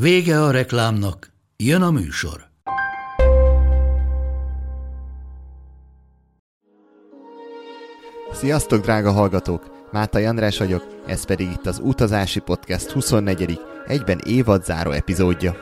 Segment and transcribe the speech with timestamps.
[0.00, 2.46] Vége a reklámnak, jön a műsor.
[8.32, 9.88] Sziasztok, drága hallgatók!
[9.92, 13.60] Mátai András vagyok, ez pedig itt az Utazási Podcast 24.
[13.86, 15.56] egyben évadzáró epizódja.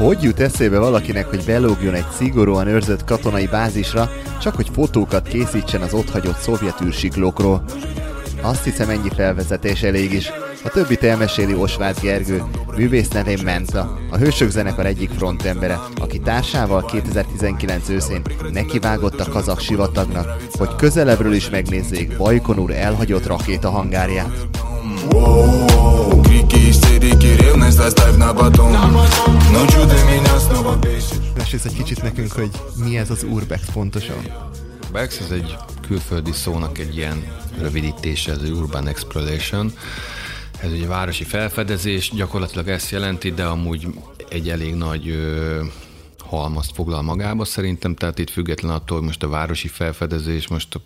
[0.00, 4.10] Hogy jut eszébe valakinek, hogy belógjon egy szigorúan őrzött katonai bázisra,
[4.42, 7.64] csak hogy fotókat készítsen az otthagyott szovjet űrsiklókról?
[8.42, 10.30] Azt hiszem ennyi felvezetés elég is.
[10.64, 12.42] A többit elmeséli Osváth Gergő,
[12.76, 19.60] művész nevén Menza, a Hősök zenekar egyik frontembere, aki társával 2019 őszén nekivágott a kazak
[19.60, 24.48] sivatagnak, hogy közelebbről is megnézzék Bajkonur elhagyott rakéta hangárját.
[31.36, 32.50] Mesélsz egy kicsit nekünk, hogy
[32.84, 34.16] mi ez az Urbex pontosan?
[34.84, 37.24] Urbex, ez egy külföldi szónak egy ilyen
[37.58, 39.72] rövidítése, ez Urban Exploration.
[40.62, 43.86] Ez ugye városi felfedezés, gyakorlatilag ezt jelenti, de amúgy
[44.28, 45.60] egy elég nagy ö,
[46.18, 50.80] halmazt foglal magába szerintem, tehát itt független attól, hogy most a városi felfedezés, most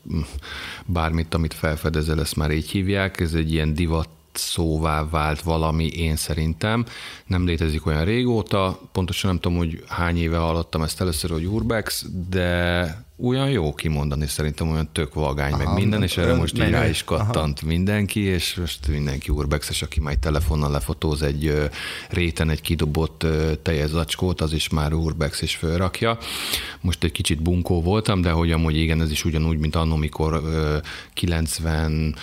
[0.86, 6.16] bármit, amit felfedezel, ezt már így hívják, ez egy ilyen divat szóvá vált valami, én
[6.16, 6.84] szerintem.
[7.26, 12.06] Nem létezik olyan régóta, pontosan nem tudom, hogy hány éve hallottam ezt először, hogy Urbex,
[12.28, 16.70] de olyan jó kimondani, szerintem olyan tök vagány, Aha, meg minden, és erre most így
[16.70, 17.66] rá is kattant Aha.
[17.66, 21.70] mindenki, és most mindenki urbexes, aki majd telefonnal lefotóz egy
[22.10, 23.26] réten egy kidobott
[23.62, 26.18] teljes zacskót, az is már urbex és fölrakja.
[26.80, 30.42] Most egy kicsit bunkó voltam, de hogy amúgy igen, ez is ugyanúgy, mint annó, mikor
[31.12, 32.14] 90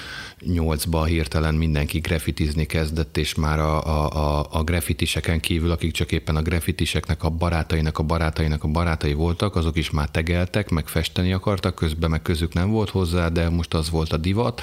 [0.46, 6.12] nyolcba hirtelen mindenki grafitizni kezdett, és már a, a, a, a grafitiseken kívül, akik csak
[6.12, 10.81] éppen a grafitiseknek a barátainak a barátainak a barátai voltak, azok is már tegeltek, meg
[10.88, 14.62] festeni akartak, közben meg közük nem volt hozzá, de most az volt a divat.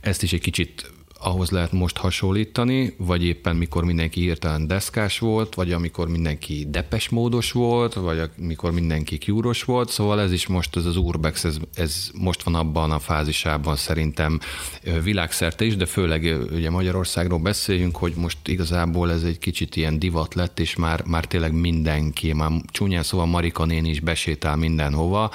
[0.00, 0.92] Ezt is egy kicsit
[1.24, 7.08] ahhoz lehet most hasonlítani, vagy éppen mikor mindenki hirtelen deszkás volt, vagy amikor mindenki depes
[7.08, 11.56] módos volt, vagy amikor mindenki kiúros volt, szóval ez is most, ez az Urbex, ez,
[11.74, 14.40] ez most van abban a fázisában szerintem
[15.02, 20.34] világszerte is, de főleg ugye Magyarországról beszéljünk, hogy most igazából ez egy kicsit ilyen divat
[20.34, 25.30] lett, és már, már tényleg mindenki, már csúnyán szóval Marika néni is besétál mindenhova,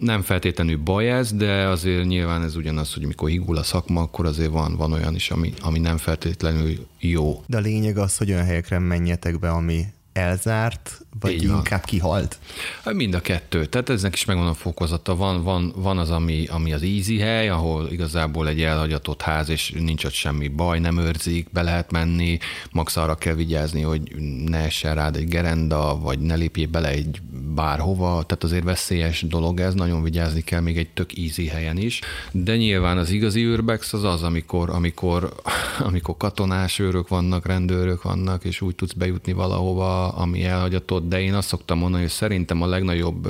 [0.00, 4.26] nem feltétlenül baj ez, de azért nyilván ez ugyanaz, hogy mikor higul a szakma, akkor
[4.26, 7.42] azért van, van olyan is, ami, ami nem feltétlenül jó.
[7.46, 11.80] De a lényeg az, hogy olyan helyekre menjetek be, ami elzárt, vagy Így inkább van.
[11.84, 12.38] kihalt?
[12.84, 13.64] Hát mind a kettő.
[13.64, 15.16] Tehát eznek is megvan a fokozata.
[15.16, 19.72] Van, van, van az, ami, ami az easy hely, ahol igazából egy elhagyatott ház, és
[19.78, 22.38] nincs ott semmi baj, nem őrzik, be lehet menni,
[22.70, 24.14] max arra kell vigyázni, hogy
[24.44, 27.20] ne essen rád egy gerenda, vagy ne lépjél bele egy
[27.56, 32.00] bárhova, tehát azért veszélyes dolog ez, nagyon vigyázni kell még egy tök easy helyen is,
[32.32, 35.34] de nyilván az igazi urbex az az, amikor, amikor,
[35.88, 41.34] amikor katonás őrök vannak, rendőrök vannak, és úgy tudsz bejutni valahova, ami elhagyatott, de én
[41.34, 43.28] azt szoktam mondani, hogy szerintem a legnagyobb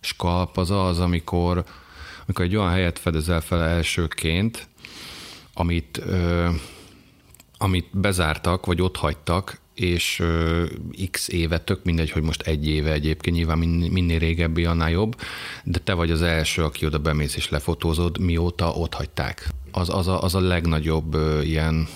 [0.00, 1.64] skalp az az, amikor,
[2.24, 4.68] amikor egy olyan helyet fedezel fel elsőként,
[5.54, 6.02] amit,
[7.58, 10.22] amit bezártak, vagy ott hagytak, és
[11.10, 15.16] x éve, tök mindegy, hogy most egy éve egyébként, nyilván minél régebbi, annál jobb,
[15.64, 19.48] de te vagy az első, aki oda bemész és lefotózod, mióta ott hagyták.
[19.72, 21.88] Az, az, a, az a legnagyobb ilyen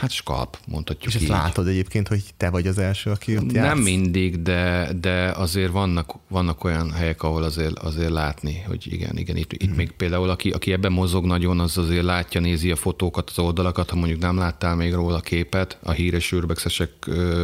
[0.00, 1.28] Hát skalp, mondhatjuk És így.
[1.28, 3.68] látod egyébként, hogy te vagy az első, aki ott jársz?
[3.68, 9.16] Nem mindig, de, de azért vannak, vannak olyan helyek, ahol azért, azért látni, hogy igen,
[9.16, 9.74] igen, itt, itt hmm.
[9.74, 13.90] még például aki, aki ebben mozog nagyon, az azért látja, nézi a fotókat, az oldalakat,
[13.90, 16.90] ha mondjuk nem láttál még róla képet, a híres űrbexesek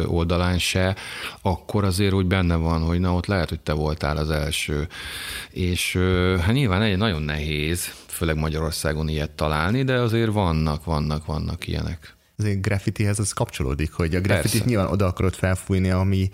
[0.05, 0.95] oldalán se,
[1.41, 4.87] akkor azért úgy benne van, hogy na ott lehet, hogy te voltál az első.
[5.49, 5.97] És
[6.39, 12.16] hát nyilván egy nagyon nehéz, főleg Magyarországon ilyet találni, de azért vannak, vannak, vannak ilyenek.
[12.37, 16.29] Azért graffitihez az kapcsolódik, hogy a graffitit nyilván oda akarod felfújni, ami,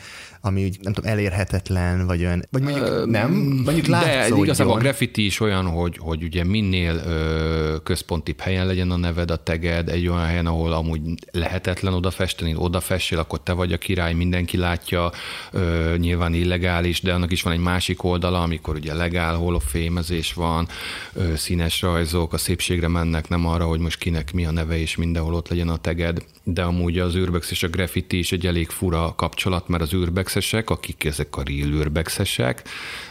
[0.45, 3.31] ami úgy, nem tudom, elérhetetlen, vagy olyan, vagy mondjuk uh, nem,
[3.65, 4.37] mondjuk látszódjon.
[4.37, 8.97] De igazából a graffiti is olyan, hogy, hogy ugye minél ö, központibb helyen legyen a
[8.97, 11.01] neved, a teged, egy olyan helyen, ahol amúgy
[11.31, 15.11] lehetetlen odafesteni, odafessél, akkor te vagy a király, mindenki látja,
[15.51, 19.59] ö, nyilván illegális, de annak is van egy másik oldala, amikor ugye legál, hol a
[19.59, 20.67] fémezés van,
[21.13, 24.95] ö, színes rajzok, a szépségre mennek, nem arra, hogy most kinek mi a neve, és
[24.95, 28.69] mindenhol ott legyen a teged, de amúgy az urbex és a graffiti is egy elég
[28.69, 29.93] fura kapcsolat, mert az
[30.33, 32.63] urbexesek, akik ezek a real urbexesek,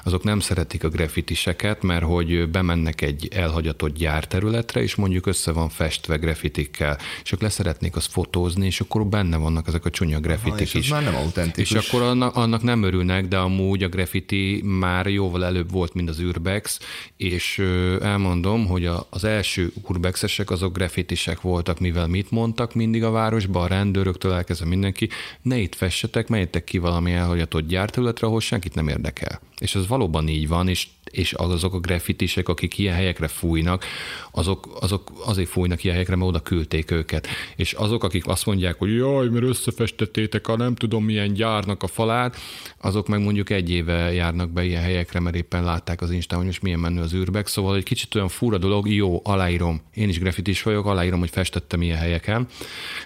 [0.04, 5.69] azok nem szeretik a graffitiseket, mert hogy bemennek egy elhagyatott gyárterületre, és mondjuk össze van
[5.69, 10.74] festve graffitikkel, és ők leszeretnék azt fotózni, és akkor benne vannak ezek a csúnya graffitik
[10.74, 10.88] is.
[10.88, 11.70] már nem autentikus.
[11.70, 16.08] És akkor annak, annak nem örülnek, de amúgy a graffiti már jóval előbb volt, mint
[16.08, 16.78] az urbex,
[17.16, 17.58] és
[18.02, 23.66] elmondom, hogy az első urbexesek azok graffitisek voltak, mivel mit mondtak mindig a városba, a
[23.66, 25.08] rendőröktől elkezdve mindenki,
[25.42, 29.40] ne itt fessetek, menjetek ki valami elhagyatott gyárterületre, ahol senkit nem érdekel.
[29.58, 33.84] És ez valóban így van, és és azok a graffitisek, akik ilyen helyekre fújnak,
[34.30, 37.26] azok, azok azért fújnak ilyen helyekre, mert oda küldték őket.
[37.56, 41.86] És azok, akik azt mondják, hogy jaj, mert összefestettétek a nem tudom milyen gyárnak a
[41.86, 42.36] falát,
[42.80, 46.46] azok meg mondjuk egy éve járnak be ilyen helyekre, mert éppen látták az Instán, hogy
[46.46, 47.46] most milyen menő az űrbek.
[47.46, 49.80] Szóval egy kicsit olyan fura dolog, jó, aláírom.
[49.94, 52.46] Én is graffitis vagyok, aláírom, hogy festettem ilyen helyeken,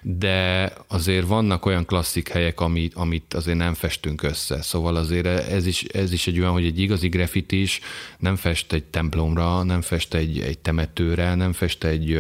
[0.03, 4.63] de azért vannak olyan klasszik helyek, amit, amit azért nem festünk össze.
[4.63, 7.81] Szóval azért ez is, ez is egy olyan, hogy egy igazi graffitis
[8.19, 12.13] nem fest egy templomra, nem fest egy, egy temetőre, nem fest egy...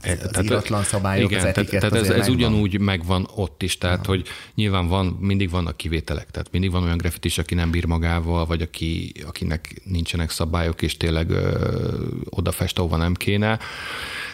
[0.00, 3.78] Ez tehát, az iratlan szabályok, igen, az tehát, tehát ez, ez ugyanúgy megvan ott is,
[3.78, 4.08] tehát Aha.
[4.08, 8.46] hogy nyilván van, mindig vannak kivételek, tehát mindig van olyan graffitis, aki nem bír magával,
[8.46, 11.74] vagy aki, akinek nincsenek szabályok, és tényleg ö,
[12.28, 13.58] odafest, ahova nem kéne,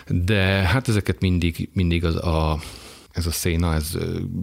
[0.07, 2.59] de hát ezeket mindig, mindig az a
[3.17, 3.99] ez a széna, ez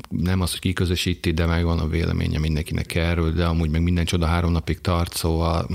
[0.10, 4.25] nem az, hogy kiközösíti, de megvan a véleménye mindenkinek erről, de amúgy meg minden csoda
[4.25, 5.68] három napig tart, szóval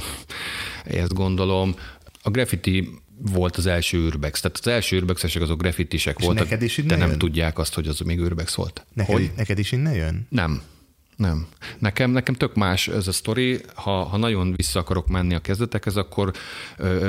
[0.85, 1.75] ezt gondolom.
[2.23, 2.91] A graffiti
[3.33, 4.41] volt az első urbex.
[4.41, 7.19] Tehát az első urbexesek azok graffitisek voltak, neked is de nem jön?
[7.19, 8.87] tudják azt, hogy az még urbex volt.
[8.93, 9.31] Neked, hogy?
[9.37, 10.27] neked is innen jön?
[10.31, 10.63] Nem.
[11.17, 11.47] Nem.
[11.79, 13.61] Nekem, nekem tök más ez a sztori.
[13.75, 16.33] Ha, ha nagyon vissza akarok menni a kezdetekhez, akkor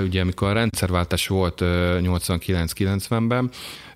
[0.05, 3.49] ugye amikor a rendszerváltás volt 89-90-ben,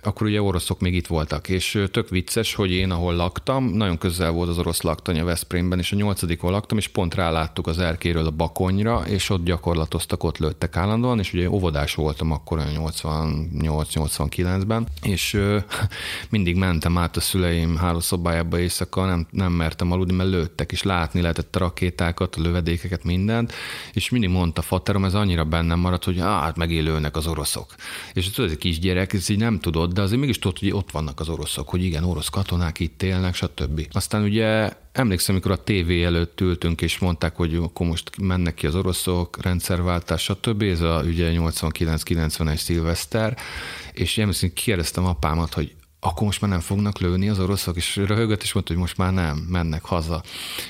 [0.05, 4.31] akkor ugye oroszok még itt voltak, és tök vicces, hogy én, ahol laktam, nagyon közel
[4.31, 8.31] volt az orosz laktanya Veszprémben, és a nyolcadikon laktam, és pont ráláttuk az erkéről a
[8.31, 15.39] Bakonyra, és ott gyakorlatoztak, ott lőttek állandóan, és ugye óvodás voltam akkor 88-89-ben, és
[16.29, 21.21] mindig mentem át a szüleim hálószobájába éjszaka, nem, nem mertem aludni, mert lőttek, és látni
[21.21, 23.53] lehetett a rakétákat, a lövedékeket, mindent,
[23.94, 27.75] és mindig mondta Faterom, ez annyira bennem maradt, hogy hát megélőnek az oroszok.
[28.13, 31.19] És tudod, egy kisgyerek, ez így nem tudod, de azért mégis tudod, hogy ott vannak
[31.19, 33.88] az oroszok, hogy igen, orosz katonák itt élnek, stb.
[33.92, 38.68] Aztán ugye emlékszem, amikor a tévé előtt ültünk, és mondták, hogy akkor most mennek ki
[38.68, 40.62] az oroszok, rendszerváltás, stb.
[40.62, 43.38] Ez a ugye 89-91 szilveszter,
[43.92, 48.41] és emlékszem, kérdeztem apámat, hogy akkor most már nem fognak lőni az oroszok, és röhögött,
[48.41, 50.23] és mondta, hogy most már nem, mennek haza.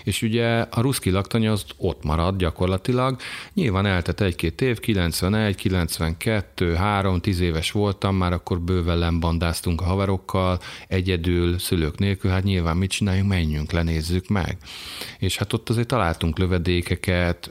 [0.03, 3.19] És ugye a ruszki laktanya az ott marad gyakorlatilag.
[3.53, 9.85] Nyilván eltett egy-két év, 91, 92, 3, 10 éves voltam, már akkor bőven lembandáztunk a
[9.85, 14.57] haverokkal, egyedül, szülők nélkül, hát nyilván mit csináljunk, menjünk, lenézzük meg.
[15.19, 17.49] És hát ott azért találtunk lövedékeket,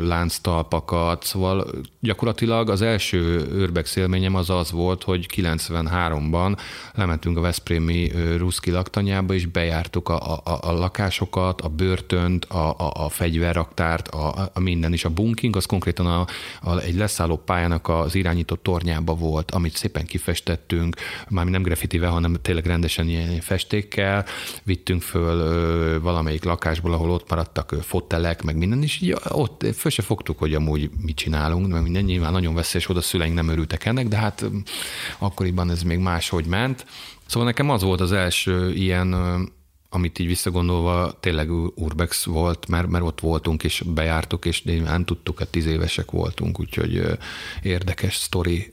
[0.00, 1.66] lánctalpakat, szóval
[2.00, 6.58] gyakorlatilag az első őrbex élményem az az volt, hogy 93-ban
[6.94, 12.70] lement elmentünk a Veszprémi Ruszki laktanyába, és bejártuk a, a, a lakásokat, a börtönt, a,
[12.78, 15.04] a, a fegyverraktárt, a, a minden is.
[15.04, 16.26] A bunking az konkrétan a,
[16.62, 20.96] a, egy leszálló pályának az irányított tornyába volt, amit szépen kifestettünk,
[21.28, 24.24] már nem graffitivel, hanem tényleg rendesen ilyen festékkel,
[24.62, 29.00] vittünk föl ö, valamelyik lakásból, ahol ott maradtak ö, fotelek, meg minden, is.
[29.00, 33.00] így ott föl se fogtuk, hogy amúgy mit csinálunk, mert minden nyilván nagyon veszélyes, oda
[33.00, 34.44] szüleink nem örültek ennek, de hát
[35.18, 36.86] akkoriban ez még máshogy ment.
[37.30, 39.14] Szóval nekem az volt az első ilyen,
[39.88, 45.38] amit így visszagondolva tényleg urbex volt, mert, mert ott voltunk és bejártuk, és nem tudtuk,
[45.38, 47.02] hogy tíz évesek voltunk, úgyhogy
[47.62, 48.68] érdekes sztori,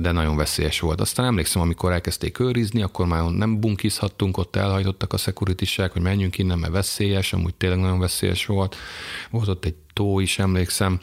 [0.00, 1.00] de nagyon veszélyes volt.
[1.00, 6.38] Aztán emlékszem, amikor elkezdték őrizni, akkor már nem bunkizhattunk, ott elhajtottak a security hogy menjünk
[6.38, 8.76] innen, mert veszélyes, amúgy tényleg nagyon veszélyes volt.
[9.30, 10.98] Volt ott egy tó is, emlékszem,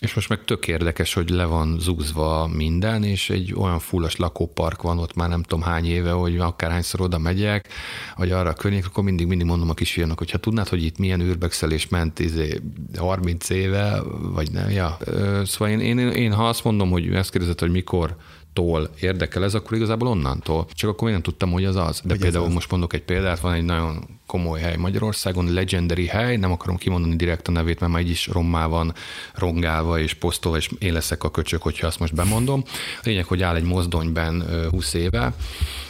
[0.00, 4.82] és most meg tök érdekes, hogy le van zúzva minden, és egy olyan fullas lakópark
[4.82, 7.68] van ott már nem tudom hány éve, hogy akárhányszor oda megyek,
[8.16, 10.98] vagy arra a környék, akkor mindig, mindig mondom a kisfiúnak, hogy ha tudnád, hogy itt
[10.98, 12.60] milyen űrbexelés ment izé,
[12.96, 14.98] 30 éve, vagy nem, ja.
[15.44, 18.16] Szóval én, én, én, ha azt mondom, hogy ezt kérdezett, hogy mikor
[18.52, 20.66] tól érdekel ez, akkor igazából onnantól.
[20.72, 22.00] Csak akkor én nem tudtam, hogy az az.
[22.04, 22.52] De hogy például az.
[22.52, 27.16] most mondok egy példát, van egy nagyon komoly hely Magyarországon, legendary hely, nem akarom kimondani
[27.16, 28.94] direkt a nevét, mert már így is rommá van
[29.34, 32.62] rongálva és posztol, és én leszek a köcsök, hogyha azt most bemondom.
[32.96, 35.34] A lényeg, hogy áll egy mozdonyben 20 éve,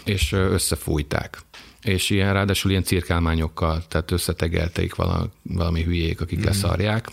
[0.04, 1.42] és összefújták
[1.82, 6.44] és ilyen ráadásul ilyen cirkálmányokkal, tehát összetegelték valami, valami hülyék, akik mm.
[6.44, 7.08] leszarják,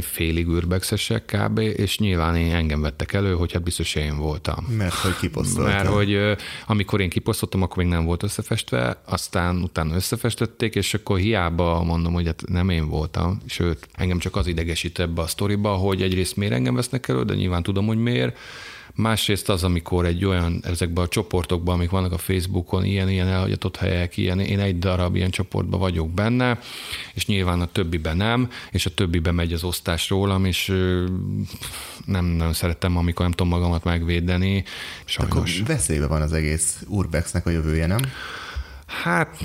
[0.00, 4.64] félig ürbexesek kb., és nyilván én engem vettek elő, hogy hát biztos én voltam.
[4.76, 5.72] Mert hogy kiposztoltam.
[5.72, 6.36] Mert hogy
[6.66, 12.12] amikor én kiposztoltam, akkor még nem volt összefestve, aztán utána összefestették, és akkor hiába mondom,
[12.12, 16.36] hogy hát nem én voltam, sőt, engem csak az idegesít ebbe a sztoriba, hogy egyrészt
[16.36, 18.38] miért engem vesznek elő, de nyilván tudom, hogy miért,
[18.94, 23.76] Másrészt az, amikor egy olyan, ezekben a csoportokban, amik vannak a Facebookon, ilyen, ilyen elhagyatott
[23.76, 26.58] helyek, ilyen, én egy darab ilyen csoportban vagyok benne,
[27.14, 30.66] és nyilván a többiben nem, és a többiben megy az osztás rólam, és
[32.04, 34.64] nem nagyon szeretem, amikor nem tudom magamat megvédeni.
[35.04, 35.36] Sajnos.
[35.36, 38.00] Akkor veszélybe van az egész Urbexnek a jövője, nem?
[39.02, 39.36] Hát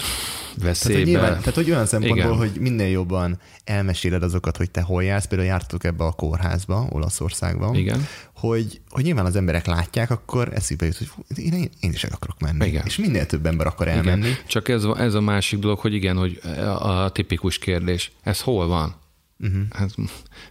[0.61, 0.93] veszélybe.
[0.93, 2.37] Tehát, hogy, nyilván, tehát, hogy olyan szempontból, Igen.
[2.37, 7.75] hogy minél jobban elmeséled azokat, hogy te hol jársz, például jártok ebbe a kórházba, Olaszországban,
[7.75, 8.05] Igen.
[8.33, 12.39] Hogy, hogy nyilván az emberek látják, akkor eszükbe jut, hogy én, én is el akarok
[12.39, 12.65] menni.
[12.67, 12.83] Igen.
[12.85, 14.27] És minél több ember akar elmenni.
[14.27, 14.37] Igen.
[14.47, 16.41] Csak ez, ez a másik dolog, hogy igen, hogy
[16.79, 18.95] a tipikus kérdés, ez hol van?
[19.39, 19.61] Uh-huh.
[19.69, 19.95] Hát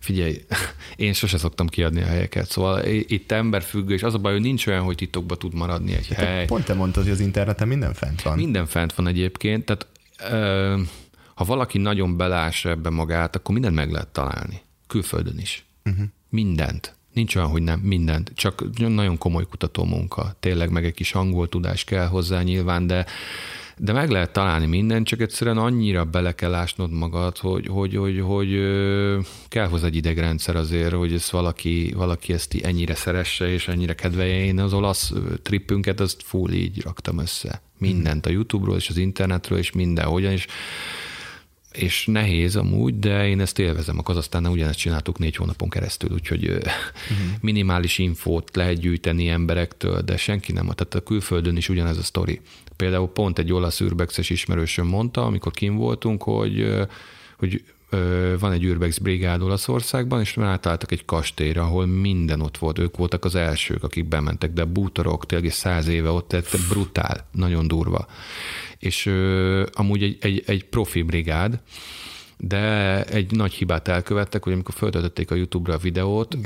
[0.00, 0.44] figyelj,
[0.96, 4.66] én sose szoktam kiadni a helyeket, szóval itt függő, és az a baj, hogy nincs
[4.66, 6.44] olyan, hogy titokba tud maradni egy hát hely.
[6.44, 8.36] Pont te mondtad, hogy az interneten minden fent van.
[8.36, 9.86] Minden fent van egyébként, tehát
[10.30, 10.80] ö,
[11.34, 14.60] ha valaki nagyon belássa ebbe magát, akkor mindent meg lehet találni.
[14.86, 15.64] Külföldön is.
[15.84, 16.04] Uh-huh.
[16.28, 16.94] Mindent.
[17.12, 18.32] Nincs olyan, hogy nem, mindent.
[18.34, 20.36] Csak nagyon komoly kutató munka.
[20.40, 23.06] Tényleg meg egy kis angol tudás kell hozzá nyilván, de
[23.78, 28.20] de meg lehet találni mindent, csak egyszerűen annyira bele kell ásnod magad, hogy, hogy, hogy,
[28.20, 28.50] hogy
[29.48, 34.44] kell hozzá egy idegrendszer azért, hogy ezt valaki, valaki ezt ennyire szeresse és ennyire kedvelje.
[34.44, 37.62] Én az olasz trippünket, azt full így raktam össze.
[37.78, 40.46] Mindent a YouTube-ról és az internetről, és mindenhogyan, és
[41.76, 43.98] és nehéz amúgy, de én ezt élvezem.
[43.98, 46.72] A Kazasztánnál ugyanezt csináltuk négy hónapon keresztül, úgyhogy uh-huh.
[47.40, 50.64] minimális infót lehet gyűjteni emberektől, de senki nem.
[50.64, 52.40] Tehát a külföldön is ugyanez a sztori.
[52.76, 56.74] Például pont egy olasz ürbexes ismerősöm mondta, amikor kim voltunk, hogy,
[57.38, 57.62] hogy
[58.38, 62.78] van egy Urbex brigád Olaszországban, és átálltak egy kastélyra, ahol minden ott volt.
[62.78, 67.68] Ők voltak az elsők, akik bementek, de bútorok, tényleg száz éve ott, tehát brutál, nagyon
[67.68, 68.06] durva.
[68.78, 69.06] És
[69.72, 71.60] amúgy egy, egy, egy profi brigád,
[72.38, 76.36] de egy nagy hibát elkövettek, hogy amikor föltöltötték a YouTube-ra a videót,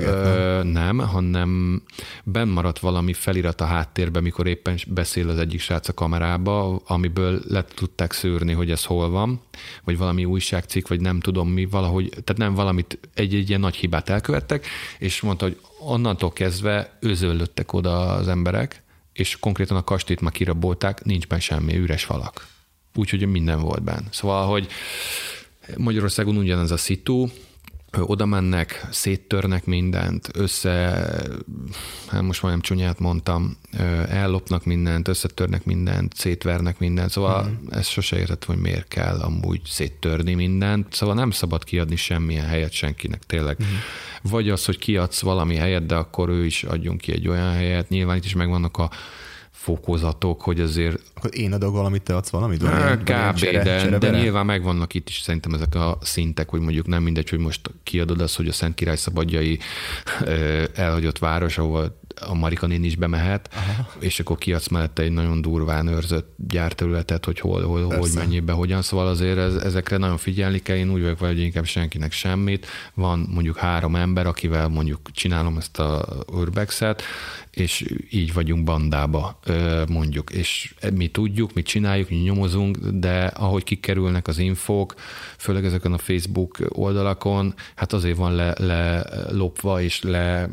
[0.00, 1.82] ö, nem, hanem
[2.24, 7.40] benn maradt valami felirat a háttérben, mikor éppen beszél az egyik srác a kamerába, amiből
[7.48, 9.40] le tudták szűrni, hogy ez hol van,
[9.84, 13.76] vagy valami újságcikk, vagy nem tudom mi, valahogy, tehát nem valamit, egy, egy ilyen nagy
[13.76, 14.66] hibát elkövettek,
[14.98, 21.04] és mondta, hogy onnantól kezdve özöllöttek oda az emberek, és konkrétan a kastélyt már kirabolták,
[21.04, 22.46] nincs benne semmi, üres falak.
[22.94, 24.06] Úgyhogy minden volt benne.
[24.10, 24.68] Szóval, hogy
[25.76, 27.26] Magyarországon ugyanez a szitu,
[27.98, 30.70] oda mennek, széttörnek mindent, össze,
[32.08, 33.56] hát most majdnem csúnyát mondtam,
[34.08, 37.66] ellopnak mindent, összetörnek mindent, szétvernek mindent, szóval mm.
[37.70, 42.72] ez sose értett, hogy miért kell amúgy széttörni mindent, szóval nem szabad kiadni semmilyen helyet
[42.72, 43.56] senkinek, tényleg.
[43.62, 43.66] Mm.
[44.22, 47.88] Vagy az, hogy kiadsz valami helyet, de akkor ő is adjon ki egy olyan helyet,
[47.88, 48.90] nyilván itt is megvannak a
[49.60, 51.02] fokozatok, hogy azért...
[51.14, 52.62] Akkor én adok valamit, te adsz valamit?
[52.62, 53.36] Há, kb.
[53.36, 57.02] Csere, de, csere de nyilván megvannak itt is szerintem ezek a szintek, hogy mondjuk nem
[57.02, 59.58] mindegy, hogy most kiadod azt, hogy a Szent Király Szabadjai
[60.74, 63.88] elhagyott város, ahol a Marika néni is bemehet, Aha.
[63.98, 68.82] és akkor kiadsz mellette egy nagyon durván őrzött gyárterületet, hogy hol, hol hogy mennyibe, hogyan.
[68.82, 70.76] Szóval azért ez, ezekre nagyon figyelni kell.
[70.76, 72.66] Én úgy vagyok, hogy inkább senkinek semmit.
[72.94, 77.02] Van mondjuk három ember, akivel mondjuk csinálom ezt a urbexet,
[77.50, 79.38] és így vagyunk bandába,
[79.88, 80.30] mondjuk.
[80.30, 84.94] És mi tudjuk, mi csináljuk, mi nyomozunk, de ahogy kikerülnek az infók,
[85.36, 90.48] főleg ezeken a Facebook oldalakon, hát azért van le, le lopva és le,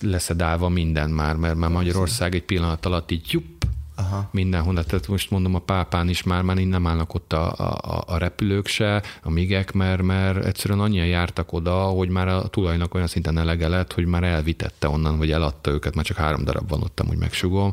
[0.00, 3.58] leszedálva minden már, mert már Magyarország egy pillanat alatt így jupp,
[3.98, 4.28] Aha.
[4.32, 4.84] mindenhol.
[4.84, 8.66] Tehát most mondom, a pápán is már, már nem állnak ott a, a, a repülők
[8.66, 13.38] se, a migek, mert, mert egyszerűen annyian jártak oda, hogy már a tulajnak olyan szinten
[13.38, 17.00] elege lett, hogy már elvitette onnan, vagy eladta őket, már csak három darab van ott,
[17.00, 17.72] amúgy megsugom.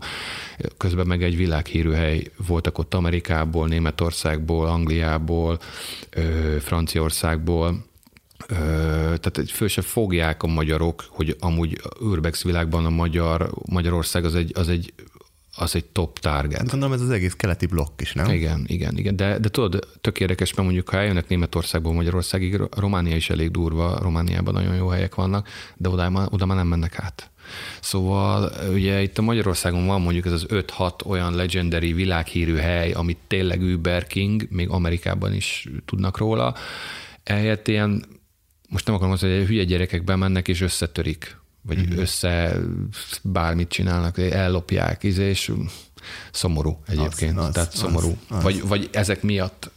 [0.77, 5.59] Közben meg egy világhírű hely voltak ott Amerikából, Németországból, Angliából,
[6.59, 7.85] Franciaországból,
[9.19, 14.51] tehát föl se fogják a magyarok, hogy amúgy Urbex világban a magyar, Magyarország az egy,
[14.55, 14.93] az egy
[15.57, 16.69] az egy top target.
[16.69, 18.31] Gondolom ez az egész keleti blokk is, nem?
[18.31, 19.15] Igen, igen, igen.
[19.15, 23.97] De, de tudod, tök érdekes, mert mondjuk ha eljönnek Németországból Magyarországig, Románia is elég durva,
[24.01, 27.29] Romániában nagyon jó helyek vannak, de oda, oda már nem mennek át.
[27.81, 33.17] Szóval ugye itt a Magyarországon van mondjuk ez az 5-6 olyan legendary világhírű hely, amit
[33.27, 36.55] tényleg Uber King, még Amerikában is tudnak róla.
[37.23, 38.05] Ehelyett ilyen,
[38.69, 41.99] most nem akarom azt hogy hülye gyerekek bemennek és összetörik, vagy uh-huh.
[41.99, 42.57] össze
[43.21, 45.51] bármit csinálnak, ellopják, és
[46.31, 47.37] szomorú egyébként.
[47.37, 48.17] Az, az, Tehát szomorú.
[48.29, 48.43] Az, az.
[48.43, 49.71] Vagy, vagy ezek miatt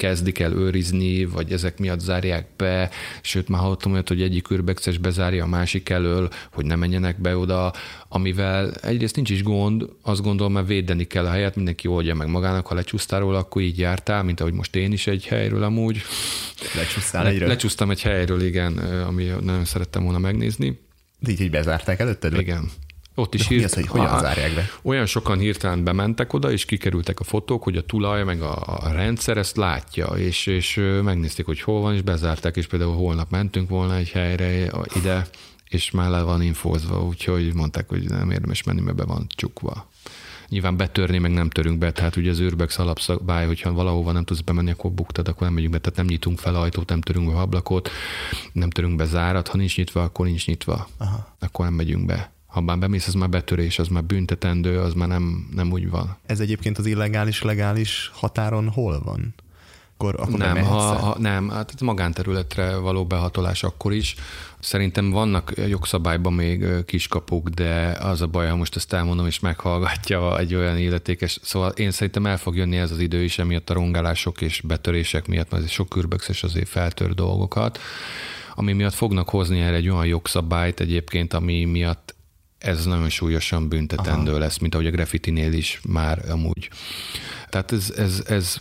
[0.00, 2.90] kezdik el őrizni, vagy ezek miatt zárják be,
[3.20, 7.36] sőt már hallottam olyat, hogy egyik ürbexes bezárja a másik elől, hogy ne menjenek be
[7.36, 7.72] oda,
[8.08, 12.28] amivel egyrészt nincs is gond, azt gondolom, mert védeni kell a helyet, mindenki oldja meg
[12.28, 16.02] magának, ha lecsúsztál róla, akkor így jártál, mint ahogy most én is egy helyről amúgy.
[16.76, 17.48] Lecsúsztál Le, egyről?
[17.48, 20.80] Lecsúsztam egy helyről, igen, ami nagyon szerettem volna megnézni.
[21.18, 22.38] De így, így bezárták előtted?
[22.38, 22.70] Igen.
[23.20, 24.70] Ott is De mi az, hogy hogyan zárják be?
[24.82, 28.92] Olyan sokan hirtelen bementek oda, és kikerültek a fotók, hogy a tulaj, meg a, a
[28.92, 33.68] rendszer ezt látja, és, és megnézték, hogy hol van, és bezárták, és például holnap mentünk
[33.68, 35.26] volna egy helyre ide,
[35.68, 39.88] és már le van infózva, úgyhogy mondták, hogy nem érdemes menni, mert be van csukva.
[40.48, 44.40] Nyilván betörni, meg nem törünk be, tehát ugye az űrbex alapszabály, hogyha valahova nem tudsz
[44.40, 47.40] bemenni, akkor buktad, akkor nem megyünk be, tehát nem nyitunk fel ajtót, nem törünk be
[47.40, 47.90] ablakot,
[48.52, 51.36] nem törünk be zárat, ha nincs nyitva, akkor nincs nyitva, Aha.
[51.38, 55.08] akkor nem megyünk be ha már bemész, az már betörés, az már büntetendő, az már
[55.08, 56.16] nem, nem úgy van.
[56.26, 59.34] Ez egyébként az illegális-legális határon hol van?
[59.94, 64.14] Akkor, akkor nem, ha, ha, nem, hát magánterületre való behatolás akkor is.
[64.58, 70.38] Szerintem vannak jogszabályban még kiskapuk, de az a baj, ha most ezt elmondom, és meghallgatja
[70.38, 71.38] egy olyan illetékes.
[71.42, 75.26] Szóval én szerintem el fog jönni ez az idő is, emiatt a rongálások és betörések
[75.26, 77.78] miatt, mert ez sok kürböxes azért feltör dolgokat,
[78.54, 82.14] ami miatt fognak hozni erre egy olyan jogszabályt egyébként, ami miatt
[82.60, 84.40] ez nagyon súlyosan büntetendő Aha.
[84.40, 86.70] lesz, mint ahogy a graffitinél is már amúgy.
[87.48, 88.60] Tehát ez, ez, ez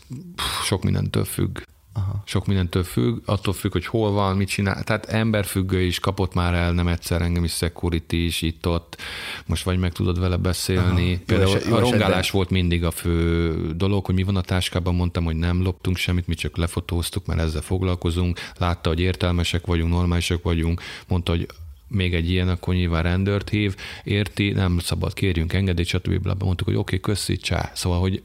[0.63, 1.59] sok mindentől függ.
[1.93, 2.23] Aha.
[2.25, 4.83] Sok mindentől függ, attól függ, hogy hol van, mit csinál.
[4.83, 8.97] Tehát emberfüggő is kapott már el nem egyszer engem is security is itt-ott.
[9.45, 11.13] Most vagy meg tudod vele beszélni.
[11.13, 11.21] Aha.
[11.25, 12.31] Például jó, a rongálás esetben.
[12.31, 16.27] volt mindig a fő dolog, hogy mi van a táskában, mondtam, hogy nem loptunk semmit,
[16.27, 18.39] mi csak lefotóztuk, mert ezzel foglalkozunk.
[18.57, 20.81] Látta, hogy értelmesek vagyunk, normálisak vagyunk.
[21.07, 21.47] Mondta, hogy
[21.89, 26.25] még egy ilyen, akkor nyilván rendőrt hív, érti, nem szabad, kérjünk engedélyt, stb.
[26.25, 27.71] Mondtuk, hogy oké, okay, köszi, csá.
[27.73, 28.21] Szóval, hogy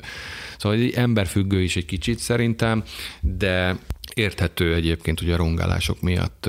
[0.59, 2.83] szóval egy emberfüggő is egy kicsit szerintem,
[3.21, 3.79] de
[4.15, 6.49] érthető egyébként, hogy a rongálások miatt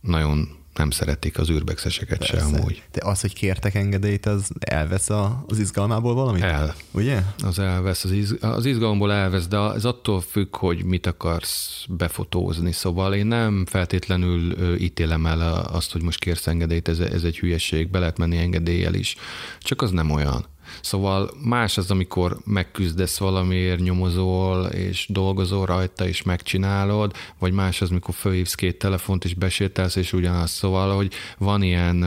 [0.00, 2.82] nagyon nem szeretik az űrbexeseket se amúgy.
[2.92, 6.42] De az, hogy kértek engedélyt, az elvesz a, az izgalmából valamit?
[6.42, 6.74] El.
[6.90, 7.22] Ugye?
[7.42, 12.72] Az elvesz, az, iz, az izgalomból elvesz, de ez attól függ, hogy mit akarsz befotózni.
[12.72, 15.40] Szóval én nem feltétlenül ítélem el
[15.72, 19.16] azt, hogy most kérsz engedélyt, ez, ez egy hülyeség, be lehet menni engedéllyel is.
[19.60, 20.46] Csak az nem olyan.
[20.82, 27.88] Szóval más az, amikor megküzdesz valamiért, nyomozol, és dolgozol rajta, és megcsinálod, vagy más az,
[27.88, 30.50] mikor fölhívsz két telefont, és besétálsz, és ugyanaz.
[30.50, 32.06] Szóval, hogy van ilyen,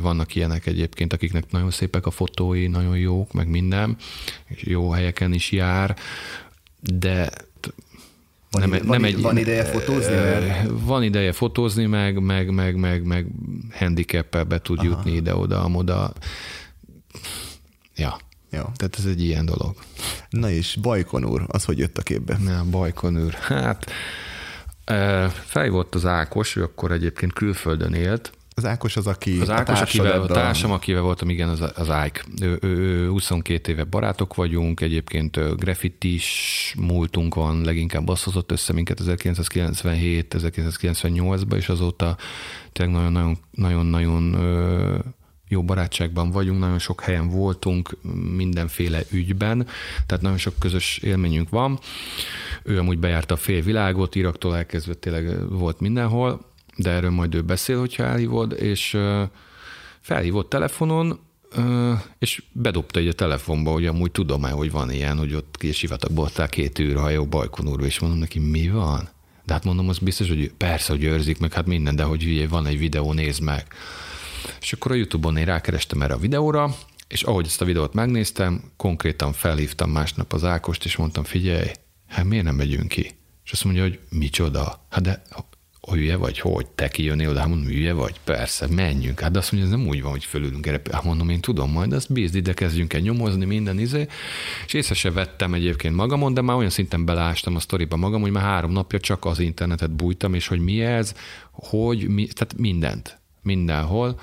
[0.00, 3.96] vannak ilyenek egyébként, akiknek nagyon szépek a fotói, nagyon jók, meg minden,
[4.46, 5.96] és jó helyeken is jár,
[6.80, 7.30] de
[8.50, 10.14] van, nem, ide, nem van, egy, van ideje fotózni?
[10.14, 10.70] Mert...
[10.84, 13.26] Van ideje fotózni, meg, meg, meg, meg, meg
[13.72, 14.88] handicappel be tud Aha.
[14.88, 16.12] jutni ide-oda, amoda.
[17.98, 18.18] Ja.
[18.50, 18.62] Jó.
[18.76, 19.76] Tehát ez egy ilyen dolog.
[20.30, 22.38] Na és Bajkon úr, az hogy jött a képbe?
[22.44, 23.90] Na, Bajkon úr, hát
[25.44, 29.80] fej volt az Ákos, ő akkor egyébként külföldön élt, az Ákos az, aki Az Ákos,
[29.80, 32.24] akivel, a társam, akivel voltam, igen, az, az Ájk.
[32.40, 38.72] Ő, ő, ő, 22 éve barátok vagyunk, egyébként graffitis múltunk van, leginkább az hozott össze
[38.72, 42.16] minket 1997-1998-ban, és azóta
[42.72, 43.12] tényleg
[43.50, 44.36] nagyon-nagyon
[45.48, 47.96] jó barátságban vagyunk, nagyon sok helyen voltunk,
[48.36, 49.66] mindenféle ügyben,
[50.06, 51.78] tehát nagyon sok közös élményünk van.
[52.62, 57.42] Ő amúgy bejárta a fél világot, Iraktól elkezdve tényleg volt mindenhol, de erről majd ő
[57.42, 58.98] beszél, hogyha elhívod, és
[60.00, 61.18] felhívott telefonon,
[62.18, 66.50] és bedobta egy a telefonba, hogy amúgy tudom-e, hogy van ilyen, hogy ott sivatagból adták
[66.50, 69.08] két űrhajó Bajkonurba, és mondom neki, mi van?
[69.44, 72.48] De hát mondom, az biztos, hogy persze, hogy őrzik meg, hát minden, de hogy ugye
[72.48, 73.66] van egy videó, nézd meg.
[74.60, 76.74] És akkor a YouTube-on én rákerestem erre a videóra,
[77.08, 81.68] és ahogy ezt a videót megnéztem, konkrétan felhívtam másnap az Ákost, és mondtam, figyelj,
[82.08, 83.16] hát miért nem megyünk ki?
[83.44, 84.86] És azt mondja, hogy micsoda?
[84.90, 85.22] Hát de
[85.90, 89.20] hülye vagy, hogy te kijönnél oda, hát mondom, hülye vagy, persze, menjünk.
[89.20, 90.80] Hát de azt mondja, ez nem úgy van, hogy fölülünk erre.
[90.92, 94.06] Hát mondom, én tudom majd, azt bízd, ide kezdjünk el nyomozni, minden izé.
[94.66, 98.30] És észre se vettem egyébként magamon, de már olyan szinten belástam a sztoriba magam, hogy
[98.30, 101.14] már három napja csak az internetet bújtam, és hogy mi ez,
[101.50, 103.17] hogy, mi, tehát mindent
[103.48, 104.20] mindenhol,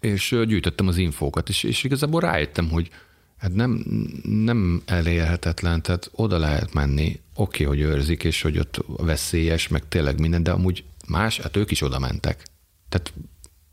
[0.00, 2.90] és gyűjtöttem az infókat, és, és igazából rájöttem, hogy
[3.36, 3.84] hát nem,
[4.22, 9.88] nem elérhetetlen, tehát oda lehet menni, oké, okay, hogy őrzik, és hogy ott veszélyes, meg
[9.88, 12.42] tényleg minden, de amúgy más, hát ők is oda mentek.
[12.88, 13.12] Tehát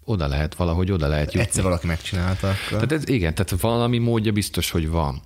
[0.04, 1.48] oda lehet, valahogy oda lehet jutni.
[1.48, 2.50] Egyszer valaki megcsinálta.
[2.50, 2.68] Akkor.
[2.70, 5.22] Tehát ez, igen, tehát valami módja biztos, hogy van.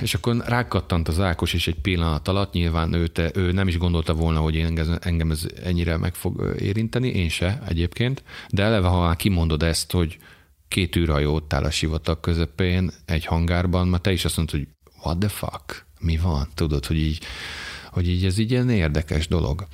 [0.00, 3.78] És akkor rákattant az Ákos is egy pillanat alatt, nyilván ő, te, ő nem is
[3.78, 8.86] gondolta volna, hogy engem, engem ez ennyire meg fog érinteni, én se egyébként, de eleve,
[8.86, 10.18] ha már kimondod ezt, hogy
[10.68, 14.68] két űrhajó ott áll a sivatag közepén egy hangárban, mert te is azt mondod, hogy
[15.02, 16.48] what the fuck, mi van?
[16.54, 17.20] Tudod, hogy így,
[17.90, 19.66] hogy így ez így ilyen érdekes dolog.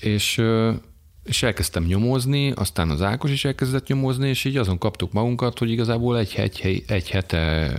[0.00, 0.42] És
[1.24, 5.70] és elkezdtem nyomozni, aztán az Ákos is elkezdett nyomozni, és így azon kaptuk magunkat, hogy
[5.70, 7.74] igazából egy, egy, egy hete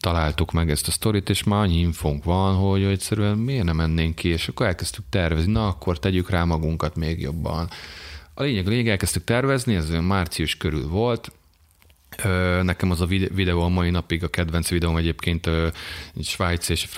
[0.00, 4.14] találtuk meg ezt a sztorit, és már annyi infónk van, hogy egyszerűen miért nem mennénk
[4.14, 7.68] ki, és akkor elkezdtük tervezni, na akkor tegyük rá magunkat még jobban.
[8.34, 11.32] A lényeg, a lényeg elkezdtük tervezni, ez március körül volt,
[12.62, 15.46] Nekem az a videó a mai napig a kedvenc videóm egyébként
[16.16, 16.88] egy svájci és,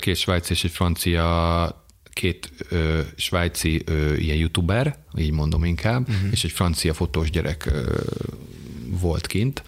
[0.00, 1.85] két svájci és egy francia
[2.16, 6.28] két ö, svájci ö, ilyen youtuber, így mondom inkább, uh-huh.
[6.30, 8.00] és egy francia fotós gyerek ö,
[8.88, 9.62] volt kint.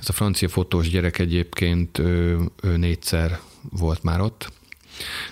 [0.00, 4.52] Ez a francia fotós gyerek egyébként ö, ö, négyszer volt már ott,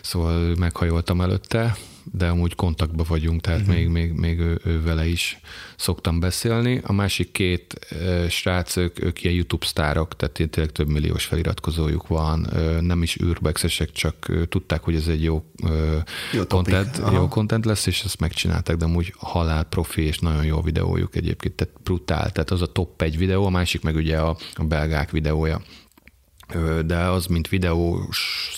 [0.02, 1.76] szóval meghajoltam előtte,
[2.12, 3.74] de amúgy kontaktban vagyunk, tehát uh-huh.
[3.74, 5.40] még, még, még ő, ő vele is
[5.76, 6.80] szoktam beszélni.
[6.84, 12.06] A másik két e, srác, ők, ők ilyen YouTube sztárok, tehát tényleg több milliós feliratkozójuk
[12.06, 12.48] van,
[12.80, 15.44] nem is űrbexesek, csak tudták, hogy ez egy jó,
[16.32, 20.60] jó, content, jó content lesz, és ezt megcsinálták, de amúgy halál profi, és nagyon jó
[20.60, 24.36] videójuk egyébként, tehát brutál, tehát az a top egy videó, a másik meg ugye a,
[24.54, 25.62] a belgák videója
[26.86, 28.50] de az, mint videós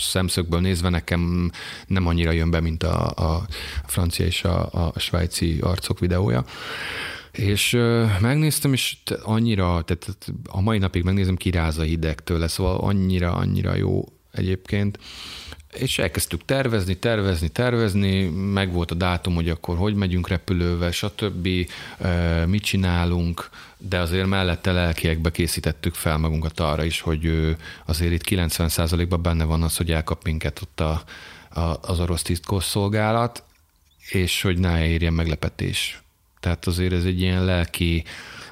[0.00, 1.50] szemszögből nézve nekem
[1.86, 3.46] nem annyira jön be, mint a, a
[3.86, 6.44] francia és a, a svájci arcok videója.
[7.32, 7.78] És
[8.20, 13.74] megnéztem, és annyira, tehát a mai napig megnézem, kiráz a hideg tőle, szóval annyira, annyira
[13.74, 14.98] jó egyébként.
[15.74, 21.48] És elkezdtük tervezni, tervezni, tervezni, meg volt a dátum, hogy akkor hogy megyünk repülővel, stb.,
[22.46, 29.22] mit csinálunk, de azért mellette lelkiekbe készítettük fel magunkat arra is, hogy azért itt 90%-ban
[29.22, 31.02] benne van az, hogy elkap minket ott a,
[31.60, 32.76] a, az orosz titkos
[34.10, 36.02] és hogy ne érjen meglepetés.
[36.40, 38.04] Tehát azért ez egy ilyen lelki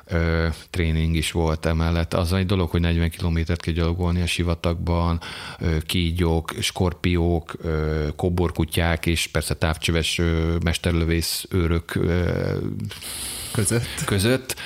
[0.06, 2.14] ö, tréning is volt emellett.
[2.14, 5.20] Az egy dolog, hogy 40 kilométert kell gyalogolni a sivatagban,
[5.58, 12.30] ö, kígyók, skorpiók, ö, koborkutyák, és persze távcsöves ö, mesterlövész őrök ö,
[13.52, 14.56] között, között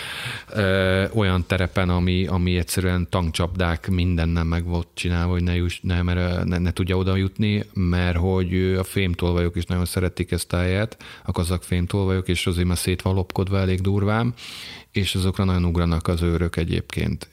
[0.48, 6.02] ö, olyan terepen, ami, ami egyszerűen tankcsapdák mindennel meg volt csinálva, hogy ne, juss, ne,
[6.02, 10.56] mert ne, ne tudja oda jutni, mert hogy a fémtolvajok is nagyon szeretik ezt a
[10.56, 14.34] helyet, a kazak fémtolvajok, és azért már szét van lopkodva elég durván,
[14.92, 17.28] és azokra nagyon ugranak az őrök egyébként.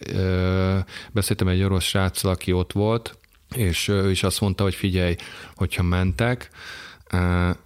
[1.12, 3.18] Beszéltem egy orosz sráccal, aki ott volt,
[3.56, 5.16] és ő is azt mondta, hogy figyelj,
[5.56, 6.50] hogyha mentek,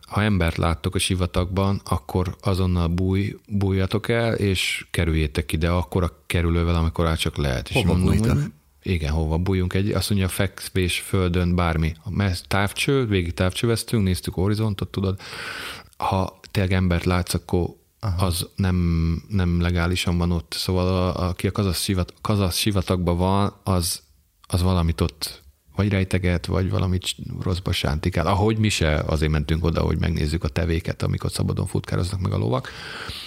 [0.08, 6.24] ha embert láttok a sivatagban, akkor azonnal búj, bújjatok el, és kerüljétek ide akkor a
[6.26, 7.68] kerülővel, amikor át csak lehet.
[7.68, 8.52] Hova és mondom, hogy
[8.84, 11.94] igen, hova bújjunk egy, azt mondja, fekvés földön bármi.
[12.48, 15.20] Távcső, végig távcsöveztünk, néztük horizontot, tudod.
[15.98, 17.70] Ha tényleg embert látsz, akkor
[18.04, 18.26] Aha.
[18.26, 18.78] az nem,
[19.28, 20.54] nem legálisan van ott.
[20.58, 24.02] Szóval a, aki a kazasz, sivat, kazasz sivatagban van, az,
[24.48, 25.42] az valamit ott
[25.76, 28.28] vagy rejteget, vagy valamit rosszba sántikál.
[28.28, 32.38] Ahogy mi se azért mentünk oda, hogy megnézzük a tevéket, amikor szabadon futkároznak meg a
[32.38, 32.70] lovak.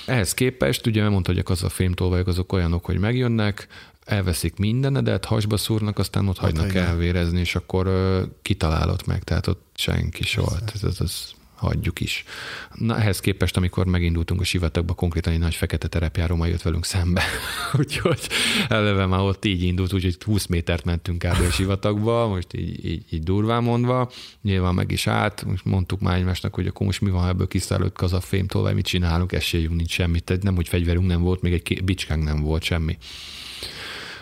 [0.07, 3.67] Ehhez képest, ugye mondta, hogy az a fémtolvajok azok olyanok, hogy megjönnek,
[4.05, 9.67] elveszik mindenedet, hasba szúrnak, aztán ott hagynak elvérezni, és akkor uh, kitalálod meg, tehát ott
[9.75, 10.57] senki soha.
[10.75, 11.31] Ez, ez, ez
[11.65, 12.25] hagyjuk is.
[12.75, 17.23] Na ehhez képest, amikor megindultunk a sivatagba, konkrétan egy nagy fekete terepjáró jött velünk szembe.
[17.79, 18.21] úgyhogy
[18.69, 21.41] eleve már ott így indult, úgyhogy 20 métert mentünk kb.
[21.49, 24.11] a sivatagba, most így, így, így durván mondva.
[24.43, 27.95] Nyilván meg is állt, most mondtuk már egymásnak, hogy akkor most mi van, ebből kiszállott
[27.95, 30.25] kazafémtól, mit csinálunk, esélyünk nincs semmit.
[30.25, 32.99] Tehát nem, hogy fegyverünk nem volt, még egy bicskánk nem volt, semmi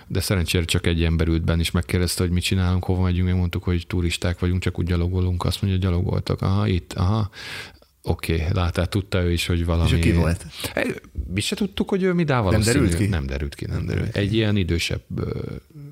[0.06, 3.34] de szerencsére csak egy ember ült benne, és megkérdezte, hogy mit csinálunk, hova megyünk, mi
[3.34, 7.30] mondtuk, hogy turisták vagyunk, csak úgy gyalogolunk, azt mondja, gyalogoltak, aha, itt, aha,
[8.04, 9.90] Oké, okay, látál, tudta ő is, hogy valami...
[9.90, 10.46] És ki volt?
[11.32, 13.06] Mi se tudtuk, hogy ő mi dá Nem derült ki?
[13.06, 14.16] Nem derült ki, nem derült.
[14.16, 15.02] Egy ilyen idősebb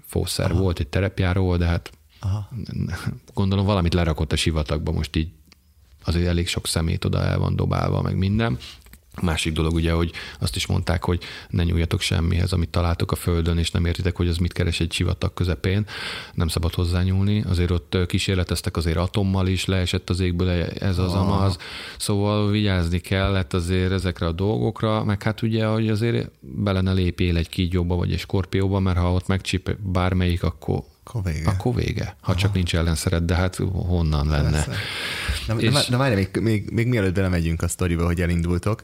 [0.06, 0.60] fószer Aha.
[0.60, 2.48] volt, egy terepjáró, de hát Aha.
[3.34, 5.28] gondolom valamit lerakott a sivatagba, most így
[6.04, 8.58] azért elég sok szemét oda el van dobálva, meg minden.
[9.22, 13.58] Másik dolog ugye, hogy azt is mondták, hogy ne nyúljatok semmihez, amit találtok a földön,
[13.58, 15.86] és nem értitek, hogy az mit keres egy sivatag közepén,
[16.34, 17.44] nem szabad hozzányúlni.
[17.48, 21.20] Azért ott kísérleteztek azért atommal is, leesett az égből ez az ah.
[21.20, 21.56] amaz,
[21.98, 27.36] szóval vigyázni kellett azért ezekre a dolgokra, meg hát ugye, hogy azért bele ne lépjél
[27.36, 31.48] egy kígyóba vagy egy skorpióba, mert ha ott megcsíp bármelyik, akkor akkor vége.
[31.48, 32.04] Akkor vége.
[32.04, 32.40] Ha Aha.
[32.40, 34.66] csak nincs ellenszeret, de hát honnan lenne.
[35.46, 35.72] Na, és...
[35.72, 38.82] de, de várj, még, még, még mielőtt belemegyünk a sztoriba, hogy elindultok,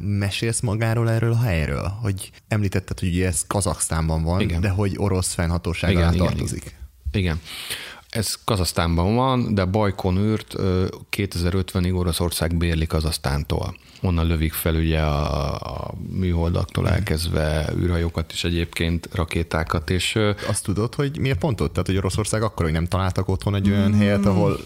[0.00, 1.88] mesélsz magáról erről a helyről?
[2.02, 4.60] Hogy említetted, hogy ez Kazaksztánban van, igen.
[4.60, 6.76] de hogy orosz fennhatóság igen, tartozik.
[7.12, 7.38] Igen.
[7.38, 7.40] igen.
[8.08, 10.54] Ez Kazasztánban van, de Bajkonűrt
[11.16, 13.76] 2050-ig Oroszország bérli Kazasztántól.
[14.02, 20.18] Onnan lövik fel ugye a, a műholdaktól elkezdve űrhajókat is egyébként, rakétákat, és...
[20.48, 21.70] Azt tudod, hogy miért pont ott?
[21.70, 23.98] Tehát, hogy Oroszország akkor, hogy nem találtak otthon egy olyan mm.
[23.98, 24.58] helyet, ahol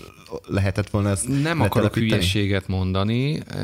[0.46, 3.62] lehetett volna ezt Nem akarok hülyeséget mondani, e,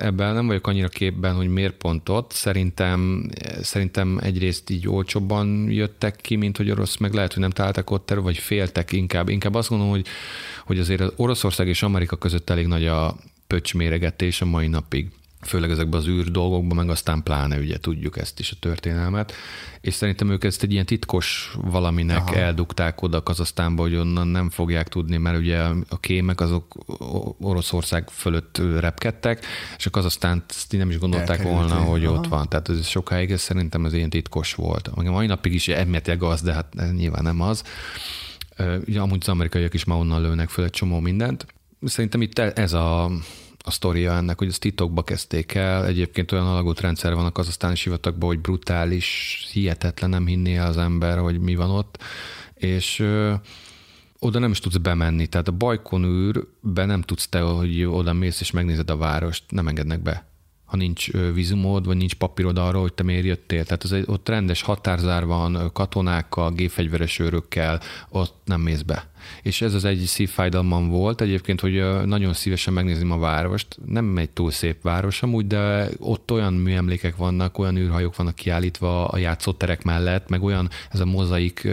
[0.00, 2.30] ebben nem vagyok annyira képben, hogy miért pont ott.
[2.32, 3.30] Szerintem,
[3.62, 8.10] szerintem egyrészt így olcsóbban jöttek ki, mint hogy orosz, meg lehet, hogy nem találtak ott,
[8.10, 9.28] vagy féltek inkább.
[9.28, 10.06] Inkább azt gondolom, hogy,
[10.64, 15.10] hogy azért az Oroszország és Amerika között elég nagy a pöcsméregetés a mai napig
[15.44, 19.32] főleg ezekben az űr dolgokban, meg aztán pláne ugye tudjuk ezt is a történelmet,
[19.80, 22.34] és szerintem ők ezt egy ilyen titkos valaminek Aha.
[22.34, 26.74] eldugták oda Kazasztánba, hogy onnan nem fogják tudni, mert ugye a kémek azok
[27.40, 29.44] Oroszország fölött repkedtek,
[29.76, 32.14] és a Kazasztánt nem is gondolták volna, hogy Aha.
[32.14, 32.48] ott van.
[32.48, 34.96] Tehát ez sokáig ez szerintem ez ilyen titkos volt.
[34.96, 37.62] Meg a mai napig is elméletileg az, de hát nyilván nem az.
[38.86, 41.46] Ugye amúgy az amerikaiak is ma onnan lőnek föl egy csomó mindent.
[41.82, 43.10] Szerintem itt ez a
[43.66, 45.86] a sztoria ennek, hogy ezt titokba kezdték el.
[45.86, 51.18] Egyébként olyan alagút rendszer van a kazasztáni sivatagban, hogy brutális, hihetetlen, nem hinné az ember,
[51.18, 52.02] hogy mi van ott.
[52.54, 53.34] És ö,
[54.18, 55.26] oda nem is tudsz bemenni.
[55.26, 60.02] Tehát a Bajkonűrbe nem tudsz te, hogy oda mész és megnézed a várost, nem engednek
[60.02, 60.26] be
[60.64, 63.64] ha nincs vízumod, vagy nincs papírod arra, hogy te miért jöttél.
[63.64, 69.08] Tehát az egy, ott rendes határzár van, katonákkal, gépfegyveres őrökkel, ott nem mész be
[69.42, 73.78] és ez az egy szívfájdalmam volt egyébként, hogy nagyon szívesen megnézem a várost.
[73.86, 79.08] Nem egy túl szép város amúgy, de ott olyan műemlékek vannak, olyan űrhajók vannak kiállítva
[79.08, 81.68] a játszóterek mellett, meg olyan ez a mozaik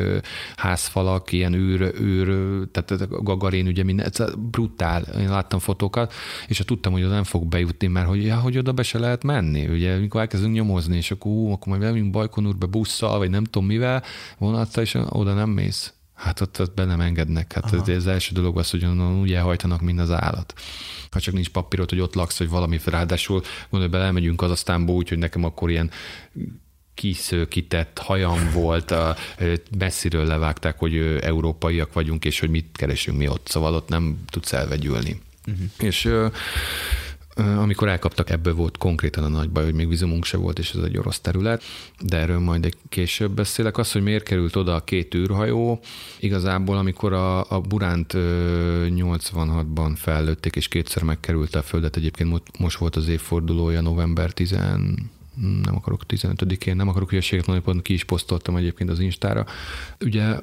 [0.56, 2.28] házfalak, ilyen űr, űr
[2.72, 5.02] tehát a Gagarin, ugye minden, ez brutál.
[5.20, 6.14] Én láttam fotókat,
[6.48, 9.00] és ha tudtam, hogy oda nem fog bejutni, mert hogy, ja, hogy oda be se
[9.00, 9.68] lehet menni.
[9.68, 13.68] Ugye, amikor elkezdünk nyomozni, és akkor, ú, akkor majd bemegyünk Bajkonúrbe busszal, vagy nem tudom
[13.68, 14.04] mivel,
[14.38, 15.94] vonattal, és oda nem mész.
[16.22, 17.54] Hát ott, ott be nem engednek.
[17.54, 20.54] Hát ez az első dolog az, hogy onnan úgy elhajtanak, mint az állat.
[21.12, 24.96] Ha csak nincs papírod, hogy ott laksz, vagy valami, ráadásul gondolj bele, elmegyünk az aztánból
[24.96, 25.92] úgy, hogy nekem akkor ilyen
[26.94, 29.16] kiszőkített hajam volt, a,
[29.78, 34.54] messziről levágták, hogy európaiak vagyunk, és hogy mit keresünk mi ott, szóval ott nem tudsz
[34.54, 35.22] elvegyülni.
[35.48, 35.66] Uh-huh.
[35.80, 36.10] És
[37.36, 40.84] amikor elkaptak, ebből volt konkrétan a nagy baj, hogy még vízumunk se volt, és ez
[40.84, 41.64] egy orosz terület,
[42.00, 43.78] de erről majd egy később beszélek.
[43.78, 45.80] Az, hogy miért került oda a két űrhajó,
[46.20, 52.96] igazából amikor a, a Buránt 86-ban fellőtték, és kétszer megkerült a Földet, egyébként most volt
[52.96, 54.56] az évfordulója november 10
[55.64, 59.46] nem akarok 15-én, nem akarok hülyeséget mondani, pont ki is posztoltam egyébként az Instára.
[60.00, 60.40] Ugye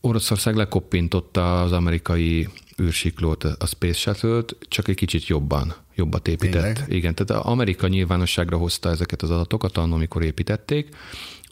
[0.00, 2.48] Oroszország lekoppintotta az amerikai
[2.82, 6.62] űrsiklót, a Space Shuttle-t, csak egy kicsit jobban, jobbat épített.
[6.62, 6.84] Tényleg?
[6.88, 10.88] Igen, tehát Amerika nyilvánosságra hozta ezeket az adatokat annól, amikor építették,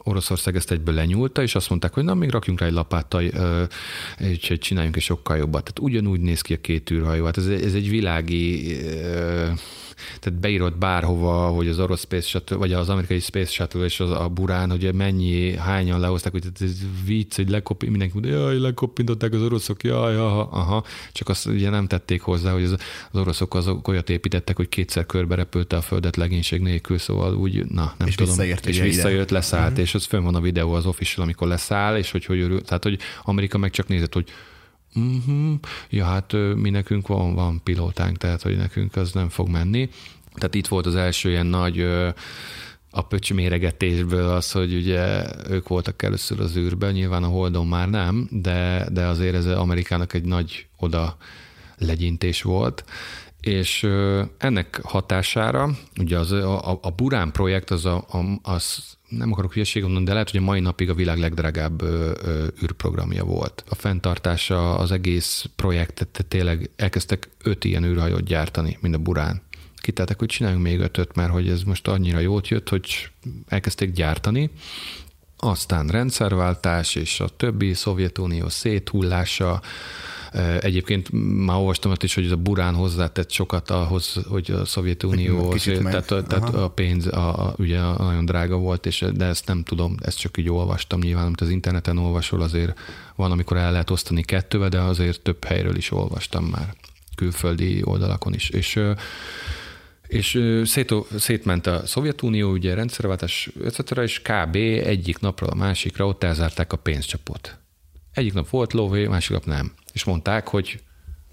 [0.07, 3.23] Oroszország ezt egyből lenyúlta, és azt mondták, hogy na, még rakjunk rá egy lapáttal,
[4.17, 5.63] és csináljunk egy sokkal jobbat.
[5.63, 7.25] Tehát ugyanúgy néz ki a két űrhajó.
[7.25, 8.77] Hát ez, ez egy világi
[10.19, 14.11] tehát beírod bárhova, hogy az orosz Space Shuttle, vagy az amerikai Space Shuttle és az,
[14.11, 19.33] a Burán, hogy mennyi, hányan lehozták, hogy ez vicc, hogy lekopint, mindenki mondja, jaj, lekopintották
[19.33, 22.75] az oroszok, jaj, aha, aha, csak azt ugye nem tették hozzá, hogy az,
[23.11, 27.65] az oroszok azok olyat építettek, hogy kétszer körbe repülte a földet legénység nélkül, szóval úgy,
[27.65, 28.35] na, nem és tudom.
[28.35, 29.33] Visszaért, és visszajött, ide.
[29.33, 29.83] leszállt, uh-huh.
[29.83, 32.83] és az fönn van a videó az official, amikor leszáll, és hogy, hogy örül, tehát,
[32.83, 34.29] hogy Amerika meg csak nézett, hogy
[34.97, 35.59] Uh-huh.
[35.89, 39.89] Ja, hát mi nekünk van, van pilótánk, tehát hogy nekünk az nem fog menni.
[40.33, 41.81] Tehát itt volt az első ilyen nagy
[42.91, 47.89] a pöcs méregetésből az, hogy ugye ők voltak először az űrben, nyilván a Holdon már
[47.89, 51.17] nem, de, de azért ez Amerikának egy nagy oda
[51.77, 52.83] legyintés volt,
[53.41, 53.87] és
[54.37, 59.83] ennek hatására, ugye az, a, a Burán projekt az, a, a, az nem akarok hülyeséget
[59.83, 63.63] mondani, de lehet, hogy a mai napig a világ legdrágább ö, ö, űrprogramja volt.
[63.69, 69.41] A fenntartása, az egész projektet, tényleg elkezdtek öt ilyen űrhajót gyártani, mint a Burán.
[69.75, 73.09] Kitáltak, hogy csináljunk még ötöt, mert hogy ez most annyira jót jött, hogy
[73.47, 74.49] elkezdték gyártani,
[75.37, 79.61] aztán rendszerváltás és a többi Szovjetunió széthullása,
[80.59, 81.09] Egyébként
[81.45, 86.05] már olvastam azt is, hogy ez a burán hozzátett sokat ahhoz, hogy a Szovjetunió, tehát,
[86.27, 90.19] tehát a pénz a, a, ugye nagyon drága volt, és de ezt nem tudom, ezt
[90.19, 92.79] csak így olvastam nyilván, amit az interneten olvasol, azért
[93.15, 96.75] van, amikor el lehet osztani kettőbe, de azért több helyről is olvastam már,
[97.15, 98.49] külföldi oldalakon is.
[98.49, 98.79] És
[100.07, 104.55] és szét, szétment a Szovjetunió, ugye rendszerváltás, etc., és kb.
[104.55, 107.57] egyik napról a másikra ott elzárták a pénzcsapot.
[108.11, 109.71] Egyik nap volt lóvé, másik nap nem.
[109.97, 110.79] És mondták, hogy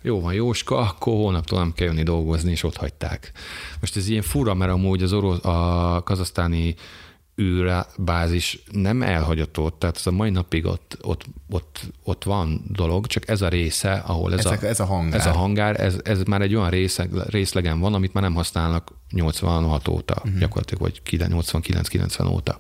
[0.03, 3.33] jó van Jóska, akkor holnaptól nem kell jönni dolgozni, és ott hagyták.
[3.81, 6.75] Most ez ilyen fura, mert amúgy az orosz, a kazasztáni
[7.41, 13.29] űrbázis nem elhagyatott, tehát ez a mai napig ott, ott, ott, ott van dolog, csak
[13.29, 16.23] ez a része, ahol ez, Ezek, a, ez a hangár, ez, a hangár ez, ez
[16.23, 20.39] már egy olyan része, részlegen van, amit már nem használnak 86 óta, uh-huh.
[20.39, 22.59] gyakorlatilag, vagy 89-90 óta.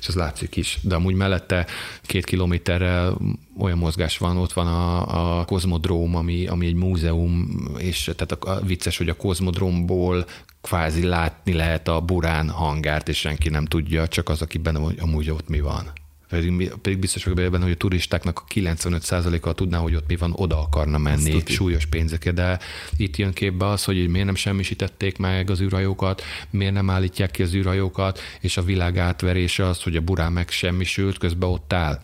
[0.00, 0.78] És ez látszik is.
[0.82, 1.66] De amúgy mellette
[2.02, 3.18] két kilométerrel
[3.58, 8.50] olyan mozgás van, ott van a, a kozmodróm, ami, ami egy múzeum, és tehát a,
[8.50, 10.26] a vicces, hogy a kozmodrómból
[10.60, 14.98] kvázi látni lehet a burán hangárt, és senki nem tudja, csak az, aki benne hogy
[15.00, 15.92] amúgy ott mi van.
[16.34, 20.32] Pedig, pedig biztos vagyok benne, hogy a turistáknak a 95%-a tudná, hogy ott mi van,
[20.36, 22.58] oda akarna menni súlyos pénzekért, de
[22.96, 27.42] itt jön képbe az, hogy miért nem semmisítették meg az űrhajókat, miért nem állítják ki
[27.42, 32.00] az űrhajókat, és a világ átverése az, hogy a burán megsemmisült, közben ott áll.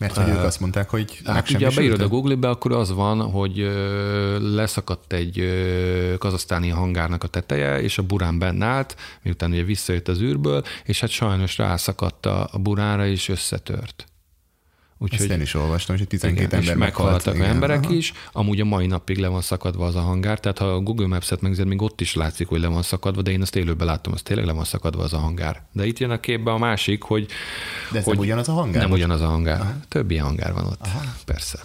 [0.00, 2.92] Mert hogy uh, ők azt mondták, hogy hát ugye, ha beírod a Google-be, akkor az
[2.92, 3.70] van, hogy
[4.38, 5.48] leszakadt egy
[6.18, 11.00] kazasztáni hangárnak a teteje, és a burán benne állt, miután ugye visszajött az űrből, és
[11.00, 14.04] hát sajnos rászakadt a, a buránra, és összetört.
[15.02, 17.92] Úgyhogy, Ezt én is olvastam, hogy 12 igen, ember és meghaltak igen, emberek aha.
[17.92, 18.12] is.
[18.32, 21.40] Amúgy a mai napig le van szakadva az a hangár, tehát ha a Google Maps-et
[21.40, 24.22] megnézed, még ott is látszik, hogy le van szakadva, de én azt élőben láttam, az
[24.22, 25.62] tényleg le van szakadva az a hangár.
[25.72, 27.26] De itt jön a képbe a másik, hogy...
[27.90, 28.82] De ez hogy nem ugyanaz a hangár?
[28.82, 29.60] Nem ugyanaz a hangár.
[29.60, 29.74] Aha.
[29.88, 30.80] Több ilyen hangár van ott.
[30.80, 31.00] Aha.
[31.24, 31.58] Persze.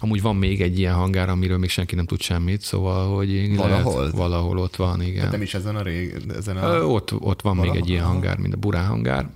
[0.00, 3.98] Amúgy van még egy ilyen hangár, amiről még senki nem tud semmit, szóval, hogy valahol?
[3.98, 5.22] Lehet, valahol ott van, igen.
[5.22, 6.84] Hát nem is ezen a rég, ezen a...
[6.84, 7.72] Ott, ott van valahol?
[7.72, 9.28] még egy ilyen hangár, mint a Burán hangár.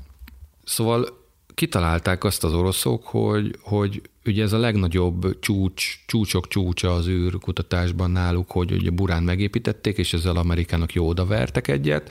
[0.65, 1.23] Szóval
[1.55, 8.11] kitalálták azt az oroszok, hogy, hogy ugye ez a legnagyobb csúcs, csúcsok csúcsa az űrkutatásban
[8.11, 12.11] náluk, hogy ugye Burán megépítették, és ezzel Amerikának jó vertek egyet,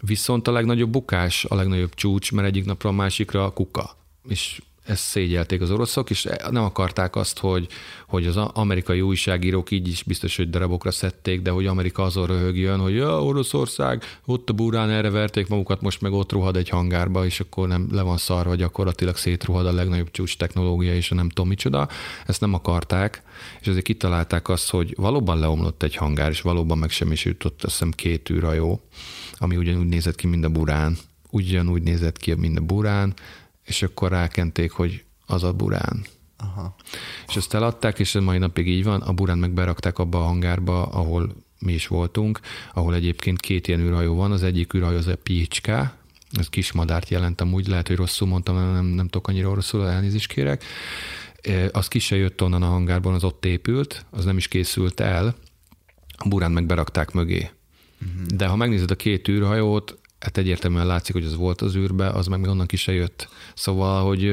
[0.00, 3.96] viszont a legnagyobb bukás, a legnagyobb csúcs, mert egyik napra a másikra a kuka.
[4.28, 7.68] És ezt szégyelték az oroszok, és nem akarták azt, hogy,
[8.06, 12.78] hogy az amerikai újságírók így is biztos, hogy darabokra szedték, de hogy Amerika azon röhögjön,
[12.78, 17.24] hogy ja, Oroszország, ott a burán erre verték magukat, most meg ott ruhad egy hangárba,
[17.24, 21.28] és akkor nem le van szarva, gyakorlatilag szétruhad a legnagyobb csúcs technológia, és a nem
[21.28, 21.88] tudom micsoda.
[22.26, 23.22] Ezt nem akarták,
[23.60, 27.90] és azért kitalálták azt, hogy valóban leomlott egy hangár, és valóban megsemmisült ott azt hiszem
[27.90, 28.80] két űrhajó,
[29.38, 30.96] ami ugyanúgy nézett ki, mint a burán,
[31.30, 33.14] ugyanúgy nézett ki, mint a burán,
[33.70, 36.04] és akkor rákenték, hogy az a burán.
[36.36, 36.74] Aha.
[37.28, 40.26] És ezt eladták, és ez mai napig így van, a burán meg berakták abba a
[40.26, 42.40] hangárba, ahol mi is voltunk,
[42.74, 45.94] ahol egyébként két ilyen űrhajó van, az egyik űrhajó az a Picská,
[46.32, 50.32] ez kis madárt jelent amúgy, lehet, hogy rosszul mondtam, nem, nem tudok annyira rosszul, elnézést
[50.32, 50.64] kérek.
[51.72, 55.34] Az ki se jött onnan a hangárban, az ott épült, az nem is készült el,
[56.16, 57.50] a burán meg berakták mögé.
[58.02, 58.26] Uh-huh.
[58.26, 62.26] De ha megnézed a két űrhajót, hát egyértelműen látszik, hogy az volt az űrbe, az
[62.26, 63.28] meg még onnan ki se jött.
[63.60, 64.28] Szóval, hogy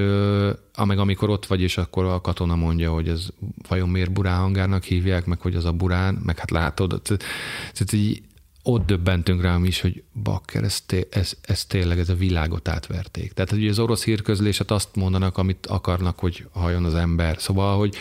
[0.73, 3.27] ameg amikor ott vagy, és akkor a katona mondja, hogy ez
[3.67, 8.21] vajon miért burán hívják, meg hogy az a burán, meg hát látod, tehát így
[8.63, 13.33] ott döbbentünk rám is, hogy bakker, ez, ez, ez tényleg ez a világot átverték.
[13.33, 17.35] Tehát hogy az orosz hírközléset azt mondanak, amit akarnak, hogy halljon az ember.
[17.39, 17.95] Szóval, hogy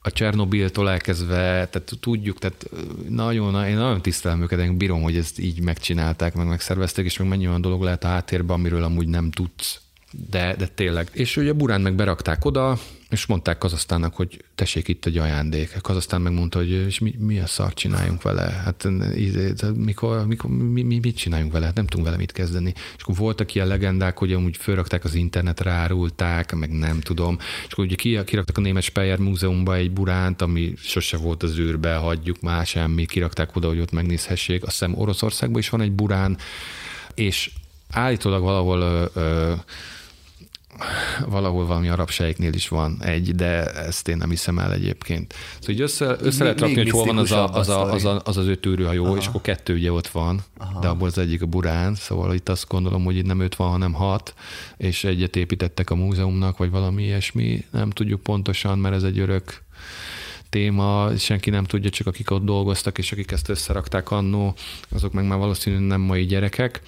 [0.00, 1.34] a Csernobiltól elkezdve,
[1.70, 2.70] tehát tudjuk, tehát
[3.08, 7.28] nagyon, én nagyon tisztelem őket, én bírom, hogy ezt így megcsinálták, meg megszervezték, és meg
[7.28, 11.08] mennyi olyan dolog lehet a háttérben, amiről amúgy nem tudsz de, de tényleg.
[11.12, 12.78] És ugye Burán meg berakták oda,
[13.10, 15.78] és mondták Kazasztánnak, hogy tessék itt egy ajándék.
[15.80, 18.42] Kazasztán megmondta, hogy és mi, mi a szart csináljunk vele?
[18.42, 18.88] Hát
[19.74, 21.64] mikor, mikor mi, mi, mit csináljunk vele?
[21.66, 22.72] Hát nem tudunk vele mit kezdeni.
[22.96, 27.38] És akkor voltak ilyen legendák, hogy amúgy fölrakták az internetre, árulták, meg nem tudom.
[27.66, 31.94] És akkor ugye kiraktak a Német Speyer Múzeumba egy buránt, ami sose volt az űrbe,
[31.94, 34.62] hagyjuk már semmi, kirakták oda, hogy ott megnézhessék.
[34.62, 36.38] Azt hiszem Oroszországban is van egy burán,
[37.14, 37.50] és
[37.90, 39.52] állítólag valahol ö, ö,
[41.26, 45.34] valahol valami arab sejknél is van egy, de ezt én nem hiszem el egyébként.
[45.58, 48.20] Szóval így össze, össze lehet rakni, hogy hol van az a, az, a, az, a,
[48.24, 49.16] az, az öt űrhajó, Aha.
[49.16, 50.80] és akkor kettő ugye ott van, Aha.
[50.80, 53.70] de abból az egyik a Burán, szóval itt azt gondolom, hogy itt nem öt van,
[53.70, 54.34] hanem hat,
[54.76, 59.62] és egyet építettek a múzeumnak, vagy valami ilyesmi, nem tudjuk pontosan, mert ez egy örök
[60.48, 64.54] téma, senki nem tudja, csak akik ott dolgoztak, és akik ezt összerakták annó,
[64.88, 66.82] azok meg már valószínűleg nem mai gyerekek,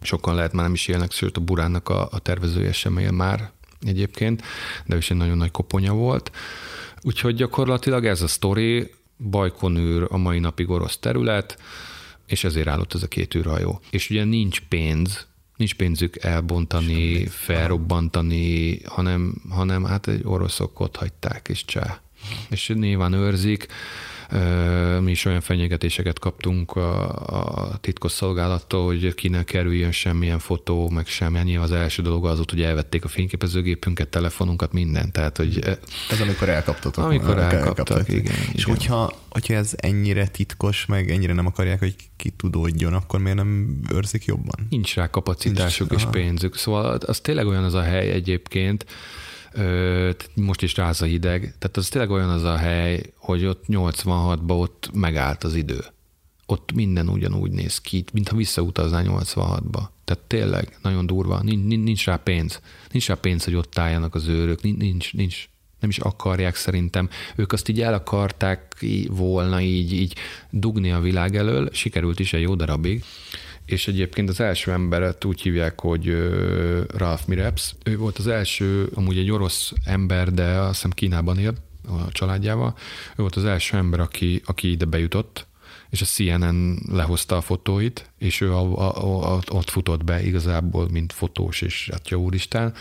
[0.00, 3.52] sokan lehet már nem is élnek, sőt a Buránnak a, a tervezője sem él már
[3.80, 4.42] egyébként,
[4.86, 6.30] de ő is egy nagyon nagy koponya volt.
[7.02, 8.90] Úgyhogy gyakorlatilag ez a sztori,
[9.30, 11.58] Bajkonűr a mai napig orosz terület,
[12.26, 13.80] és ezért állott ez a két űrhajó.
[13.90, 17.26] És ugye nincs pénz, nincs pénzük elbontani, Semmi.
[17.26, 22.00] felrobbantani, hanem, hanem hát egy oroszok ott hagyták, és csá.
[22.50, 23.66] És nyilván őrzik,
[25.00, 27.08] mi is olyan fenyegetéseket kaptunk a,
[27.70, 31.38] a titkosszolgálattól, hogy ki ne kerüljön semmilyen fotó, meg semmi.
[31.38, 35.12] Nyilván az első dolog az volt, hogy elvették a fényképezőgépünket, telefonunkat, mindent.
[35.12, 35.58] Tehát, hogy
[36.10, 37.04] ez amikor elkaptatok.
[37.04, 38.34] Amikor elkaptak, elkaptak, igen.
[38.52, 38.76] És igen.
[38.76, 43.80] hogyha, hogyha ez ennyire titkos, meg ennyire nem akarják, hogy ki tudódjon, akkor miért nem
[43.92, 44.66] őrzik jobban?
[44.70, 46.18] Nincs rá kapacitásuk Nincs, és aha.
[46.18, 46.56] pénzük.
[46.56, 48.86] Szóval az tényleg olyan az a hely egyébként,
[50.34, 54.60] most is ráz a hideg, tehát az tényleg olyan az a hely, hogy ott 86-ban
[54.60, 55.84] ott megállt az idő.
[56.46, 59.82] Ott minden ugyanúgy néz ki, mintha visszautaznál 86-ba.
[60.04, 62.60] Tehát tényleg nagyon durva, nincs, nincs rá pénz.
[62.90, 65.48] Nincs rá pénz, hogy ott álljanak az őrök, nincs, nincs,
[65.80, 67.08] nem is akarják szerintem.
[67.36, 70.14] Ők azt így el akarták volna így, így
[70.50, 73.04] dugni a világ elől, sikerült is egy jó darabig,
[73.68, 76.16] és egyébként az első emberet úgy hívják, hogy
[76.96, 77.74] Ralph Mireps.
[77.84, 81.54] Ő volt az első, amúgy egy orosz ember, de azt hiszem Kínában él
[81.88, 82.74] a családjával.
[83.10, 85.46] Ő volt az első ember, aki, aki ide bejutott,
[85.90, 90.88] és a CNN lehozta a fotóit, és ő a, a, a, ott futott be igazából,
[90.90, 92.74] mint fotós, és hát jó úristen.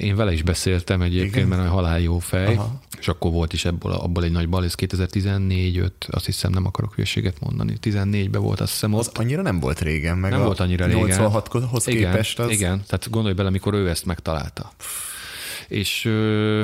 [0.00, 1.48] Én vele is beszéltem egyébként, Igen.
[1.48, 2.80] mert a halál jó fej, Aha.
[2.98, 6.94] És akkor volt is ebből, abból egy nagy bal, ez 2014-5, azt hiszem nem akarok
[6.94, 9.00] hülyeséget mondani, 14-ben volt azt hiszem ott.
[9.00, 11.18] Az annyira nem volt régen, meg nem volt annyira régen.
[11.20, 12.50] 86-hoz képest az...
[12.50, 14.72] Igen, tehát gondolj bele, mikor ő ezt megtalálta.
[15.68, 16.62] És ö,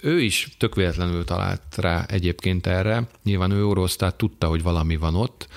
[0.00, 3.06] ő is tök véletlenül talált rá egyébként erre.
[3.22, 5.48] Nyilván ő orosz, tehát tudta, hogy valami van ott,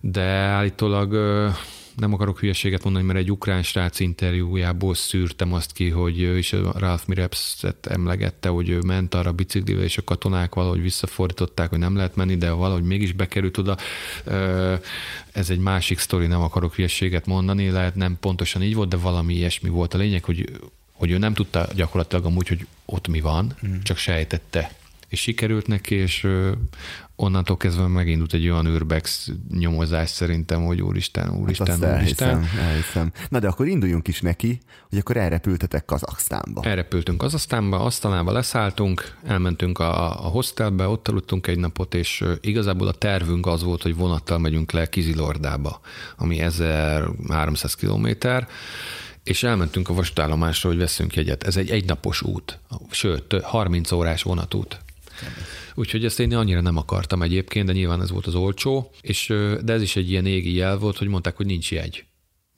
[0.00, 1.12] de állítólag
[1.96, 6.52] nem akarok hülyeséget mondani, mert egy ukrán srác interjújából szűrtem azt ki, hogy ő is
[6.52, 11.96] Ralph Mirepset emlegette, hogy ő ment arra biciklivel, és a katonák valahogy visszafordították, hogy nem
[11.96, 13.76] lehet menni, de valahogy mégis bekerült oda.
[15.32, 19.34] Ez egy másik sztori, nem akarok hülyeséget mondani, lehet nem pontosan így volt, de valami
[19.34, 20.60] ilyesmi volt a lényeg, hogy
[20.92, 23.78] hogy ő nem tudta gyakorlatilag amúgy, hogy ott mi van, mm.
[23.82, 24.72] csak sejtette
[25.12, 26.26] és sikerült neki, és
[27.16, 32.28] onnantól kezdve megindult egy olyan urbex nyomozás szerintem, hogy úristen, úristen, hát úristen.
[32.28, 33.12] Elhiszem, elhiszem.
[33.28, 36.62] Na de akkor induljunk is neki, hogy akkor elrepültetek Kazaksztánba.
[36.64, 42.92] Elrepültünk Kazaksztánba, asztalába leszálltunk, elmentünk a, a hostelbe, ott aludtunk egy napot, és igazából a
[42.92, 45.80] tervünk az volt, hogy vonattal megyünk le Kizilordába,
[46.16, 48.48] ami 1300 kilométer,
[49.22, 51.42] és elmentünk a vasútállomásra, hogy veszünk jegyet.
[51.42, 52.58] Ez egy egynapos út,
[52.90, 54.80] sőt, 30 órás vonatút.
[55.74, 59.26] Úgyhogy ezt én annyira nem akartam egyébként, de nyilván ez volt az olcsó, és,
[59.62, 62.04] de ez is egy ilyen égi jel volt, hogy mondták, hogy nincs jegy.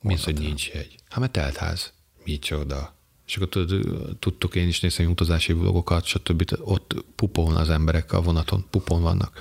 [0.00, 0.94] Mi hogy nincs jegy?
[1.08, 1.92] Hát mert teltház.
[2.24, 2.94] Micsoda.
[3.26, 3.64] És akkor
[4.18, 6.58] tudtuk én is nézni utazási vlogokat, stb.
[6.60, 9.40] Ott pupon az emberek a vonaton, pupon vannak.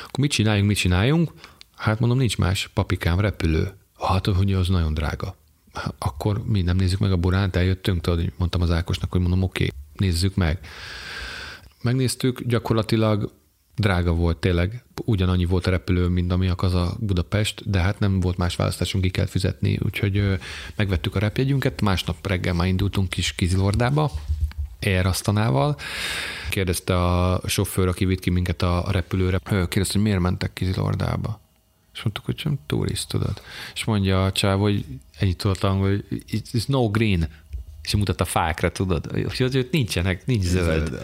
[0.00, 1.32] Akkor mit csináljunk, mit csináljunk?
[1.76, 3.72] Hát mondom, nincs más, papikám, repülő.
[3.98, 5.36] Hát, hogy az nagyon drága.
[5.72, 9.42] Hát, akkor mi nem nézzük meg a burát, eljöttünk, tudod, mondtam az Ákosnak, hogy mondom,
[9.42, 10.60] oké, okay, nézzük meg
[11.82, 13.32] megnéztük, gyakorlatilag
[13.76, 18.20] drága volt tényleg, ugyanannyi volt a repülő, mint ami az a Budapest, de hát nem
[18.20, 20.38] volt más választásunk, ki kell fizetni, úgyhogy
[20.76, 24.10] megvettük a repjegyünket, másnap reggel már indultunk kis Kizilordába,
[24.80, 25.76] Air Asztanával.
[26.50, 31.40] Kérdezte a sofőr, aki vitt ki minket a repülőre, kérdezte, hogy miért mentek Kizilordába.
[31.94, 33.42] És mondtuk, hogy sem turist, tudod.
[33.74, 34.84] És mondja a csáv, hogy
[35.18, 37.28] ennyit tudtam, hogy it's no green,
[37.88, 40.88] és mutatta fákra, tudod, hogy ott nincsenek, nincs zöld.
[40.88, 41.02] zöld.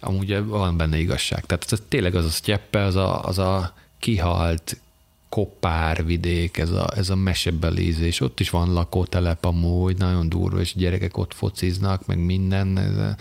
[0.00, 1.46] Amúgy van benne igazság.
[1.46, 4.80] Tehát ez tényleg az a sztyeppe, az a, az a kihalt
[6.04, 8.20] vidék, ez a, ez a mesebelízés.
[8.20, 12.78] Ott is van lakótelep amúgy, nagyon durva, és gyerekek ott fociznak, meg minden.
[12.78, 13.14] Ez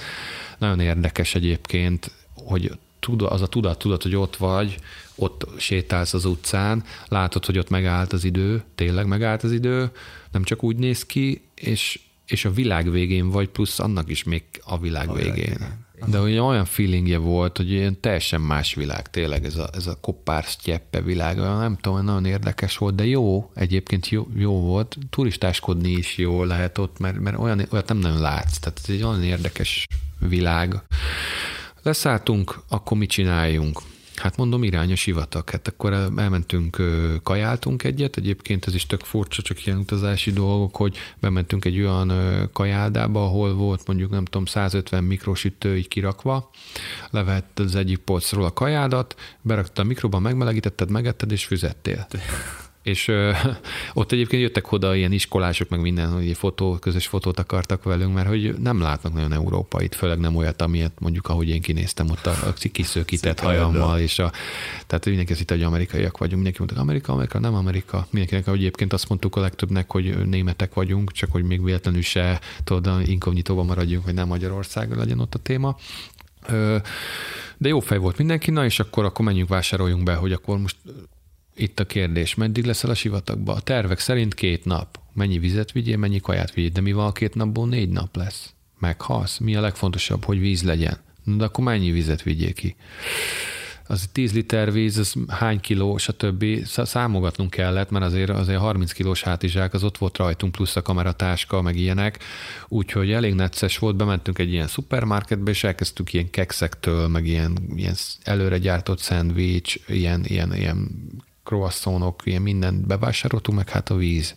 [0.58, 2.72] nagyon érdekes egyébként, hogy
[3.18, 4.78] az a tudat, tudat, hogy ott vagy,
[5.16, 9.92] ott sétálsz az utcán, látod, hogy ott megállt az idő, tényleg megállt az idő,
[10.32, 14.44] nem csak úgy néz ki, és és a világ végén vagy, plusz annak is még
[14.64, 15.86] a világ a végén.
[16.06, 19.98] De hogy olyan feelingje volt, hogy ilyen teljesen más világ, tényleg ez a, ez a
[20.02, 25.92] kopár sztyeppe világ, nem tudom, nagyon érdekes volt, de jó, egyébként jó, jó volt, turistáskodni
[25.92, 29.24] is jó lehet ott, mert, mert olyan, olyat nem nagyon látsz, tehát ez egy olyan
[29.24, 29.88] érdekes
[30.20, 30.84] világ.
[31.84, 33.82] Leszálltunk, akkor mit csináljunk?
[34.22, 35.50] Hát mondom, irány a sivatag.
[35.50, 36.78] Hát akkor elmentünk,
[37.24, 42.12] kajáltunk egyet, egyébként ez is tök furcsa, csak ilyen utazási dolgok, hogy bementünk egy olyan
[42.54, 46.50] kajáldába, ahol volt mondjuk nem tudom 150 mikrosütő így kirakva,
[47.10, 52.08] levett az egyik polcról a kajádat, beraktad a mikroban, megmelegítetted, megetted és füzettél.
[52.88, 53.32] És ö,
[53.94, 58.28] ott egyébként jöttek oda ilyen iskolások, meg minden, hogy fotó, közös fotót akartak velünk, mert
[58.28, 62.32] hogy nem látnak nagyon Európait, főleg nem olyat, amilyet mondjuk, ahogy én kinéztem ott a,
[62.32, 64.32] a kiszőkített hajammal, és a,
[64.88, 68.08] tehát mindenki azt hitt, hogy amerikaiak vagyunk, mindenki mondta, Amerika, Amerika, nem Amerika.
[68.10, 72.40] Mindenkinek, hogy egyébként azt mondtuk a legtöbbnek, hogy németek vagyunk, csak hogy még véletlenül se
[72.64, 75.78] tudod, inkognitóban maradjunk, hogy nem Magyarország legyen ott a téma.
[77.58, 80.76] De jó fej volt mindenki, na és akkor, akkor menjünk, vásároljunk be, hogy akkor most
[81.58, 83.54] itt a kérdés, meddig leszel a sivatagba?
[83.54, 85.00] A tervek szerint két nap.
[85.14, 88.54] Mennyi vizet vigyél, mennyi kaját vigyél, de mi van a két napból négy nap lesz?
[88.80, 89.38] Meghalsz?
[89.38, 90.98] Mi a legfontosabb, hogy víz legyen?
[91.24, 92.76] Na, de akkor mennyi vizet vigyél ki?
[93.88, 96.46] az 10 liter víz, az hány kiló, stb.
[96.66, 101.62] Számogatnunk kellett, mert azért, azért 30 kilós hátizsák az ott volt rajtunk, plusz a kameratáska,
[101.62, 102.20] meg ilyenek.
[102.68, 107.96] Úgyhogy elég necces volt, bementünk egy ilyen szupermarketbe, és elkezdtük ilyen kekszektől, meg ilyen, ilyen
[108.24, 110.90] előre gyártott szendvics, ilyen, ilyen, ilyen
[111.48, 114.36] croissonok, ilyen mindent bevásároltunk, meg hát a víz.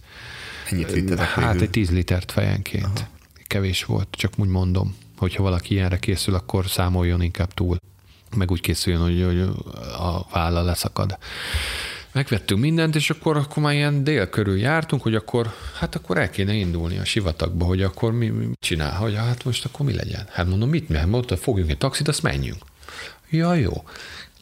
[0.70, 1.62] Ennyit vittetek Hát végül?
[1.62, 2.84] egy 10 litert fejenként.
[2.84, 3.08] Aha.
[3.46, 4.96] Kevés volt, csak úgy mondom.
[5.16, 7.78] Hogyha valaki ilyenre készül, akkor számoljon inkább túl
[8.36, 9.40] meg úgy készüljön, hogy, hogy
[9.98, 11.18] a válla leszakad.
[12.12, 16.30] Megvettünk mindent, és akkor, akkor már ilyen dél körül jártunk, hogy akkor, hát akkor el
[16.30, 20.26] kéne indulni a sivatagba, hogy akkor mi, mi csinál, hogy hát most akkor mi legyen.
[20.30, 22.62] Hát mondom, mit, mert mondta, fogjunk egy taxit, azt menjünk.
[23.30, 23.82] Ja, jó.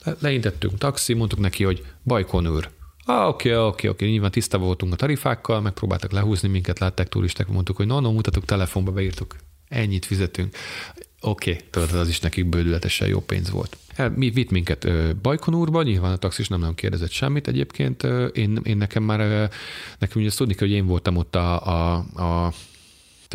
[0.09, 2.70] Le, leintettünk taxi, mondtuk neki, hogy Bajkonőr.
[3.04, 4.09] Ah, oké, oké, oké, okay.
[4.09, 8.44] nyilván tisztában voltunk a tarifákkal, megpróbáltak lehúzni minket, látták turisták, mondtuk, hogy no, no, mutatok
[8.44, 9.36] telefonba, beírtuk,
[9.68, 10.56] ennyit fizetünk.
[11.20, 13.76] Oké, tudod, az is nekik bődületesen jó pénz volt.
[14.14, 18.02] Mi vitt minket Bajkonúrba, nyilván a taxis nem nagyon kérdezett semmit egyébként.
[18.32, 19.50] Én, én nekem már,
[19.98, 22.52] nekem ugye azt tudni hogy én voltam ott a, a, a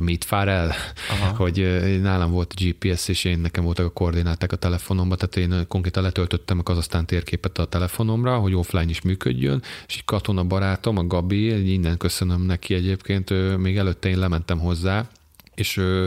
[0.01, 0.73] mit fár el,
[1.09, 1.35] Aha.
[1.35, 1.57] hogy
[2.01, 6.03] nálam volt a GPS, és én nekem voltak a koordináták a telefonomban, tehát én konkrétan
[6.03, 11.07] letöltöttem a Kazasztán térképet a telefonomra, hogy offline is működjön, és egy katona barátom, a
[11.07, 15.07] Gabi, innen köszönöm neki egyébként, még előtte én lementem hozzá,
[15.55, 16.05] és ö,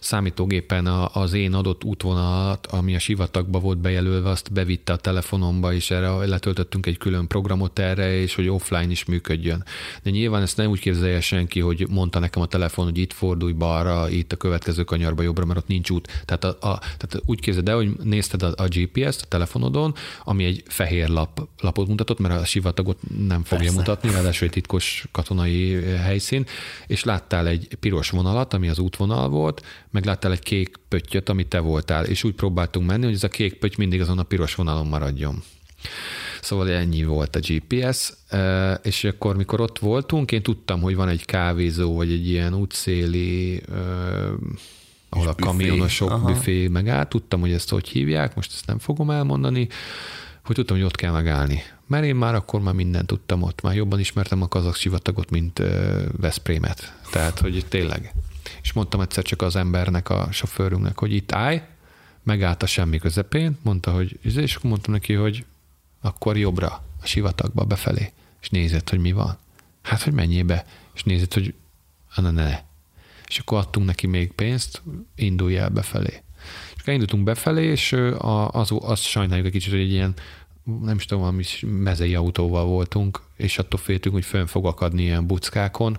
[0.00, 5.72] számítógépen a, az én adott útvonalat, ami a sivatagba volt bejelölve, azt bevitte a telefonomba,
[5.72, 9.64] és erre letöltöttünk egy külön programot erre, és hogy offline is működjön.
[10.02, 13.52] De nyilván ezt nem úgy képzelje senki, hogy mondta nekem a telefon, hogy itt fordulj
[13.52, 16.22] balra, itt a következő kanyarba jobbra, mert ott nincs út.
[16.24, 20.44] Tehát, a, a, tehát úgy képzeld el, hogy nézted a, a GPS-t a telefonodon, ami
[20.44, 23.78] egy fehér lap, lapot mutatott, mert a sivatagot nem fogja Persze.
[23.78, 26.46] mutatni, ráadásul egy titkos katonai helyszín,
[26.86, 31.48] és láttál egy piros vonalat, ami az útvonal volt, meg láttál egy kék pöttyöt, amit
[31.48, 34.54] te voltál, és úgy próbáltunk menni, hogy ez a kék pötty mindig azon a piros
[34.54, 35.42] vonalon maradjon.
[36.40, 38.12] Szóval ennyi volt a GPS,
[38.82, 43.62] és akkor, mikor ott voltunk, én tudtam, hogy van egy kávézó, vagy egy ilyen útszéli,
[45.08, 46.26] ahol a kamionosok Aha.
[46.26, 49.68] büfé megállt, tudtam, hogy ezt hogy hívják, most ezt nem fogom elmondani,
[50.44, 51.62] hogy tudtam, hogy ott kell megállni.
[51.86, 55.62] Mert én már akkor már mindent tudtam ott, már jobban ismertem a kazak sivatagot, mint
[56.16, 56.98] Veszprémet.
[57.10, 58.13] Tehát, hogy tényleg
[58.64, 61.62] és mondtam egyszer csak az embernek, a sofőrünknek, hogy itt állj,
[62.22, 65.44] megállt a semmi közepén, mondta, hogy és akkor mondtam neki, hogy
[66.00, 69.38] akkor jobbra, a sivatagba befelé, és nézett, hogy mi van.
[69.82, 71.54] Hát, hogy menjél be, és nézett, hogy
[72.16, 72.62] ne, ne, ne.
[73.26, 74.82] És akkor adtunk neki még pénzt,
[75.14, 76.22] indulj el befelé.
[76.74, 77.92] És akkor indultunk befelé, és
[78.48, 80.14] az, azt sajnáljuk egy kicsit, hogy egy ilyen
[80.82, 85.26] nem is tudom, valami mezei autóval voltunk, és attól féltünk, hogy fönn fog akadni ilyen
[85.26, 85.98] buckákon,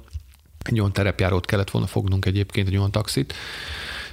[0.66, 3.34] egy olyan terepjárót kellett volna fognunk egyébként, egy olyan taxit,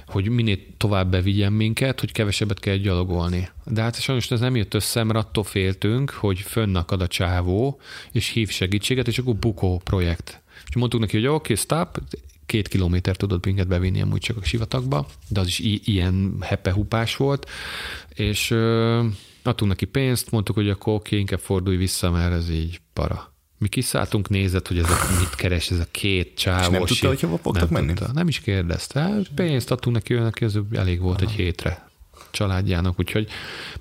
[0.07, 3.49] hogy minél tovább bevigyen minket, hogy kevesebbet kell gyalogolni.
[3.65, 7.79] De hát sajnos ez nem jött össze, mert attól féltünk, hogy fönnakad a csávó,
[8.11, 10.41] és hív segítséget, és akkor bukó projekt.
[10.67, 11.99] És mondtuk neki, hogy oké, okay, stop,
[12.45, 17.15] két kilométer tudod minket bevinni amúgy csak a sivatagba, de az is i- ilyen hepehupás
[17.15, 17.49] volt,
[18.13, 19.05] és ö,
[19.43, 23.32] adtunk neki pénzt, mondtuk, hogy akkor oké, okay, inkább fordulj vissza, mert ez így para.
[23.63, 26.65] Mi kiszálltunk, nézett, hogy ez a, mit keres ez a két csávos.
[26.65, 27.97] És nem tudta, hogy hova fogtak nem menni?
[27.97, 28.13] Tudta.
[28.13, 28.99] Nem is kérdezte.
[28.99, 31.29] Hát pénzt adtunk neki, neki ez elég volt Aha.
[31.29, 31.89] egy hétre
[32.31, 33.27] családjának, úgyhogy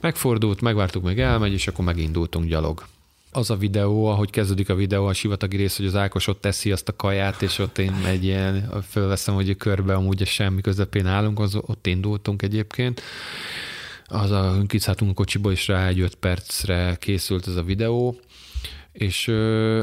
[0.01, 2.85] megfordult, megvártuk, meg elmegy, és akkor megindultunk gyalog.
[3.33, 6.73] Az a videó, ahogy kezdődik a videó, a sivatagi rész, hogy az Ákos ott teszi
[6.73, 10.61] azt a kaját, és ott én egy ilyen, fölveszem, hogy a körbe amúgy a semmi
[10.61, 13.03] közepén állunk, az, ott indultunk egyébként.
[14.07, 18.21] Az a, kiszálltunk a kocsiba, és rá egy öt percre készült ez a videó,
[18.93, 19.29] és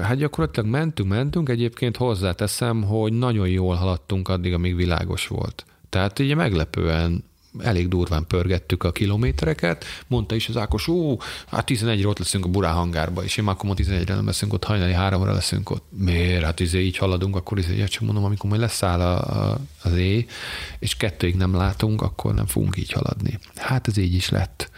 [0.02, 5.66] hát gyakorlatilag mentünk, mentünk, egyébként hozzáteszem, hogy nagyon jól haladtunk addig, amíg világos volt.
[5.90, 7.24] Tehát ugye meglepően
[7.60, 12.50] elég durván pörgettük a kilométereket, mondta is az Ákos, ó, hát 11-re ott leszünk a
[12.50, 15.86] Burá hangárba, és én már akkor 11-re nem leszünk ott, hajnali 3-ra leszünk ott.
[15.90, 16.44] Miért?
[16.44, 20.26] Hát izé így haladunk, akkor izé, csak mondom, amikor majd leszáll a, a, az éj,
[20.80, 23.40] és kettőig nem látunk, akkor nem fogunk így haladni.
[23.56, 24.70] Hát ez így is lett.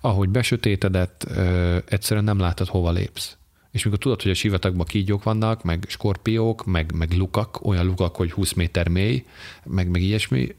[0.00, 3.37] Ahogy besötétedett, ö, egyszerűen nem látod, hova lépsz
[3.70, 8.16] és mikor tudod, hogy a sivatagban kígyók vannak, meg skorpiók, meg, meg lukak, olyan lukak,
[8.16, 9.24] hogy 20 méter mély,
[9.64, 10.54] meg, meg ilyesmi,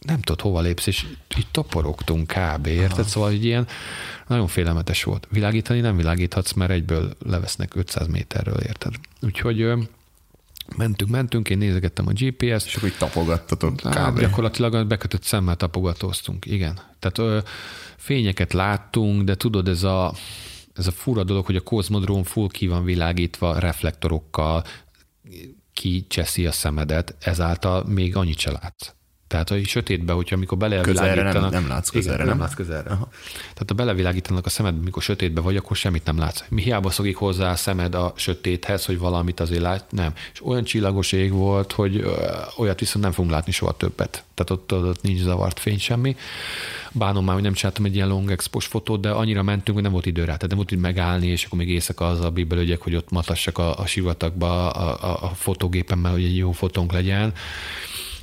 [0.00, 1.06] nem tudod, hova lépsz, és
[1.38, 2.66] így toporogtunk kb.
[2.66, 2.98] Érted?
[2.98, 3.02] Aha.
[3.08, 3.66] Szóval hogy ilyen
[4.26, 5.26] nagyon félelmetes volt.
[5.30, 8.94] Világítani nem világíthatsz, mert egyből levesznek 500 méterről, érted?
[9.20, 9.72] Úgyhogy
[10.76, 12.66] mentünk, mentünk, én nézegettem a GPS-t.
[12.66, 14.20] És akkor így tapogattatok hát, kb.
[14.20, 16.80] Gyakorlatilag bekötött szemmel tapogatóztunk, igen.
[16.98, 17.38] Tehát ö,
[17.96, 20.14] fényeket láttunk, de tudod, ez a,
[20.78, 24.64] ez a fura dolog, hogy a kozmodrón full ki van világítva reflektorokkal,
[25.72, 28.97] kicseszi a szemedet, ezáltal még annyit se látsz.
[29.28, 31.50] Tehát, hogy sötétben, hogyha amikor belevilágítanak...
[31.50, 32.36] Nem, nem látsz közelre, igen, nem?
[32.36, 32.90] nem látsz közelre.
[32.90, 33.08] Aha.
[33.38, 36.42] Tehát, ha belevilágítanak a szemed, mikor sötétben vagy, akkor semmit nem látsz.
[36.48, 40.12] Mi hiába szokik hozzá a szemed a sötéthez, hogy valamit azért lát, nem.
[40.32, 42.04] És olyan csillagos ég volt, hogy
[42.56, 44.24] olyat viszont nem fogunk látni soha többet.
[44.34, 46.16] Tehát ott, ott nincs zavart fény semmi.
[46.92, 49.92] Bánom már, hogy nem csináltam egy ilyen long expos fotót, de annyira mentünk, hogy nem
[49.92, 50.34] volt idő rá.
[50.34, 53.58] Tehát nem volt így megállni, és akkor még éjszaka az a bibelőgyek, hogy ott matassak
[53.58, 57.32] a, a sivatagba a, a, a fotógépemmel, hogy egy jó fotónk legyen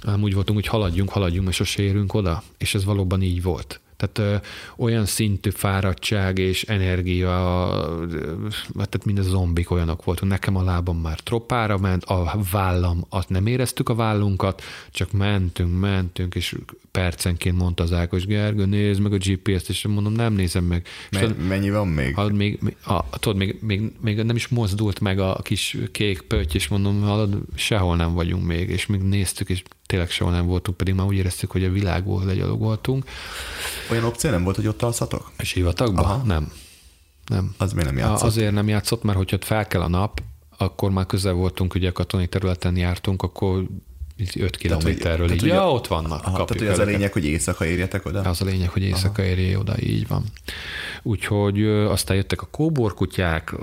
[0.02, 2.44] nem úgy voltunk, hogy haladjunk, haladjunk, és sose érünk oda.
[2.58, 3.80] És ez valóban így volt.
[3.98, 4.48] Tehát ö,
[4.84, 7.30] olyan szintű fáradtság és energia,
[8.74, 10.32] tehát mind a zombik olyanok voltunk.
[10.32, 15.80] Nekem a lábam már troppára ment, a vállam, azt nem éreztük a vállunkat, csak mentünk,
[15.80, 16.56] mentünk, és
[16.92, 20.88] percenként mondta az Ákos Gergő, nézd meg a GPS-t, és mondom, nem nézem meg.
[21.12, 22.16] Me- mennyi van még?
[22.16, 26.22] Hallod, még, még, a, tudod, még, még, még, nem is mozdult meg a kis kék
[26.22, 30.46] pötty, és mondom, hallod, sehol nem vagyunk még, és még néztük, és tényleg sehol nem
[30.46, 33.06] voltunk, pedig már úgy éreztük, hogy a világból legyalogoltunk.
[33.92, 35.32] Olyan opció nem volt, hogy ott alszatok?
[35.38, 36.22] És hivatagban?
[36.26, 36.52] Nem.
[37.26, 37.56] Nem.
[37.58, 38.28] Az miért nem játszott?
[38.28, 40.22] Azért nem játszott, mert hogyha fel kell a nap,
[40.58, 43.66] akkor már közel voltunk, ugye a katonai területen jártunk, akkor
[44.36, 45.46] 5 kilométerről így.
[45.46, 46.26] Ja, ott vannak.
[46.26, 48.22] Aha, tehát, az a lényeg, hogy éjszaka érjetek oda?
[48.22, 50.24] Az a lényeg, hogy éjszaka érje oda, így van.
[51.04, 53.56] Úgyhogy aztán jöttek a kóborkutyák.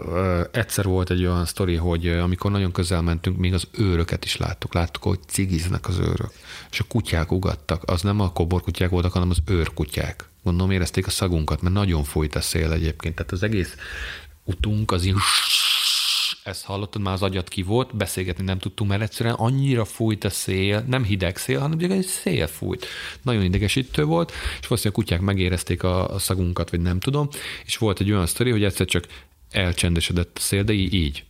[0.51, 4.75] Egyszer volt egy olyan sztori, hogy amikor nagyon közel mentünk, még az őröket is láttuk.
[4.75, 6.33] Láttuk, hogy cigiznek az őrök.
[6.71, 7.83] És a kutyák ugattak.
[7.91, 10.29] Az nem a kóborkutyák voltak, hanem az őrkutyák.
[10.43, 13.15] Gondolom érezték a szagunkat, mert nagyon fújt a szél egyébként.
[13.15, 13.77] Tehát az egész
[14.45, 15.15] utunk az így
[16.45, 20.31] ezt hallottad, már az agyat ki volt, beszélgetni nem tudtunk, mert egyszerűen annyira fújt a
[20.31, 22.87] szél, nem hideg szél, hanem ugye egy szél fújt.
[23.23, 27.29] Nagyon idegesítő volt, és valószínűleg a kutyák megérezték a, szagunkat, vagy nem tudom,
[27.65, 29.07] és volt egy olyan sztori, hogy egyszer csak
[29.51, 31.25] elcsendesedett a szél, de így, így.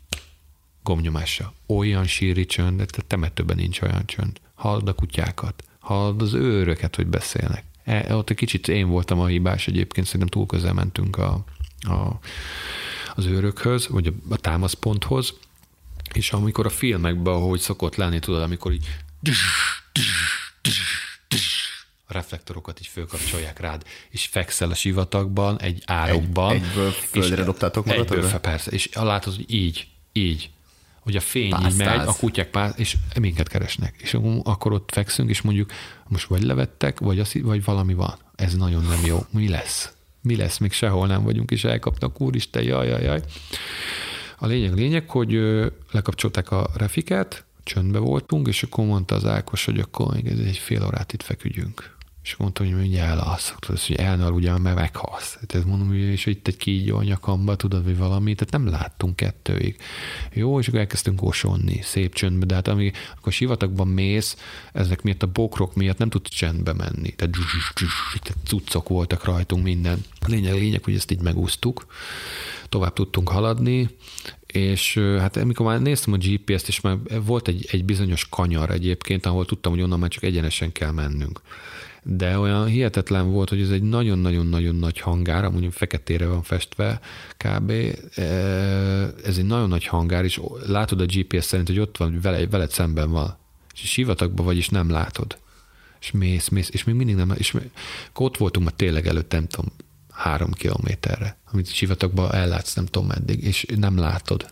[1.67, 4.41] Olyan síri csönd, de temetőben nincs olyan csönd.
[4.55, 7.65] Hallod a kutyákat, hallod az őröket, hogy beszélnek.
[7.85, 11.45] E, ott egy kicsit én voltam a hibás egyébként, szerintem túl közel mentünk a,
[11.81, 12.19] a
[13.15, 15.35] az őrökhöz, vagy a, támaszponthoz,
[16.13, 18.87] és amikor a filmekben, ahogy szokott lenni, tudod, amikor így
[22.07, 26.53] a reflektorokat így fölkapcsolják rád, és fekszel a sivatagban, egy árokban.
[26.53, 28.25] Egy, egyből földre dobtátok magatokra?
[28.25, 30.51] Egyből, persze, és látod, hogy így, így,
[31.01, 31.73] hogy a fény Pásztáz.
[31.73, 33.95] így megy, a kutyák pász, és minket keresnek.
[33.99, 35.71] És akkor ott fekszünk, és mondjuk,
[36.09, 38.19] most vagy levettek, vagy, az, vagy valami van.
[38.35, 39.27] Ez nagyon nem jó.
[39.31, 39.93] Mi lesz?
[40.23, 43.23] Mi lesz, még sehol nem vagyunk, és elkapnak, úristen, jaj, jaj, jaj.
[44.39, 45.33] A lényeg, lényeg, hogy
[45.91, 50.85] lekapcsolták a refiket, csöndbe voltunk, és akkor mondta az Ákos, hogy akkor még egy fél
[50.85, 51.97] órát itt feküdjünk.
[52.23, 55.39] És mondtam, hogy mindjárt elalszok, tudod, hogy ugye, mert meghalsz.
[55.47, 59.17] Tehát mondom, hogy és itt egy kígyó a nyakamba, tudod, vagy valami, tehát nem láttunk
[59.17, 59.77] kettőig.
[60.33, 64.37] Jó, és akkor elkezdtünk osonni, szép csöndbe, de hát amíg akkor sivatagban mész,
[64.73, 67.11] ezek miatt a bokrok miatt nem tudsz csendbe menni.
[67.11, 67.35] Tehát,
[68.23, 70.05] tehát cuccok voltak rajtunk minden.
[70.21, 71.87] A lényeg, a lényeg, hogy ezt így megúsztuk,
[72.69, 73.89] tovább tudtunk haladni,
[74.47, 79.27] és hát amikor már néztem a GPS-t, és már volt egy, egy bizonyos kanyar egyébként,
[79.27, 81.41] ahol tudtam, hogy onnan már csak egyenesen kell mennünk
[82.03, 87.01] de olyan hihetetlen volt, hogy ez egy nagyon-nagyon-nagyon nagy hangár, amúgy feketére van festve
[87.37, 87.71] kb.
[88.15, 88.23] E,
[89.25, 92.71] ez egy nagyon nagy hangár, és látod a GPS szerint, hogy ott van, vele, veled
[92.71, 93.37] szemben van.
[93.75, 95.39] És sivatagban vagy, és nem látod.
[96.01, 97.57] És mész, mész, és még mindig nem, és
[98.15, 99.73] ott voltunk már tényleg előtt, nem tudom,
[100.11, 104.47] három kilométerre, amit sivatagban ellátsz, nem tudom meddig, és nem látod.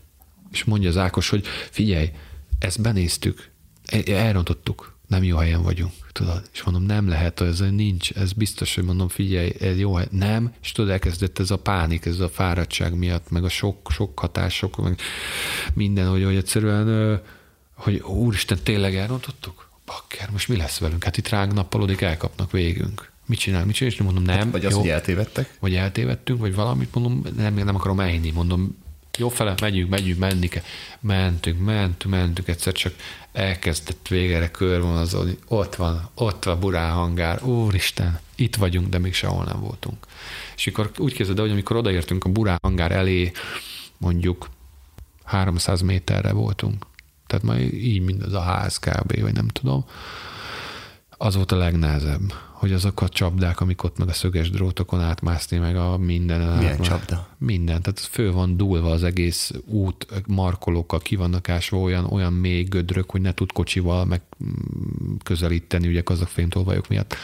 [0.51, 2.11] És mondja az Ákos, hogy figyelj,
[2.59, 3.51] ezt benéztük,
[3.85, 6.43] e, elrontottuk, nem jó helyen vagyunk, tudod.
[6.53, 10.07] És mondom, nem lehet, ez nincs, ez biztos, hogy mondom, figyelj, ez jó hely.
[10.11, 14.19] Nem, és tudod, elkezdett ez a pánik, ez a fáradtság miatt, meg a sok, sok
[14.19, 15.01] hatások, meg
[15.75, 17.21] minden, hogy, hogy egyszerűen,
[17.75, 19.69] hogy úristen, tényleg elrontottuk?
[19.87, 21.05] Bakker, most mi lesz velünk?
[21.05, 23.11] Hát itt ránk nappalodik, elkapnak végünk.
[23.27, 23.93] Mit csinál, mit csinál?
[23.93, 24.37] És mondom, nem.
[24.37, 25.57] Hát, vagy az, jó, hogy eltévedtek?
[25.61, 28.77] Vagy eltévedtünk, vagy valamit mondom, nem, nem akarom elhinni, mondom,
[29.19, 30.63] jó fele, megyünk, megyünk, menni kell.
[31.01, 32.95] Mentünk, mentünk, mentünk, egyszer csak
[33.33, 35.39] elkezdett végre körvonalazódni.
[35.49, 37.43] Ott van, ott van Burán hangár.
[37.43, 40.07] Úristen, itt vagyunk, de még sehol nem voltunk.
[40.57, 43.33] És akkor úgy kezdődött, hogy amikor odaértünk a Burán hangár elé,
[43.97, 44.49] mondjuk
[45.25, 46.87] 300 méterre voltunk.
[47.27, 49.21] Tehát majd így, mint az a ház kb.
[49.21, 49.85] vagy nem tudom.
[51.11, 55.59] Az volt a legnehezebb, hogy azok a csapdák, amik ott meg a szöges drótokon átmászni,
[55.59, 56.41] meg a minden.
[56.41, 56.85] Milyen átmá...
[56.85, 57.29] csapda?
[57.39, 62.63] Minden, tehát fő van dúlva az egész út, markolókkal ki vannak ásva olyan, olyan mély
[62.63, 67.17] gödrök, hogy ne tud kocsival meg mm, közelíteni, ugye kazakfémtolvajok miatt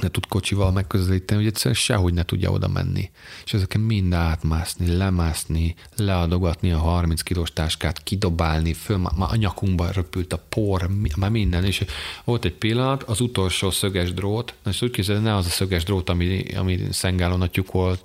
[0.00, 3.10] ne tud kocsival megközelíteni, hogy egyszerűen sehogy ne tudja oda menni.
[3.44, 9.90] És ezeken mind átmászni, lemászni, leadogatni a 30 kilós táskát, kidobálni, föl, már a nyakunkba
[9.90, 11.64] röpült a por, már minden.
[11.64, 11.84] És
[12.24, 16.08] volt egy pillanat, az utolsó szöges drót, és úgy képzeld, ne az a szöges drót,
[16.08, 17.98] ami, ami Szengálon a tyukol,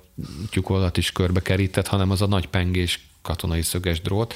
[0.50, 4.34] tyukolat is körbe kerített, hanem az a nagy pengés katonai szöges drót,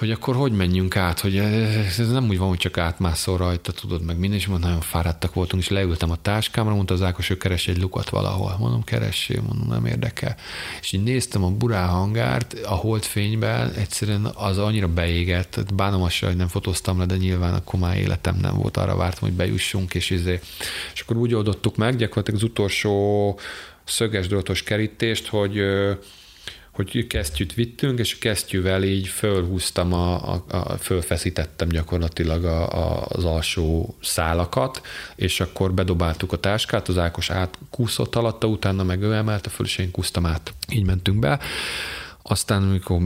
[0.00, 4.02] hogy akkor hogy menjünk át, hogy ez nem úgy van, hogy csak átmászol rajta, tudod
[4.02, 7.38] meg minden, és mondom, nagyon fáradtak voltunk, és leültem a táskámra, mondta az Ákos, hogy
[7.38, 8.56] keres egy lukat valahol.
[8.58, 10.36] Mondom, keressél, mondom, nem érdekel.
[10.80, 16.36] És így néztem a burá hangárt, a holdfényben, egyszerűen az annyira beégett, bánom azt, hogy
[16.36, 20.10] nem fotóztam le, de nyilván akkor már életem nem volt, arra vártam, hogy bejussunk, és,
[20.10, 20.40] izé.
[20.94, 23.38] és akkor úgy oldottuk meg, gyakorlatilag az utolsó
[23.84, 25.62] szöges drótos kerítést, hogy
[26.82, 33.06] hogy kesztyűt vittünk, és a kesztyűvel így fölhúztam, a, a, a, fölfeszítettem gyakorlatilag a, a,
[33.08, 34.80] az alsó szálakat,
[35.16, 39.78] és akkor bedobáltuk a táskát, az Ákos átkúszott alatta, utána meg ő emelte föl, és
[39.78, 40.54] én kúztam át.
[40.72, 41.40] Így mentünk be.
[42.22, 43.00] Aztán, amikor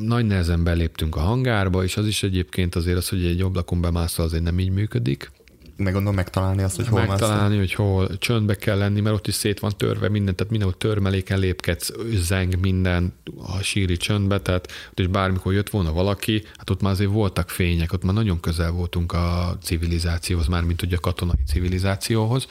[0.00, 4.24] nagy nehezen beléptünk a hangárba, és az is egyébként azért az, hogy egy ablakon bemászol,
[4.24, 5.30] azért nem így működik,
[5.76, 9.34] meg gondolom megtalálni azt, hogy hol Megtalálni, hogy hol csöndbe kell lenni, mert ott is
[9.34, 14.98] szét van törve minden, tehát mindenhol törmeléken lépkedsz, zeng minden a síri csöndbe, tehát ott
[14.98, 18.70] is bármikor jött volna valaki, hát ott már azért voltak fények, ott már nagyon közel
[18.70, 22.46] voltunk a civilizációhoz, már mint ugye a katonai civilizációhoz.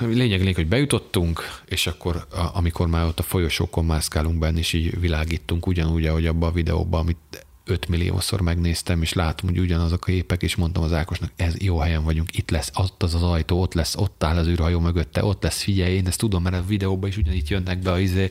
[0.00, 5.00] Lényeg, lényeg, hogy bejutottunk, és akkor, amikor már ott a folyosókon mászkálunk benne, és így
[5.00, 10.10] világítunk, ugyanúgy, ahogy abban a videóban, amit 5 milliószor megnéztem, és látom, hogy ugyanazok a
[10.10, 13.60] képek, és mondtam az Ákosnak, ez jó helyen vagyunk, itt lesz, ott az az ajtó,
[13.60, 16.64] ott lesz, ott áll az űrhajó mögötte, ott lesz, figyelj, én ezt tudom, mert a
[16.66, 18.28] videóban is ugyanígy jönnek be a izé,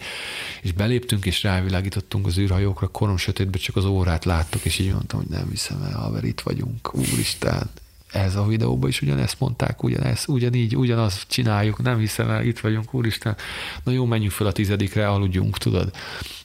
[0.61, 5.19] és beléptünk, és rávilágítottunk az űrhajókra, korom sötétben csak az órát láttuk, és így mondtam,
[5.19, 7.69] hogy nem hiszem el, haver, itt vagyunk, úristen,
[8.18, 12.93] ez a videóban is ugyanezt mondták, ugyanezt, ugyanígy, ugyanazt csináljuk, nem hiszem el, itt vagyunk,
[12.93, 13.36] úristen,
[13.84, 15.91] na jó, menjünk fel a tizedikre, aludjunk, tudod.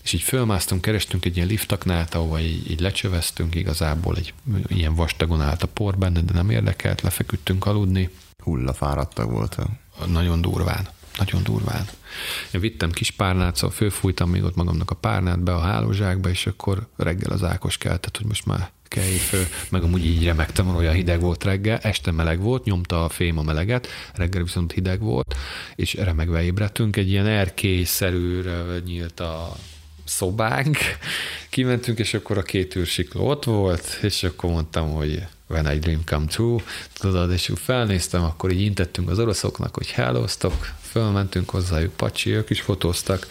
[0.02, 4.34] És így fölmásztunk, kerestünk egy ilyen liftaknát, ahol így, így lecsöveztünk, igazából egy
[4.66, 8.10] ilyen vastagon állt a por benne, de nem érdekelt, lefeküdtünk aludni.
[8.38, 9.68] Hullafáradtak voltak.
[10.06, 11.86] Nagyon durván, nagyon durván.
[12.50, 16.46] Én vittem kis párnát, szóval fölfújtam még ott magamnak a párnát be a hálózsákba, és
[16.46, 20.94] akkor reggel az Ákos keltett, hogy most már kelj föl, meg amúgy így remektem, olyan
[20.94, 25.34] hideg volt reggel, este meleg volt, nyomta a fém a meleget, reggel viszont hideg volt,
[25.74, 29.56] és remegve ébredtünk, egy ilyen erkélyszerűre nyílt a
[30.04, 30.78] szobánk,
[31.50, 36.04] kimentünk, és akkor a két űrsikló ott volt, és akkor mondtam, hogy when I dream
[36.04, 36.62] come true,
[36.92, 42.60] tudod, és felnéztem, akkor így intettünk az oroszoknak, hogy hellóztok, fölmentünk hozzájuk, pacsi, ők is
[42.60, 43.26] fotóztak,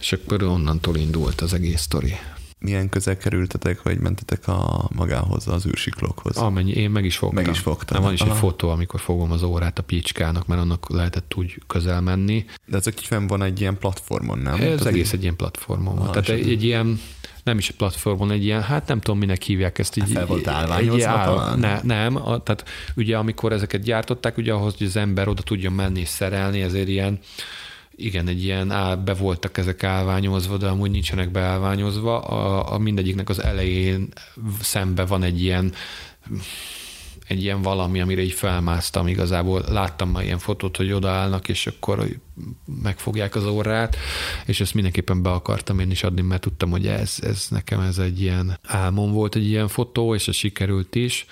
[0.00, 2.16] és akkor onnantól indult az egész sztori
[2.58, 6.36] milyen közel kerültetek, vagy mentetek a magához, az űrsiklókhoz?
[6.36, 7.42] Amennyi, én meg is fogtam.
[7.42, 7.96] Meg is fogtam.
[7.96, 8.30] Nem, van is Aha.
[8.30, 12.44] egy fotó, amikor fogom az órát a picskának, mert annak lehetett úgy közel menni.
[12.66, 14.54] De ezek fenn van egy ilyen platformon, nem?
[14.54, 15.14] Ez Tehát egész így...
[15.14, 16.10] egy ilyen platformon van.
[16.10, 17.00] Tehát egy, egy ilyen,
[17.42, 19.96] nem is egy platformon, egy ilyen, hát nem tudom, minek hívják ezt.
[19.96, 22.64] Így, fel volt egy áll, ne, Nem, a, tehát
[22.96, 26.88] ugye amikor ezeket gyártották, ugye ahhoz, hogy az ember oda tudjon menni és szerelni, ezért
[26.88, 27.18] ilyen
[27.96, 32.20] igen, egy ilyen áll, be voltak ezek állványozva, de amúgy nincsenek beállványozva.
[32.20, 34.08] A, a mindegyiknek az elején
[34.60, 35.72] szembe van egy ilyen
[37.28, 39.64] egy ilyen valami, amire így felmásztam igazából.
[39.68, 42.08] Láttam már ilyen fotót, hogy odaállnak, és akkor
[42.82, 43.96] megfogják az órát,
[44.46, 47.98] és ezt mindenképpen be akartam én is adni, mert tudtam, hogy ez, ez nekem ez
[47.98, 51.26] egy ilyen álmom volt, egy ilyen fotó, és ez sikerült is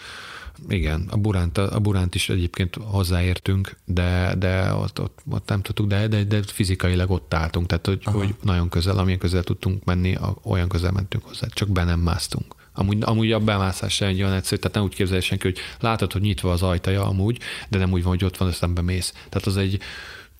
[0.69, 5.87] igen, a Buránt, a Buránt is egyébként hozzáértünk, de, de ott, ott, ott nem tudtuk,
[5.87, 10.17] de, de, de fizikailag ott álltunk, tehát hogy, hogy nagyon közel, amilyen közel tudtunk menni,
[10.43, 12.55] olyan közel mentünk hozzá, csak be nem másztunk.
[12.77, 16.13] Amúgy, amúgy a bemászás sem egy olyan egyszerű, tehát nem úgy képzelj senki, hogy látod,
[16.13, 17.39] hogy nyitva az ajtaja amúgy,
[17.69, 19.11] de nem úgy van, hogy ott van, aztán bemész.
[19.11, 19.79] Tehát az egy,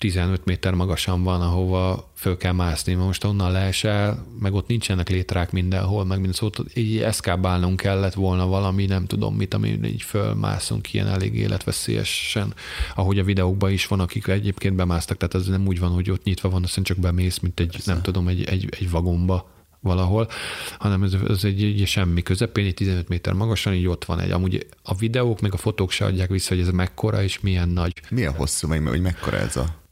[0.05, 2.93] 15 méter magasan van, ahova föl kell mászni.
[2.93, 8.47] Most onnan leesel, meg ott nincsenek létrák mindenhol, meg minden szóval így eszkábálnunk kellett volna
[8.47, 12.53] valami, nem tudom mit, ami így fölmászunk ilyen elég életveszélyesen,
[12.95, 16.23] ahogy a videókban is van, akik egyébként bemásztak, tehát ez nem úgy van, hogy ott
[16.23, 17.91] nyitva van, aztán csak bemész, mint egy, Persze.
[17.91, 19.49] nem tudom, egy, egy, egy vagomba
[19.79, 20.29] valahol,
[20.77, 24.31] hanem ez, ez egy, egy semmi közepén, egy 15 méter magasan, így ott van egy.
[24.31, 27.93] Amúgy a videók, meg a fotók se adják vissza, hogy ez mekkora és milyen nagy.
[28.09, 29.83] Milyen hosszú, meg hogy mekkora ez a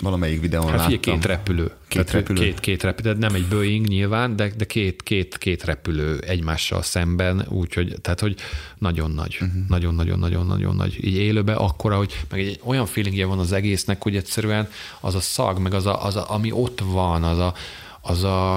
[0.00, 0.98] Valamelyik videón Hát láttam.
[1.00, 1.70] két repülő.
[1.88, 2.40] Két Tehát repülő?
[2.40, 7.46] Két, két repülő, nem egy Boeing nyilván, de, de két, két, két repülő egymással szemben,
[7.48, 8.34] úgyhogy, tehát hogy
[8.78, 9.50] nagyon nagy, Mhm.
[9.50, 9.68] uh-huh.
[9.68, 11.04] nagyon, nagy.
[11.04, 14.68] Így élőben akkora, hogy meg egy, egy olyan feelingje van az egésznek, hogy egyszerűen
[15.00, 17.54] az a szag, meg az, a, az a, ami ott van, az a,
[18.00, 18.56] az a,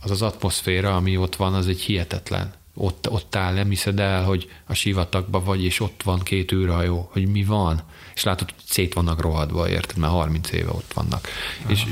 [0.00, 2.52] az az atmoszféra, ami ott van, az egy hihetetlen.
[2.74, 7.08] Ott, ott áll, nem hiszed el, hogy a sivatagban vagy, és ott van két űrhajó,
[7.12, 7.82] hogy mi van.
[8.16, 9.96] És látod, hogy szét vannak rohadva, érted?
[9.96, 11.28] Mert 30 éve ott vannak.
[11.62, 11.70] Aha.
[11.70, 11.84] És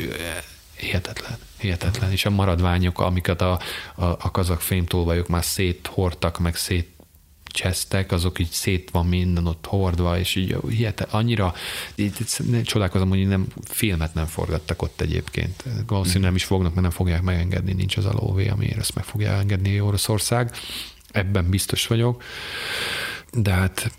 [0.76, 2.10] hihetetlen, hihetetlen.
[2.10, 3.60] És a maradványok, amiket a,
[3.94, 6.92] a, a kazak fémtolvajok már széthordtak, meg szét
[7.44, 11.54] csesztek, azok így szét van minden ott hordva, és így hihetet, annyira
[11.94, 12.14] így,
[12.52, 15.64] így csodálkozom, hogy nem filmet nem forgattak ott egyébként.
[15.86, 19.04] Valószínűleg nem is fognak, mert nem fogják megengedni, nincs az a lóvé, amiért ezt meg
[19.04, 20.52] fogja engedni Oroszország.
[21.10, 22.22] Ebben biztos vagyok.
[23.36, 23.96] De hát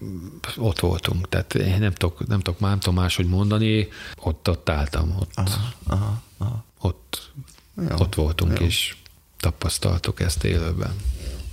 [0.57, 3.87] ott voltunk, tehát én nem tudok, nem tudok, nem tudom máshogy mondani,
[4.21, 6.63] ott, ott álltam, ott, aha, Aha, aha.
[6.79, 7.31] ott,
[7.89, 8.65] Jó, ott voltunk, jó.
[8.65, 8.95] és
[9.39, 10.95] tapasztaltuk ezt élőben.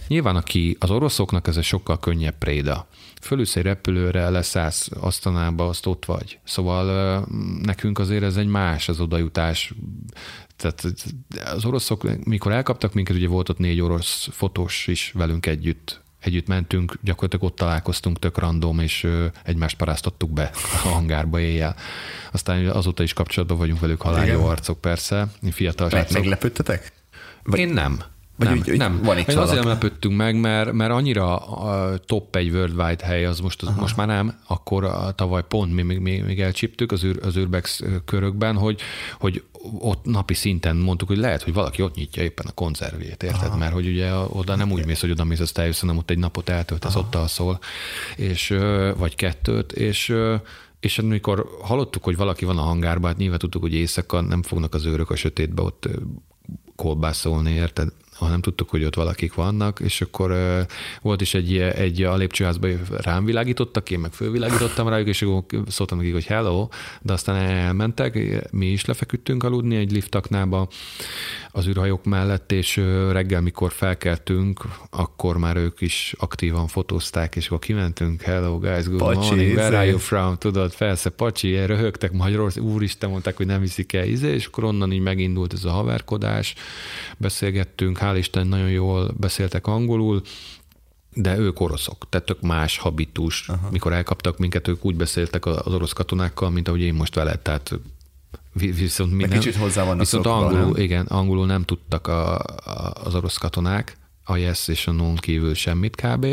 [0.09, 2.87] Nyilván aki az oroszoknak ez egy sokkal könnyebb préda.
[3.21, 6.39] Fölülsz egy repülőre, leszállsz Asztanába, azt ott vagy.
[6.45, 7.27] Szóval
[7.63, 9.75] nekünk azért ez egy más az odajutás.
[10.57, 10.95] Tehát
[11.45, 16.47] az oroszok, mikor elkaptak minket, ugye volt ott négy orosz fotós is velünk együtt, együtt
[16.47, 19.07] mentünk, gyakorlatilag ott találkoztunk tök random, és
[19.45, 20.51] egymást paráztattuk be
[20.85, 21.77] a hangárba éjjel.
[22.33, 24.49] Aztán azóta is kapcsolatban vagyunk velük, halál jó Igen.
[24.51, 26.19] arcok persze, fiatal Meg, srácok.
[26.19, 26.93] meglepődtetek?
[27.45, 28.03] Vagy, Én nem.
[28.37, 29.01] vagy nem, úgy- úgy nem.
[29.03, 33.41] van itt Én azért lepődtünk meg, mert, mert annyira a top egy worldwide hely, az
[33.41, 37.19] most, az most már nem, akkor a, tavaly pont mi még, még, elcsíptük az, űr,
[37.23, 38.81] az Urbex körökben, hogy,
[39.19, 39.43] hogy
[39.79, 43.49] ott napi szinten mondtuk, hogy lehet, hogy valaki ott nyitja éppen a konzervét, érted?
[43.49, 43.57] Aha.
[43.57, 46.19] Mert hogy ugye oda nem úgy mész, hogy oda mész, azt eljössz, hanem ott egy
[46.19, 47.59] napot eltöltesz, ott alszol,
[48.17, 48.55] és,
[48.97, 50.15] vagy kettőt, és
[50.81, 54.75] és amikor hallottuk, hogy valaki van a hangárban, hát nyilván tudtuk, hogy éjszaka nem fognak
[54.75, 55.89] az őrök a sötétbe ott
[56.77, 57.89] kolbászolni, érted?
[58.23, 60.37] Hanem tudtuk, hogy ott valakik vannak, és akkor
[61.03, 65.99] volt is egy, egy a lépcsőházban rám világítottak, én meg fölvilágítottam rájuk, és akkor szóltam
[65.99, 66.69] nekik, hogy hello,
[67.03, 68.19] de aztán elmentek,
[68.51, 70.69] mi is lefeküdtünk aludni egy liftaknába
[71.51, 72.77] az űrhajók mellett, és
[73.11, 78.99] reggel, mikor felkeltünk, akkor már ők is aktívan fotózták, és akkor kimentünk, hello guys, good
[78.99, 79.91] Pacsi, morning, where are izé.
[79.91, 80.39] you from?
[80.39, 84.93] Tudod, felsze, pacsi, röhögtek Magyarország, úristen, mondták, hogy nem viszik el, izé, és akkor onnan
[84.93, 86.55] így megindult ez a haverkodás,
[87.17, 90.23] beszélgettünk, hál' Isten nagyon jól beszéltek angolul,
[91.15, 93.49] de ők oroszok, tehát tök más habitus.
[93.49, 93.69] Aha.
[93.71, 97.73] Mikor elkaptak minket, ők úgy beszéltek az orosz katonákkal, mint ahogy én most veled, tehát
[98.53, 100.83] vi- viszont mi nem, kicsit hozzá vannak viszont szokva, angolul, nem?
[100.83, 105.55] igen, angolul nem tudtak a, a, az orosz katonák, a yes és a non kívül
[105.55, 106.27] semmit kb.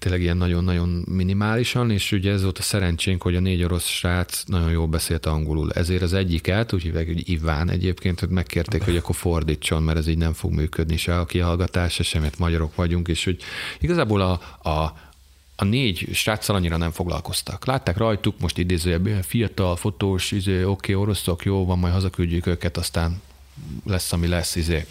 [0.00, 4.42] Tényleg ilyen nagyon-nagyon minimálisan, és ugye ez volt a szerencsénk, hogy a négy orosz srác
[4.46, 5.72] nagyon jól beszélt angolul.
[5.72, 10.06] Ezért az egyiket, úgy hívják, hogy Iván egyébként, hogy megkérték, hogy akkor fordítson, mert ez
[10.06, 13.42] így nem fog működni se a kihallgatás, se sem, mert magyarok vagyunk, és hogy
[13.78, 14.30] igazából a,
[14.70, 15.08] a
[15.56, 17.66] a négy sráccal annyira nem foglalkoztak.
[17.66, 23.20] Látták rajtuk, most idézőjebb, fiatal, fotós, izé, oké, oroszok, jó van, majd hazaküldjük őket, aztán
[23.84, 24.86] lesz, ami lesz, izé.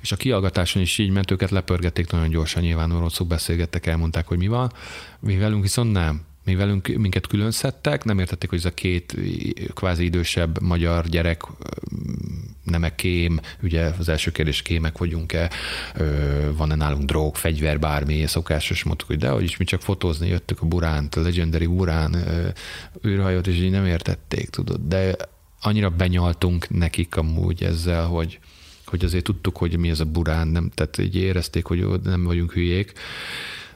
[0.00, 4.38] És a kiallgatáson is így ment, őket lepörgették nagyon gyorsan, nyilván oroszok beszélgettek, elmondták, hogy
[4.38, 4.72] mi van.
[5.20, 6.22] Mi velünk viszont nem.
[6.44, 9.16] Mi velünk, minket külön szedtek, nem értették, hogy ez a két
[9.74, 11.42] kvázi idősebb magyar gyerek
[12.64, 15.50] nem-e kém, ugye az első kérdés kémek vagyunk-e,
[16.56, 20.60] van-e nálunk drog, fegyver, bármi, szokásos, mondtuk, hogy de, hogy is mi csak fotózni jöttük
[20.60, 22.16] a Buránt, a Legendary Burán
[23.06, 25.16] űrhajót, és így nem értették, tudod, de
[25.66, 28.38] annyira benyaltunk nekik amúgy ezzel, hogy,
[28.84, 32.52] hogy azért tudtuk, hogy mi ez a burán, nem, tehát így érezték, hogy nem vagyunk
[32.52, 32.92] hülyék.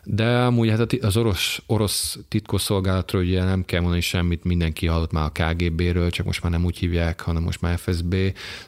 [0.04, 5.30] De amúgy hát az orosz, orosz titkosszolgálatról ugye nem kell mondani semmit, mindenki hallott már
[5.34, 8.16] a KGB-ről, csak most már nem úgy hívják, hanem most már FSB,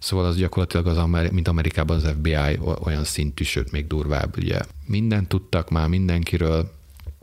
[0.00, 4.60] szóval az gyakorlatilag az, mint Amerikában az FBI olyan szintű, sőt még durvább, ugye.
[4.86, 6.70] Mindent tudtak már mindenkiről,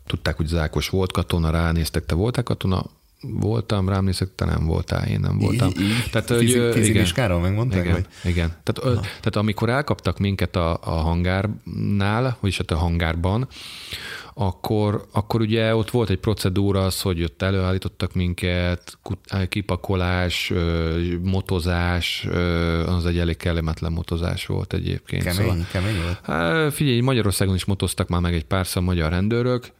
[0.05, 2.85] tudták, hogy Zákos volt katona, ránéztek, te voltál katona?
[3.21, 5.67] Voltam, rám néztek, te nem voltál, én nem voltam.
[5.67, 6.09] Így, így?
[6.11, 8.05] Tehát, hogy, ö, fizivizsgáról megmondták, igen, vagy?
[8.31, 8.55] igen.
[8.63, 13.47] Tehát, ö, tehát amikor elkaptak minket a, a hangárnál, vagyis hát a hangárban,
[14.33, 20.53] akkor, akkor ugye ott volt egy procedúra az, hogy ott előállítottak minket, kut- kipakolás,
[21.23, 22.27] motozás,
[22.85, 25.23] az egy elég kellemetlen motozás volt egyébként.
[25.23, 26.19] Kemény, kemény volt?
[26.23, 29.71] Hát, figyelj, Magyarországon is motoztak már meg egy párszor magyar rendőrök,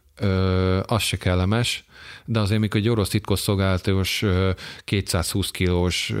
[0.86, 1.84] az se kellemes,
[2.30, 4.24] de azért mikor egy orosz titkosszolgálatos
[4.84, 6.14] 220 kilós,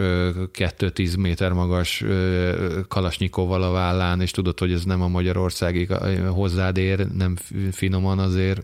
[0.52, 2.04] 210 méter magas
[2.88, 5.88] kalasnyikóval a vállán, és tudod, hogy ez nem a magyarországi
[6.28, 7.36] hozzád ér, nem
[7.72, 8.62] finoman azért,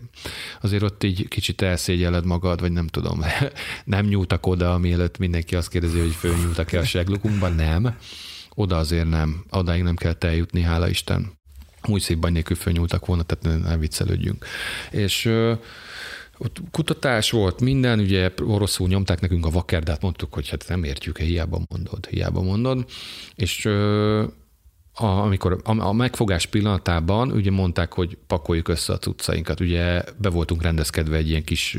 [0.61, 3.21] azért ott így kicsit elszégyeled magad, vagy nem tudom,
[3.85, 7.97] nem nyúltak oda, mielőtt mindenki azt kérdezi, hogy fölnyúltak-e a seglukunkban, nem.
[8.55, 11.31] Oda azért nem, odáig nem kell eljutni, hála Isten.
[11.87, 14.45] Úgy szép baj nélkül fölnyúltak volna, tehát ne, ne viccelődjünk.
[14.91, 15.29] És
[16.37, 21.17] ott kutatás volt, minden, ugye oroszul nyomták nekünk a vakerdát, mondtuk, hogy hát nem értjük,
[21.17, 22.85] hiába mondod, hiába mondod,
[23.35, 23.65] és
[24.97, 29.59] a, amikor a, a megfogás pillanatában ugye mondták, hogy pakoljuk össze a cuccainkat.
[29.59, 31.77] Ugye be voltunk rendezkedve egy ilyen kis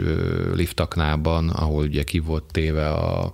[0.55, 3.33] liftaknában, ahol ugye ki volt téve a,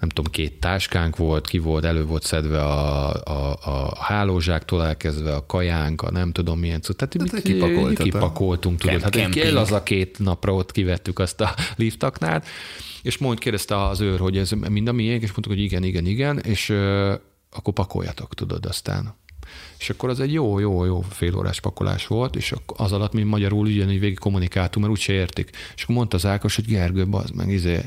[0.00, 5.34] nem tudom, két táskánk volt, ki volt, elő volt szedve a, a, a hálózsáktól elkezdve
[5.34, 6.96] a kajánk, a nem tudom milyen cucc.
[6.96, 9.02] Tehát hát, kipakoltunk, kipakoltunk tudod.
[9.02, 12.46] Hát kell az a két napra ott kivettük azt a liftaknát,
[13.02, 16.06] és mond, kérdezte az őr, hogy ez mind a miénk, és mondtuk, hogy igen, igen,
[16.06, 17.14] igen, és ö,
[17.50, 19.14] akkor pakoljatok, tudod, aztán.
[19.78, 23.66] És akkor az egy jó, jó, jó félórás pakolás volt, és az alatt mi magyarul
[23.66, 25.50] ugyanígy végig kommunikáltunk, mert úgyse értik.
[25.76, 27.80] És akkor mondta az Ákos, hogy Gergő, bazd meg, izé,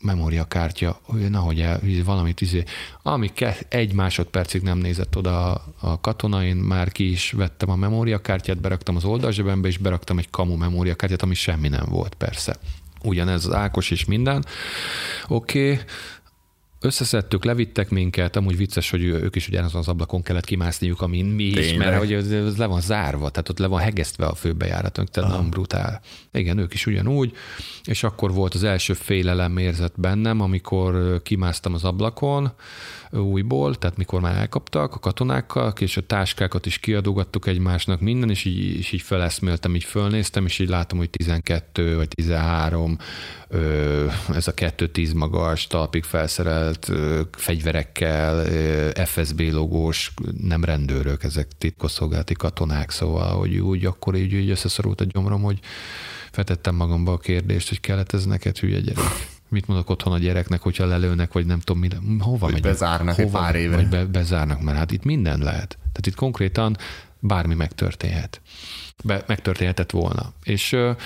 [0.00, 2.64] memóriakártya, hogy nahogy el, valamit, izé,
[3.02, 3.30] ami
[3.68, 8.60] egy másodpercig nem nézett oda a, a katona, én már ki is vettem a memóriakártyát,
[8.60, 12.56] beraktam az oldalzsebembe, és beraktam egy kamu memóriakártyát, ami semmi nem volt, persze.
[13.02, 14.44] Ugyanez az Ákos is minden.
[15.28, 15.84] Oké, okay
[16.80, 21.50] összeszedtük, levittek minket, amúgy vicces, hogy ők is ugyanazon az ablakon kellett kimászniuk, amin mi
[21.50, 21.64] Tényleg?
[21.64, 25.08] is, mert hogy ez, ez le van zárva, tehát ott le van hegesztve a főbejáratunk,
[25.10, 26.00] tehát nem brutál.
[26.32, 27.32] Igen, ők is ugyanúgy,
[27.84, 32.52] és akkor volt az első félelem érzet bennem, amikor kimásztam az ablakon,
[33.12, 38.44] újból, tehát mikor már elkaptak a katonákkal, és a táskákat is kiadogattuk egymásnak minden, és
[38.44, 42.98] így, és így feleszméltem, így fölnéztem, és így látom, hogy 12 vagy 13
[44.34, 46.90] ez a 2-10 magas, talpig felszerelt
[47.32, 48.44] fegyverekkel,
[49.06, 55.04] FSB logós, nem rendőrök, ezek titkosszolgálati katonák, szóval, hogy úgy akkor így, így összeszorult a
[55.04, 55.58] gyomrom, hogy
[56.30, 60.60] feltettem magamba a kérdést, hogy kellett ez neked hülye gyerek mit mondok otthon a gyereknek,
[60.60, 62.62] hogyha lelőnek, vagy nem tudom, mire, hova megy?
[62.62, 63.76] bezárnak hova, egy pár éve.
[63.76, 65.78] Vagy be, bezárnak, mert hát itt minden lehet.
[65.78, 66.76] Tehát itt konkrétan
[67.20, 68.40] bármi megtörténhet.
[69.04, 70.32] Be, megtörténhetett volna.
[70.42, 70.96] És uh,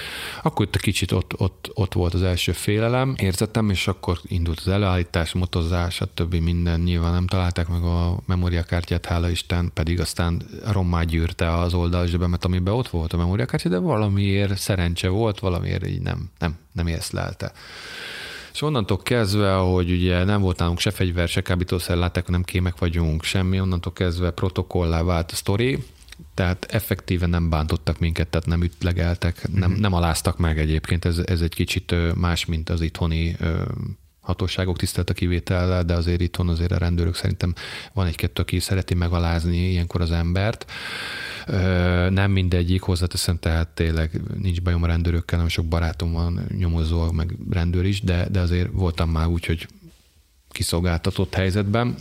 [0.42, 4.68] akkor itt kicsit ott, ott, ott volt az első félelem, érzettem, és akkor indult az
[4.68, 6.80] előállítás, motozás, többi minden.
[6.80, 10.42] Nyilván nem találták meg a memóriakártyát, hála Isten, pedig aztán
[10.72, 16.00] rommá gyűrte az oldalzsebemet, amiben ott volt a memóriakártya, de valamiért szerencse volt, valamiért így
[16.00, 17.52] nem, nem, nem észlelte.
[18.54, 22.78] És onnantól kezdve, hogy ugye nem volt nálunk se fegyver, se kábítószer, látták, nem kémek
[22.78, 25.84] vagyunk, semmi, onnantól kezdve protokollá vált a sztori,
[26.34, 29.80] tehát effektíven nem bántottak minket, tehát nem ütlegeltek, nem, mhm.
[29.80, 33.36] nem aláztak meg egyébként, ez, ez egy kicsit más, mint az itthoni
[34.24, 37.54] hatóságok tisztelt a kivétellel, de azért itthon azért a rendőrök szerintem
[37.92, 40.70] van egy-kettő, aki szereti megalázni ilyenkor az embert.
[42.10, 47.36] Nem mindegyik, hozzáteszem, tehát tényleg nincs bajom a rendőrökkel, nem sok barátom van, nyomozó, meg
[47.50, 49.68] rendőr is, de, de azért voltam már úgy, hogy
[50.48, 51.94] kiszolgáltatott helyzetben,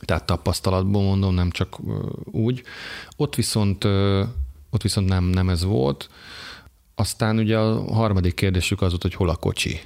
[0.00, 1.76] tehát tapasztalatból mondom, nem csak
[2.24, 2.62] úgy.
[3.16, 3.84] Ott viszont,
[4.70, 6.10] ott viszont nem, nem ez volt.
[6.94, 9.80] Aztán ugye a harmadik kérdésük az volt, hogy hol a kocsi.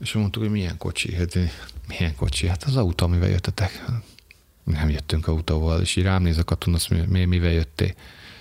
[0.00, 1.14] És mondtuk, hogy milyen kocsi?
[1.14, 1.38] Hát,
[1.88, 2.46] milyen kocsi?
[2.46, 3.84] Hát az autó, amivel jöttetek.
[4.64, 7.94] Nem jöttünk autóval, és így rám néz a katona, azt mondja, mi, mivel jöttél?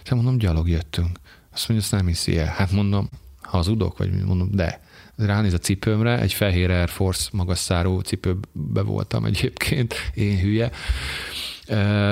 [0.04, 1.20] És mondom, gyalog jöttünk.
[1.54, 2.46] Azt mondja, azt nem hiszi el.
[2.46, 3.10] Hát mondom,
[3.42, 4.82] hazudok, vagy mondom, de.
[5.16, 10.72] Ránéz a cipőmre, egy fehér Air Force magas száró cipőbe voltam egyébként, én hülye.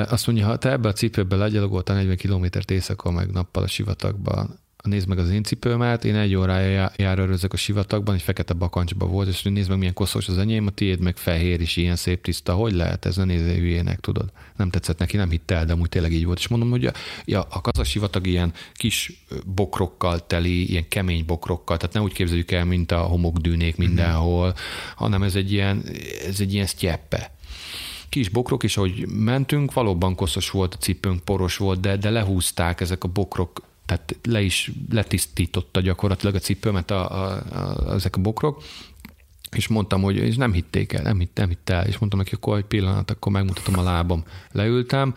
[0.10, 4.60] Azt mondja, ha te ebbe a cipőbe legyalogoltál 40 kilométert éjszaka, meg nappal a sivatagban,
[4.88, 9.06] nézd meg az én cipőmet, én egy órája jár örözök a sivatagban, egy fekete bakancsba
[9.06, 12.22] volt, és nézd meg milyen koszos az enyém, a tiéd meg fehér is, ilyen szép
[12.22, 14.32] tiszta, hogy lehet ez, ne nézze hülyének, tudod.
[14.56, 16.38] Nem tetszett neki, nem hitte el, de amúgy tényleg így volt.
[16.38, 16.92] És mondom, hogy a,
[17.26, 22.52] ja, a kazas sivatag ilyen kis bokrokkal teli, ilyen kemény bokrokkal, tehát nem úgy képzeljük
[22.52, 24.52] el, mint a homokdűnék mindenhol, mm.
[24.96, 25.84] hanem ez egy ilyen,
[26.28, 27.36] ez egy ilyen sztyeppe
[28.10, 32.82] kis bokrok, és ahogy mentünk, valóban koszos volt a cipőnk, poros volt, de, de lehúzták
[32.82, 38.22] ezek a bokrok tehát le is letisztította gyakorlatilag a cipőmet a, a, a, ezek a
[38.22, 38.64] bokrok,
[39.52, 42.36] és mondtam, hogy és nem hitték el, nem, hitt, nem hitt el, és mondtam neki,
[42.36, 44.24] akkor egy pillanat, akkor megmutatom a lábam.
[44.52, 45.16] Leültem,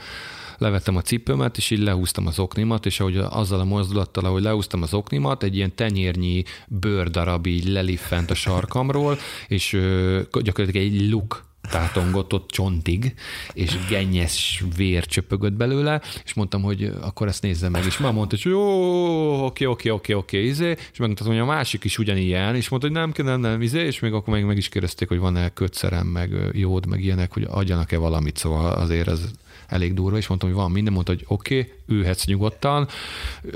[0.59, 4.83] levettem a cipőmet, és így lehúztam az oknimat, és ahogy azzal a mozdulattal, ahogy lehúztam
[4.83, 9.19] az oknimat, egy ilyen tenyérnyi bőrdarab így leliffent a sarkamról,
[9.49, 13.15] és ö, gyakorlatilag egy luk tátongott ott csontig,
[13.53, 18.37] és gennyes vér csöpögött belőle, és mondtam, hogy akkor ezt nézze meg, és már mondta,
[18.43, 22.69] hogy jó, oké, oké, oké, oké, izé, és megmutatom, hogy a másik is ugyanilyen, és
[22.69, 25.49] mondta, hogy nem, nem, nem, izé, és még akkor meg, meg is kérdezték, hogy van-e
[25.49, 29.21] kötszerem, meg jód, meg ilyenek, hogy adjanak-e valamit, szóval azért ez
[29.71, 32.89] elég durva, és mondtam, hogy van minden, mondta, hogy oké, okay, ülhetsz nyugodtan.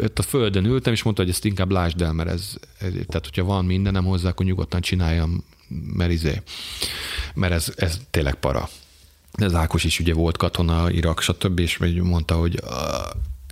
[0.02, 3.24] Ott a földön ültem, és mondta, hogy ezt inkább lásd el, mert ez, ez tehát
[3.24, 6.42] hogyha van mindenem hozzá, akkor nyugodtan csináljam, mert izé,
[7.34, 8.68] mert ez, ez tényleg para.
[9.32, 11.58] Ez Ákos is ugye volt katona, Irak, stb.
[11.58, 12.60] és mondta, hogy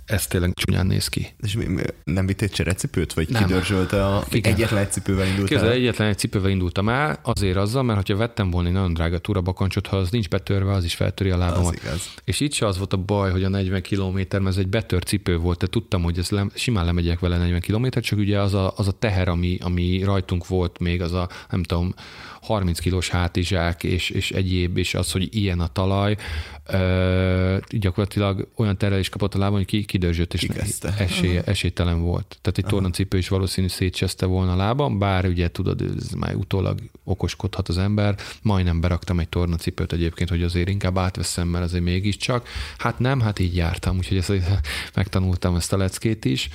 [0.05, 1.27] ez tényleg csúnyán néz ki.
[1.39, 3.45] És mi, mi, nem vitt egy cserecipőt, vagy nem.
[3.45, 4.23] kidörzsölte a...
[4.31, 4.53] Igen.
[4.53, 8.49] Egyetlen egy cipővel indultam Képzel, egyetlen egy cipővel indultam el, azért azzal, mert hogyha vettem
[8.49, 11.79] volna egy nagyon drága túrabakancsot, ha az nincs betörve, az is feltöri a lábamat.
[12.23, 15.07] És itt se az volt a baj, hogy a 40 km, mert ez egy betört
[15.07, 18.53] cipő volt, de tudtam, hogy ez le, simán lemegyek vele 40 km, csak ugye az
[18.53, 21.93] a, az a teher, ami, ami rajtunk volt még, az a, nem tudom,
[22.41, 26.15] 30 kilós hátizsák és, és egyéb, és az, hogy ilyen a talaj,
[26.65, 30.47] ö, gyakorlatilag olyan terelés kapott a lábon, hogy ki, kidörzsött, és
[30.97, 32.37] esély, esélytelen volt.
[32.41, 36.79] Tehát egy tornacipő is valószínű szétcseszte volna a lábam, bár ugye tudod, ez már utólag
[37.03, 38.15] okoskodhat az ember.
[38.41, 42.47] Majdnem beraktam egy tornacipőt egyébként, hogy azért inkább átveszem, mert azért mégiscsak.
[42.77, 44.33] Hát nem, hát így jártam, úgyhogy ezt
[44.95, 46.49] megtanultam ezt a leckét is.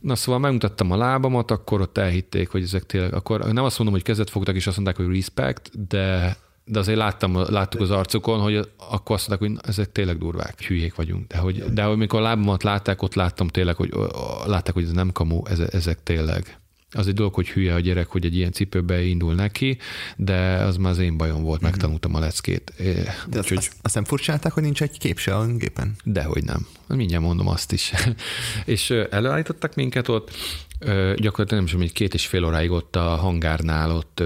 [0.00, 3.96] Na szóval megmutattam a lábamat, akkor ott elhitték, hogy ezek tényleg, akkor nem azt mondom,
[3.96, 6.36] hogy kezet fogtak, és azt mondták, hogy respect, de
[6.68, 10.94] de azért láttam, láttuk az arcukon, hogy akkor azt mondták, hogy ezek tényleg durvák, hülyék
[10.94, 11.26] vagyunk.
[11.26, 13.92] De hogy, de hogy mikor a lábamat látták, ott láttam tényleg, hogy
[14.46, 16.58] látták, hogy ez nem kamu, ezek tényleg
[16.90, 19.78] az egy dolog, hogy hülye a gyerek, hogy egy ilyen cipőbe indul neki,
[20.16, 21.70] de az már az én bajom volt, mhm.
[21.70, 22.72] megtanultam a leckét.
[23.28, 23.56] De Úgyhogy...
[23.56, 25.96] azt, azt nem furcsálták, hogy nincs egy kép se a gépen?
[26.04, 26.66] Dehogy nem.
[26.86, 27.92] Mindjárt mondom azt is.
[28.64, 30.30] és előállítottak minket ott,
[31.16, 34.22] gyakorlatilag nem is hogy két és fél óráig ott a hangárnál ott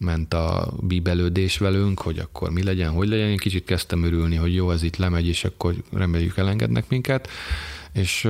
[0.00, 3.28] ment a bíbelődés velünk, hogy akkor mi legyen, hogy legyen.
[3.28, 7.28] Én kicsit kezdtem örülni, hogy jó, ez itt lemegy, és akkor reméljük elengednek minket.
[7.92, 8.28] És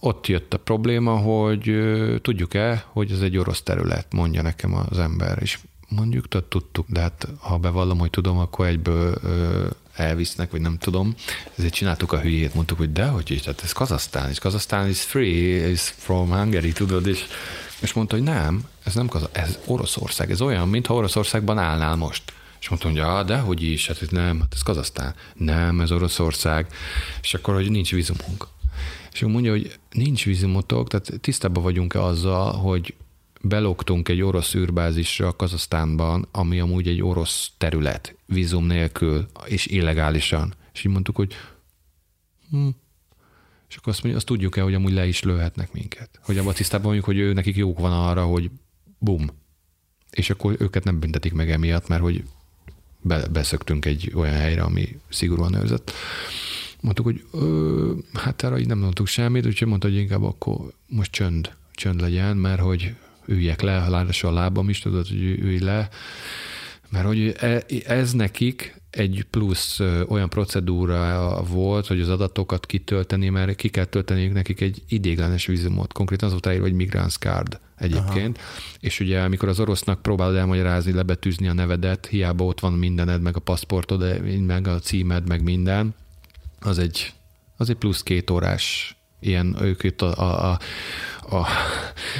[0.00, 1.76] ott jött a probléma, hogy
[2.22, 7.00] tudjuk-e, hogy ez egy orosz terület, mondja nekem az ember, és mondjuk, tehát tudtuk, de
[7.00, 9.14] hát ha bevallom, hogy tudom, akkor egyből
[9.94, 11.14] elvisznek, vagy nem tudom.
[11.56, 15.68] Ezért csináltuk a hülyét, mondtuk, hogy de, hogy tehát ez Kazasztán, és Kazasztán is free,
[15.68, 17.24] is from Hungary, tudod, és,
[17.80, 22.32] és mondta, hogy nem, ez nem Kazasztán, ez Oroszország, ez olyan, mintha Oroszországban állnál most.
[22.60, 25.14] És mondtam, hogy ah, de hogy is, hát ez nem, hát ez Kazasztán.
[25.34, 26.66] Nem, ez Oroszország.
[27.22, 28.46] És akkor, hogy nincs vízumunk.
[29.12, 32.94] És ő mondja, hogy nincs vízumotok, tehát tisztában vagyunk-e azzal, hogy
[33.40, 40.54] beloktunk egy orosz űrbázisra Kazasztánban, ami amúgy egy orosz terület, vízum nélkül, és illegálisan.
[40.72, 41.36] És így mondtuk, hogy
[42.50, 42.68] hm.
[43.70, 46.20] És akkor azt mondja, azt tudjuk-e, hogy amúgy le is lőhetnek minket.
[46.22, 48.50] Hogy abban tisztában vagyunk, hogy ő, nekik jók van arra, hogy
[48.98, 49.30] bum.
[50.10, 52.24] És akkor őket nem büntetik meg emiatt, mert hogy
[53.00, 55.92] be, beszöktünk egy olyan helyre, ami szigorúan őrzött.
[56.80, 61.12] Mondtuk, hogy ö, hát erre így nem mondtuk semmit, úgyhogy mondta, hogy inkább akkor most
[61.12, 62.94] csönd, csönd legyen, mert hogy
[63.26, 65.88] üljek le, ráadásul a lábam is tudod, hogy ülj le,
[66.88, 73.56] mert hogy e, ez nekik egy plusz olyan procedúra volt, hogy az adatokat kitölteni, mert
[73.56, 75.92] ki kell tölteniük nekik egy idéglenes vízumot.
[75.92, 78.38] Konkrétan az volt ráírva, hogy migrants card egyébként.
[78.38, 78.46] Aha.
[78.80, 83.36] És ugye, amikor az orosznak próbálod elmagyarázni, lebetűzni a nevedet, hiába ott van mindened, meg
[83.36, 85.94] a paszportod, meg a címed, meg minden,
[86.60, 87.12] az egy,
[87.56, 90.58] az egy plusz két órás ilyen, ők itt a, a,
[91.36, 91.46] a,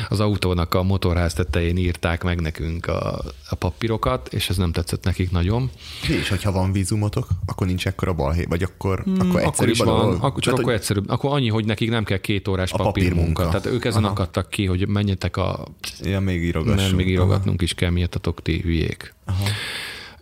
[0.09, 5.05] az autónak a motorház tetején írták meg nekünk a, a papírokat, és ez nem tetszett
[5.05, 5.71] nekik nagyon.
[6.09, 10.15] És hogyha van vízumotok, akkor nincs ekkora balhé, vagy akkor, hmm, akkor akkor is van,
[10.15, 11.11] akkor, csak Tehát, akkor egyszerűbb.
[11.11, 13.49] Akkor annyi, hogy nekik nem kell két órás papírmunka.
[13.49, 14.13] Tehát ők ezen Aha.
[14.13, 15.65] akadtak ki, hogy menjetek a...
[16.03, 16.89] Ja, még írogassunk.
[16.89, 17.63] Nem, még írogatnunk Aha.
[17.63, 19.15] is kell, miattatok ti hülyék.
[19.25, 19.45] Aha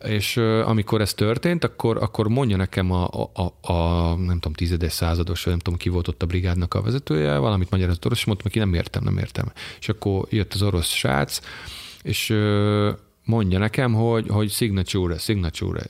[0.04, 5.44] és amikor ez történt, akkor, akkor mondja nekem a, a, a, nem tudom, tizedes százados,
[5.44, 8.58] nem tudom, ki volt ott a brigádnak a vezetője, valamit magyarázott orosz, és mondtam, ki
[8.58, 9.52] nem értem, nem értem.
[9.80, 11.40] És akkor jött az orosz srác,
[12.02, 12.34] és
[13.24, 15.84] mondja nekem, hogy, hogy signature, signature.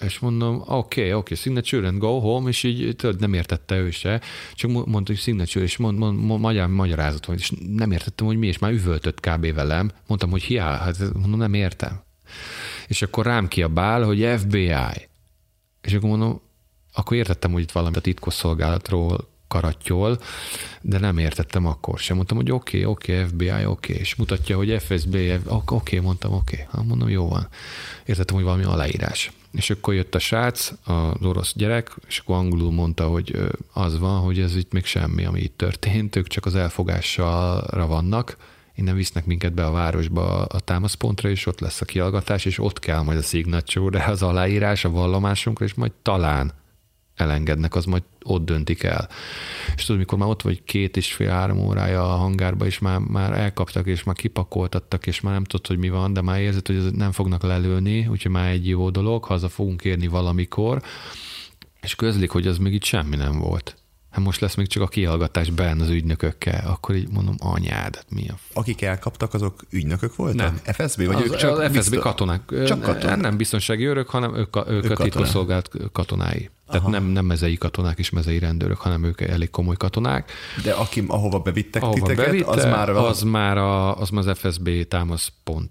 [0.00, 3.78] És mondom, oké, okay, oké, okay, signature and go home, és így tudod, nem értette
[3.78, 4.20] ő se,
[4.54, 8.36] csak mondta, hogy signature, és mond, mond, mond, magyar, magyarázat van, és nem értettem, hogy
[8.36, 9.54] mi, és már üvöltött kb.
[9.54, 9.90] velem.
[10.06, 12.02] Mondtam, hogy hiá, hát mondom, nem értem
[12.88, 15.08] és akkor rám kiabál, hogy FBI.
[15.80, 16.40] És akkor mondom,
[16.92, 20.18] akkor értettem, hogy itt valami a titkosszolgálatról karattyol,
[20.80, 22.16] de nem értettem akkor sem.
[22.16, 23.96] Mondtam, hogy oké, okay, oké, okay, FBI, oké, okay.
[23.96, 25.14] és mutatja, hogy FSB,
[25.46, 26.54] oké, okay, mondtam, oké.
[26.54, 26.66] Okay.
[26.72, 27.48] Hát mondom, jó van.
[28.04, 29.32] Értettem, hogy valami aláírás.
[29.52, 33.36] És akkor jött a srác, az orosz gyerek, és akkor angolul mondta, hogy
[33.72, 38.36] az van, hogy ez itt még semmi, ami itt történt, ők csak az elfogással vannak,
[38.74, 42.78] innen visznek minket be a városba a támaszpontra, és ott lesz a kiallgatás, és ott
[42.78, 46.52] kell majd a signature az aláírás a vallomásunkra, és majd talán
[47.14, 49.08] elengednek, az majd ott döntik el.
[49.76, 52.98] És tudod, mikor már ott vagy két és fél három órája a hangárba, és már,
[52.98, 56.66] már elkaptak, és már kipakoltattak, és már nem tudod, hogy mi van, de már érzed,
[56.66, 60.82] hogy nem fognak lelőni, úgyhogy már egy jó dolog, haza fogunk érni valamikor,
[61.80, 63.83] és közlik, hogy az még itt semmi nem volt
[64.14, 68.06] hát most lesz még csak a kihallgatás benn az ügynökökkel, akkor így mondom, anyád, hát
[68.10, 68.34] mi a...
[68.52, 70.36] Akik elkaptak, azok ügynökök voltak?
[70.36, 70.60] Nem.
[70.64, 71.06] FSB?
[71.06, 71.98] Vagy az, ők csak az FSB biztos...
[71.98, 72.64] katonák.
[72.66, 73.20] Csak katonák.
[73.20, 76.50] Nem biztonsági őrök, hanem ők, a, ők, Ők a titkosszolgált katonái.
[76.68, 80.32] Tehát nem, nem mezei katonák és mezei rendőrök, hanem ők elég komoly katonák.
[80.62, 82.88] De aki, ahova bevittek Ahova titeket, bevitte, az már...
[82.90, 85.70] a- az már, a, az már az FSB támaszpont.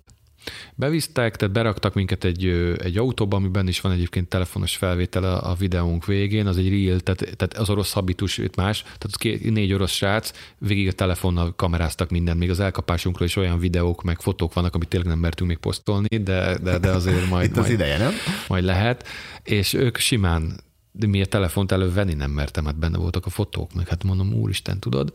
[0.75, 2.45] Bevisztek, tehát beraktak minket egy,
[2.77, 7.19] egy autóba, amiben is van egyébként telefonos felvétel a, videónk végén, az egy real, tehát,
[7.37, 12.09] tehát az orosz habitus itt más, tehát két, négy orosz srác végig a telefonnal kameráztak
[12.09, 15.59] mindent, még az elkapásunkról is olyan videók, meg fotók vannak, amit tényleg nem mertünk még
[15.59, 18.11] posztolni, de, de, de azért majd, Itt az majd, ideje, nem?
[18.47, 19.07] majd lehet,
[19.43, 20.59] és ők simán,
[20.91, 24.33] de mi a telefont elővenni nem mertem, hát benne voltak a fotók, meg hát mondom,
[24.33, 25.13] úristen, tudod,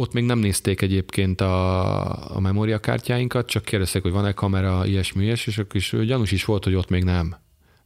[0.00, 5.52] ott még nem nézték egyébként a, a memóriakártyáinkat, csak kérdezték, hogy van-e kamera, ilyesmi, ilyesmi,
[5.52, 7.36] és akkor is gyanús is volt, hogy ott még nem.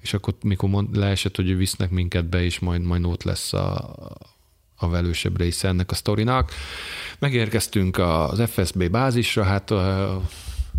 [0.01, 3.97] És akkor mikor mond, leesett, hogy visznek minket be, és majd, majd ott lesz a,
[4.77, 6.53] a velősebb része ennek a sztorinak.
[7.19, 9.73] Megérkeztünk az FSB bázisra, hát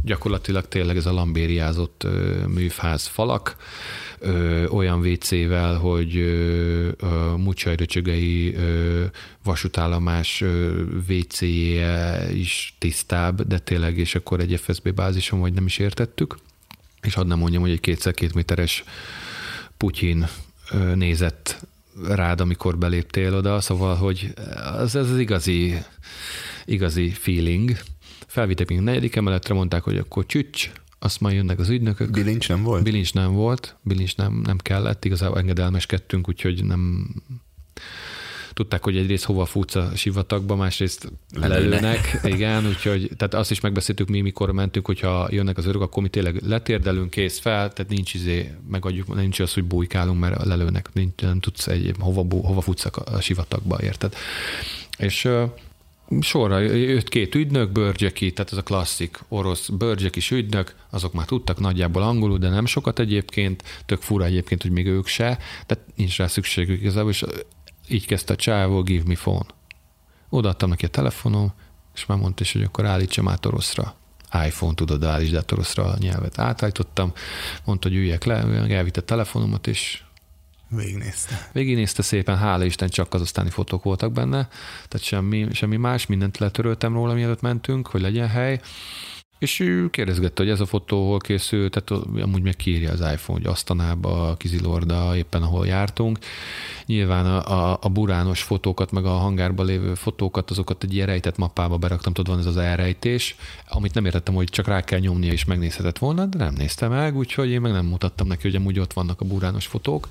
[0.03, 2.07] gyakorlatilag tényleg ez a lambériázott
[2.47, 3.55] műfáz falak,
[4.25, 8.55] ö, olyan WC-vel, hogy ö, ö, mucsajröcsögei
[9.43, 10.43] vasútállomás
[11.09, 16.37] WC-je is tisztább, de tényleg, és akkor egy FSB bázison vagy nem is értettük.
[17.01, 18.83] És hadd nem mondjam, hogy egy kétszer két méteres
[19.77, 20.27] Putyin
[20.71, 21.65] ö, nézett
[22.07, 24.33] rád, amikor beléptél oda, szóval, hogy
[24.79, 25.77] ez, ez az igazi,
[26.65, 27.77] igazi feeling.
[28.27, 30.71] Felvittek még a negyedik emeletre, mondták, hogy akkor csücs,
[31.05, 32.09] azt majd jönnek az ügynökök.
[32.11, 32.83] Bilincs nem volt?
[32.83, 37.09] Bilincs nem volt, bilincs nem, nem kellett, igazából engedelmeskedtünk, úgyhogy nem
[38.53, 42.19] tudták, hogy egyrészt hova futsz a sivatagba, másrészt Lelőnek.
[42.23, 46.09] igen, úgyhogy tehát azt is megbeszéltük mi, mikor mentünk, hogyha jönnek az örök, akkor mi
[46.09, 51.21] tényleg letérdelünk, kész fel, tehát nincs izé, megadjuk, nincs az, hogy bujkálunk, mert lelőnek, nincs,
[51.21, 54.15] nem tudsz egy, hova, hova futsz a, sivatagba, érted?
[54.97, 55.29] És
[56.19, 61.59] sorra jött két ügynök, Börgyeki, tehát ez a klasszik orosz Börgyekis ügynök, azok már tudtak
[61.59, 66.17] nagyjából angolul, de nem sokat egyébként, tök fura egyébként, hogy még ők se, tehát nincs
[66.17, 67.23] rá szükségük igazából, és
[67.89, 69.45] így kezdte a csávó, give me phone.
[70.29, 71.53] Odaadtam neki a telefonom,
[71.95, 73.95] és már mondta is, hogy akkor állítsam át oroszra.
[74.45, 76.39] iPhone, tudod, állítsd át oroszra a nyelvet.
[76.39, 77.13] Átállítottam,
[77.65, 78.35] mondta, hogy üljek le,
[78.69, 80.03] elvitte a telefonomat, és
[80.75, 81.49] Végignézte.
[81.51, 84.47] Végignézte szépen, hála Isten, csak kazaksztáni fotók voltak benne,
[84.87, 88.59] tehát semmi, semmi más, mindent letöröltem róla, mielőtt mentünk, hogy legyen hely.
[89.39, 93.39] És ő kérdezgette, hogy ez a fotó hol készült, tehát amúgy meg kiírja az iPhone,
[93.39, 96.19] hogy Asztanába, Kizilorda, éppen ahol jártunk.
[96.85, 101.37] Nyilván a, a, a burános fotókat, meg a hangárban lévő fotókat, azokat egy ilyen rejtett
[101.37, 103.35] mappába beraktam, tudod, van ez az elrejtés,
[103.67, 107.15] amit nem értettem, hogy csak rá kell nyomnia, és megnézhetett volna, de nem nézte meg,
[107.15, 110.07] úgyhogy én meg nem mutattam neki, hogy amúgy ott vannak a burános fotók.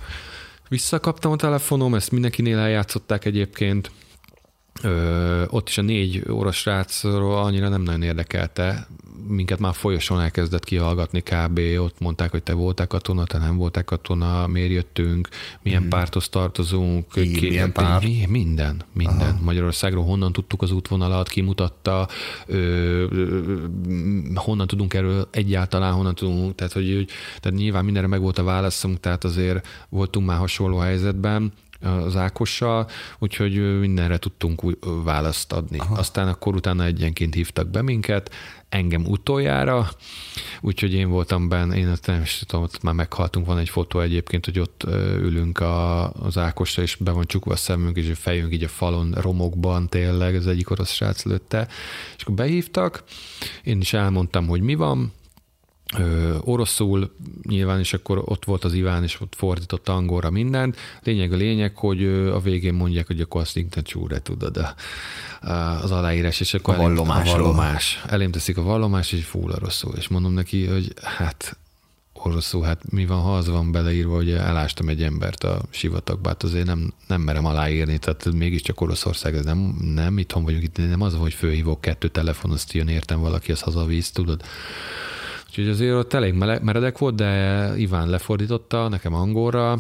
[0.68, 3.90] Visszakaptam a telefonom, ezt mindenkinél eljátszották egyébként.
[4.82, 8.86] Ö, ott is a négy orosz srácról annyira nem nagyon érdekelte.
[9.28, 11.60] Minket már folyosón elkezdett kihallgatni kb.
[11.78, 15.28] Ott mondták, hogy te voltál katona, te nem voltál katona, miért jöttünk,
[15.62, 15.88] milyen mm.
[15.88, 17.09] párthoz tartozunk.
[17.12, 18.02] Ki, milyen párt?
[18.02, 19.30] Mi, minden, minden.
[19.30, 19.42] Aha.
[19.42, 22.09] Magyarországról honnan tudtuk az útvonalat, kimutatta,
[22.46, 22.56] ö,
[23.10, 23.55] ö,
[24.34, 27.09] honnan tudunk erről egyáltalán, honnan tudunk, tehát, hogy, hogy
[27.40, 31.52] tehát nyilván mindenre meg volt a válaszunk, tehát azért voltunk már hasonló helyzetben,
[31.85, 32.89] az Ákossal,
[33.19, 35.78] úgyhogy mindenre tudtunk ö, választ adni.
[35.78, 35.94] Aha.
[35.94, 38.35] Aztán akkor utána egyenként hívtak be minket,
[38.69, 39.89] engem utoljára,
[40.61, 44.44] úgyhogy én voltam benne, én nem is tudom, ott már meghaltunk, van egy fotó egyébként,
[44.44, 44.85] hogy ott
[45.19, 48.69] ülünk a, az Ákosra, és be van csukva a szemünk, és a fejünk így a
[48.69, 51.69] falon, romokban tényleg, az egyik orosz srác lőtte,
[52.16, 53.05] és akkor behívtak,
[53.62, 55.12] én is elmondtam, hogy mi van,
[55.98, 57.15] ö, oroszul
[57.48, 60.77] nyilván, és akkor ott volt az Iván, és ott fordította angolra mindent.
[61.02, 64.74] Lényeg a lényeg, hogy a végén mondják, hogy akkor azt ignacsúre tudod a,
[65.47, 65.52] a,
[65.82, 66.98] az aláírás, és akkor A elém-.
[66.98, 68.02] A vallomás.
[68.06, 69.94] Elém teszik a vallomás, és full oroszul.
[69.94, 71.59] És mondom neki, hogy hát
[72.24, 76.43] oroszul, hát mi van, ha az van beleírva, hogy elástam egy embert a sivatagba, hát
[76.43, 81.01] azért nem, nem merem aláírni, tehát mégiscsak Oroszország, ez nem, nem itthon vagyunk itt, nem
[81.01, 84.43] az, hogy fölhívok kettő telefon, azt jön értem valaki, az hazavíz, tudod.
[85.59, 89.78] Úgyhogy azért ott elég meredek volt, de Iván lefordította nekem angolra,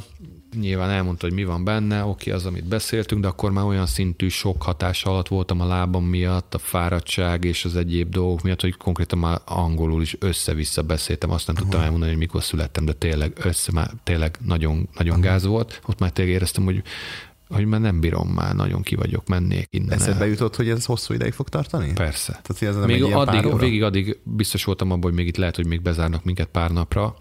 [0.60, 4.28] nyilván elmondta, hogy mi van benne, oké, az, amit beszéltünk, de akkor már olyan szintű
[4.28, 8.76] sok hatás alatt voltam a lábam miatt, a fáradtság és az egyéb dolgok miatt, hogy
[8.76, 13.32] konkrétan már angolul is össze-vissza beszéltem, azt nem tudtam elmondani, hogy mikor születtem, de tényleg
[13.42, 15.80] össze, már tényleg nagyon, nagyon gáz volt.
[15.86, 16.82] Ott már tényleg éreztem, hogy
[17.48, 19.92] hogy már nem bírom már, nagyon ki vagyok, mennék innen.
[19.92, 20.30] Eszedbe el.
[20.30, 21.92] jutott, hogy ez hosszú ideig fog tartani?
[21.92, 22.40] Persze.
[22.42, 25.66] Tehát, ez nem még addig, végig addig biztos voltam abban, hogy még itt lehet, hogy
[25.66, 27.16] még bezárnak minket pár napra,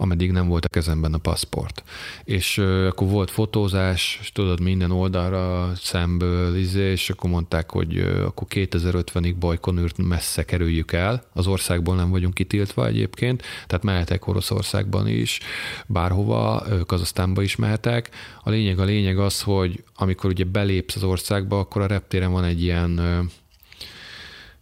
[0.00, 1.82] ameddig nem volt a kezemben a passzport.
[2.24, 7.96] És ö, akkor volt fotózás, és tudod, minden oldalra szemből, izé, és akkor mondták, hogy
[7.96, 11.22] ö, akkor 2050-ig Bajkonűrt messze kerüljük el.
[11.32, 15.40] Az országból nem vagyunk kitiltva egyébként, tehát mehetek Oroszországban is,
[15.86, 18.10] bárhova, Kazasztánba is mehetek.
[18.42, 22.44] A lényeg a lényeg az, hogy amikor ugye belépsz az országba, akkor a reptéren van
[22.44, 23.00] egy ilyen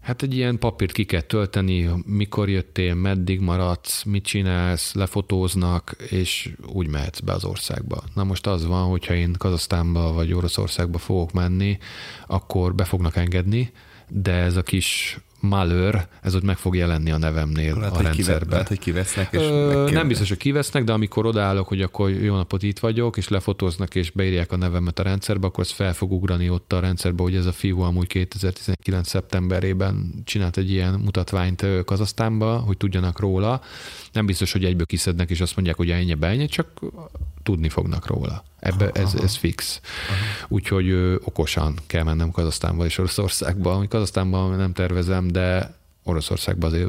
[0.08, 6.50] Hát egy ilyen papírt ki kell tölteni, mikor jöttél, meddig maradsz, mit csinálsz, lefotóznak, és
[6.66, 8.02] úgy mehetsz be az országba.
[8.14, 11.78] Na most az van, hogyha én Kazasztánba vagy Oroszországba fogok menni,
[12.26, 13.72] akkor be fognak engedni,
[14.08, 18.10] de ez a kis malőr, ez ott meg fog jelenni a nevemnél Lehet, a hogy,
[18.10, 22.10] kive, lehet, hogy kivesznek, és Ö, nem biztos, hogy kivesznek, de amikor odaállok, hogy akkor
[22.10, 25.94] jó napot itt vagyok, és lefotóznak, és beírják a nevemet a rendszerbe, akkor az fel
[25.94, 29.08] fog ugrani ott a rendszerbe, hogy ez a fiú amúgy 2019.
[29.08, 33.60] szeptemberében csinált egy ilyen mutatványt Kazasztánba, hogy tudjanak róla.
[34.12, 36.80] Nem biztos, hogy egyből kiszednek, és azt mondják, hogy ennyi, ennyi, csak
[37.42, 38.44] tudni fognak róla.
[38.58, 39.80] Ebbe ez, ez fix.
[40.48, 43.72] Úgyhogy ö, okosan kell mennem Kazasztánba és Oroszországba.
[43.72, 46.88] Ami Kazasztánban nem tervezem, de Oroszországba azért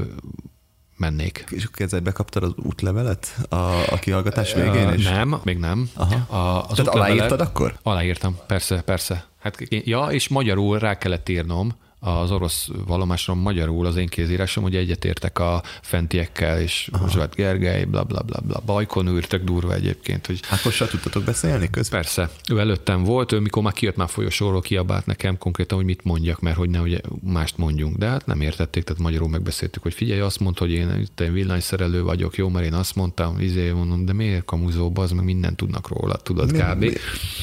[0.97, 1.45] mennék.
[1.49, 3.55] És akkor ezzel bekaptad az útlevelet a,
[3.91, 4.89] a kihallgatás végén?
[4.89, 5.03] És...
[5.03, 5.89] Nem, még nem.
[5.93, 6.37] Aha.
[6.37, 7.77] A, az Tehát aláírtad akkor?
[7.81, 9.25] Aláírtam, persze, persze.
[9.39, 14.75] Hát, ja, és magyarul rá kellett írnom az orosz vallomásról magyarul az én kézírásom, hogy
[14.75, 18.61] egyetértek a fentiekkel, és Zsolt Gergely, bla bla bla bla.
[18.65, 22.01] Bajkon űrtök durva egyébként, hogy Ákossal tudtatok beszélni közben?
[22.01, 26.03] Persze, ő előttem volt, ő mikor már kijött már folyosóról, kiabált nekem konkrétan, hogy mit
[26.03, 27.97] mondjak, mert hogy nehogy mást mondjunk.
[27.97, 31.31] De hát nem értették, tehát magyarul megbeszéltük, hogy figyelj, azt mondta, hogy én itt egy
[31.31, 35.55] villanyszerelő vagyok, jó, mert én azt mondtam, izé, mondom, de miért kamuzó, az meg mindent
[35.57, 36.79] tudnak róla, tudod, Mi- kb.
[36.79, 36.93] mi-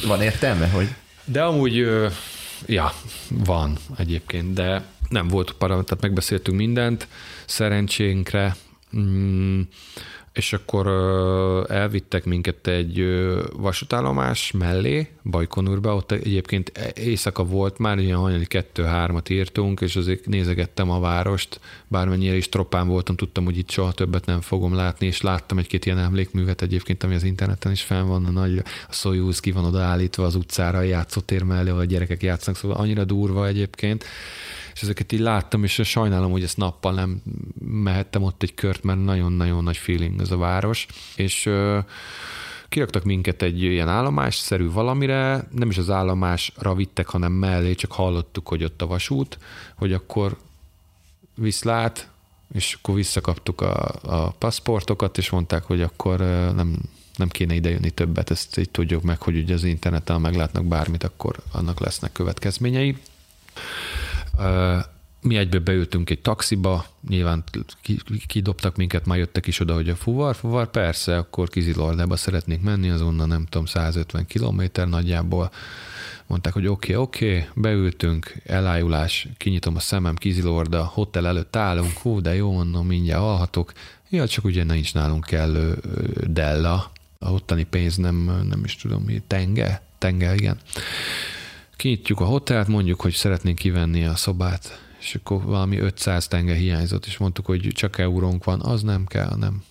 [0.07, 0.89] Van értelme, hogy
[1.25, 1.87] De amúgy,
[2.67, 2.93] ja,
[3.29, 7.09] van egyébként, de nem volt para, tehát megbeszéltünk mindent,
[7.47, 8.57] szerencsénkre,
[8.97, 9.61] mm,
[10.33, 10.87] és akkor
[11.69, 13.05] elvittek minket egy
[13.53, 20.91] vasútállomás mellé, Bajkonurba, ott egyébként éjszaka volt, már ilyen hajnali kettő-hármat írtunk, és azért nézegettem
[20.91, 25.21] a várost, bármennyire is tropán voltam, tudtam, hogy itt soha többet nem fogom látni, és
[25.21, 28.59] láttam egy-két ilyen emlékművet egyébként, ami az interneten is fenn van, a nagy
[28.89, 32.77] a Soyuz ki van odaállítva az utcára, a játszótér mellé, ahol a gyerekek játszanak, szóval
[32.77, 34.05] annyira durva egyébként,
[34.75, 37.23] és ezeket így láttam, és sajnálom, hogy ezt nappal nem
[37.65, 40.87] mehettem ott egy kört, mert nagyon-nagyon nagy feeling ez a város,
[41.17, 41.51] és
[42.69, 48.49] kiraktak minket egy ilyen állomásszerű valamire, nem is az állomásra vittek, hanem mellé, csak hallottuk,
[48.49, 49.39] hogy ott a vasút,
[49.75, 50.37] hogy akkor
[51.35, 52.09] viszlát,
[52.55, 56.19] és akkor visszakaptuk a, a paszportokat, és mondták, hogy akkor
[56.55, 56.79] nem,
[57.17, 61.37] nem kéne idejönni többet, ezt így tudjuk meg, hogy ugye az interneten meglátnak bármit, akkor
[61.53, 62.97] annak lesznek következményei.
[65.27, 67.45] Mi egyből beültünk egy taxiba, nyilván
[67.83, 72.61] ki- kidobtak minket, már jöttek is oda, hogy a fuvar, fuvar, persze, akkor Kizilordába szeretnék
[72.61, 75.51] menni, azonnal nem tudom, 150 kilométer nagyjából.
[76.27, 81.99] Mondták, hogy oké, okay, oké, okay, beültünk, elájulás, kinyitom a szemem, Kizilorda, hotel előtt állunk,
[81.99, 83.73] hú, de jó, mondom, mindjárt alhatok.
[84.11, 85.79] Ja, csak ugye nincs nálunk kellő
[86.27, 90.59] della, a ottani pénz nem, nem is tudom mi, tenge, tenge, igen.
[91.77, 97.07] Kinyitjuk a hotelt, mondjuk, hogy szeretnénk kivenni a szobát, és akkor valami 500 tenge hiányzott,
[97.07, 99.63] és mondtuk, hogy csak eurónk van, az nem kell, nem.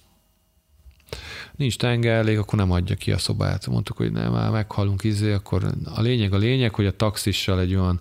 [1.55, 3.67] Nincs tenge elég, akkor nem adja ki a szobát.
[3.67, 7.75] Mondtuk, hogy nem, már meghalunk izé, akkor a lényeg a lényeg, hogy a taxissal egy
[7.75, 7.99] olyan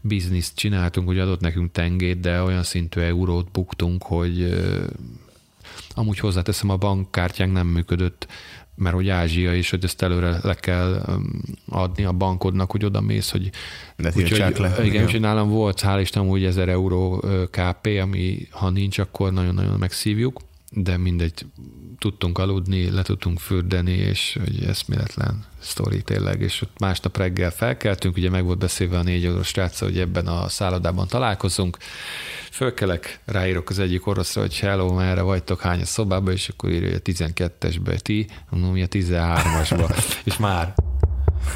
[0.00, 4.62] bizniszt csináltunk, hogy adott nekünk tengét, de olyan szintű eurót buktunk, hogy
[5.94, 8.26] amúgy hozzáteszem, a bankkártyánk nem működött,
[8.76, 13.00] mert hogy Ázsia is, hogy ezt előre le kell öm, adni a bankodnak, hogy oda
[13.00, 13.50] mész, hogy
[13.96, 14.84] Ne tiltsák le.
[14.84, 19.32] Igen, úgyhogy nálam volt, hál' Isten, úgy 1000 euró ö, KP, ami ha nincs, akkor
[19.32, 20.40] nagyon-nagyon megszívjuk,
[20.74, 21.46] de mindegy,
[21.98, 28.16] tudtunk aludni, le tudtunk fürdeni, és hogy eszméletlen sztori tényleg, és ott másnap reggel felkeltünk,
[28.16, 31.76] ugye meg volt beszélve a négy eurós srácsa, hogy ebben a szállodában találkozunk,
[32.50, 36.88] fölkelek, ráírok az egyik oroszra, hogy hello, merre vagytok, hány a szobába, és akkor írja,
[36.88, 40.74] hogy a 12-esbe ti, mondom, mi a 13-asba, és már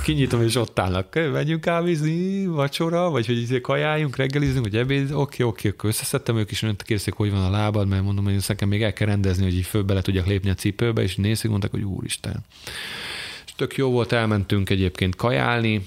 [0.02, 5.42] kinyitom, és ott állnak, megyünk kávézni, vacsora, vagy hogy izé kajáljunk, reggelizünk, vagy ebéd, oké,
[5.42, 8.82] oké, akkor összeszedtem ők is, kérdezték, hogy van a lábad, mert mondom, hogy nekem még
[8.82, 11.82] el kell rendezni, hogy így föl bele tudjak lépni a cipőbe, és nézik, mondták, hogy
[11.82, 12.44] úristen.
[13.46, 15.86] És tök jó volt, elmentünk egyébként kajálni,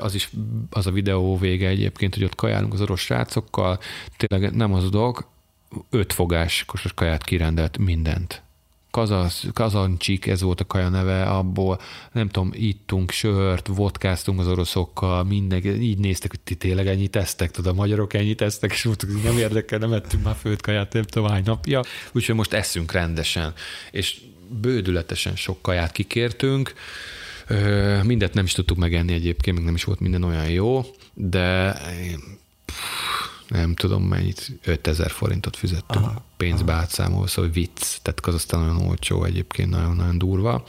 [0.00, 0.30] az is
[0.70, 3.78] az a videó vége egyébként, hogy ott kajálunk az orosz srácokkal,
[4.16, 5.26] tényleg nem az dolog,
[5.90, 8.42] öt fogás kosas kaját kirendelt mindent.
[8.98, 11.80] Kazasz, kazancsik, ez volt a kaja neve, abból
[12.12, 17.50] nem tudom, ittunk sört, vodkáztunk az oroszokkal, mindenki, így néztek, hogy ti tényleg ennyit esztek,
[17.50, 21.02] tudod, a magyarok ennyit esztek, és mondtuk, nem érdekel, nem ettünk már főt kaját, nem
[21.02, 23.54] tudom, hány napja, úgyhogy most eszünk rendesen,
[23.90, 24.20] és
[24.60, 26.74] bődületesen sok kaját kikértünk,
[28.02, 30.84] Mindet nem is tudtuk megenni egyébként, még nem is volt minden olyan jó,
[31.14, 31.76] de
[33.48, 36.80] nem tudom mennyit, 5000 forintot fizettünk aha, pénzbe aha.
[36.80, 40.64] átszámolva, szóval vicc, tehát aztán olyan olcsó egyébként, nagyon-nagyon durva.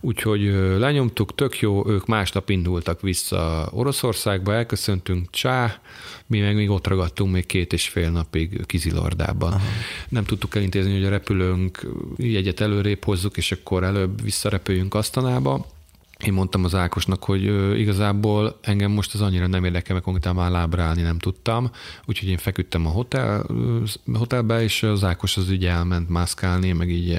[0.00, 0.40] Úgyhogy
[0.78, 5.80] lenyomtuk, tök jó, ők másnap indultak vissza Oroszországba, elköszöntünk, csá,
[6.26, 9.52] mi meg még ott ragadtunk még két és fél napig Kizilordában.
[9.52, 9.64] Aha.
[10.08, 11.86] Nem tudtuk elintézni, hogy a repülőnk
[12.16, 15.66] jegyet előrébb hozzuk, és akkor előbb visszarepüljünk Asztanába,
[16.22, 17.42] én mondtam az Ákosnak, hogy
[17.78, 21.70] igazából engem most az annyira nem érdekel, mert konkrétan már lábra állni nem tudtam,
[22.04, 23.46] úgyhogy én feküdtem a hotel,
[24.14, 27.18] hotelbe, és az Ákos az ugye elment mászkálni, meg így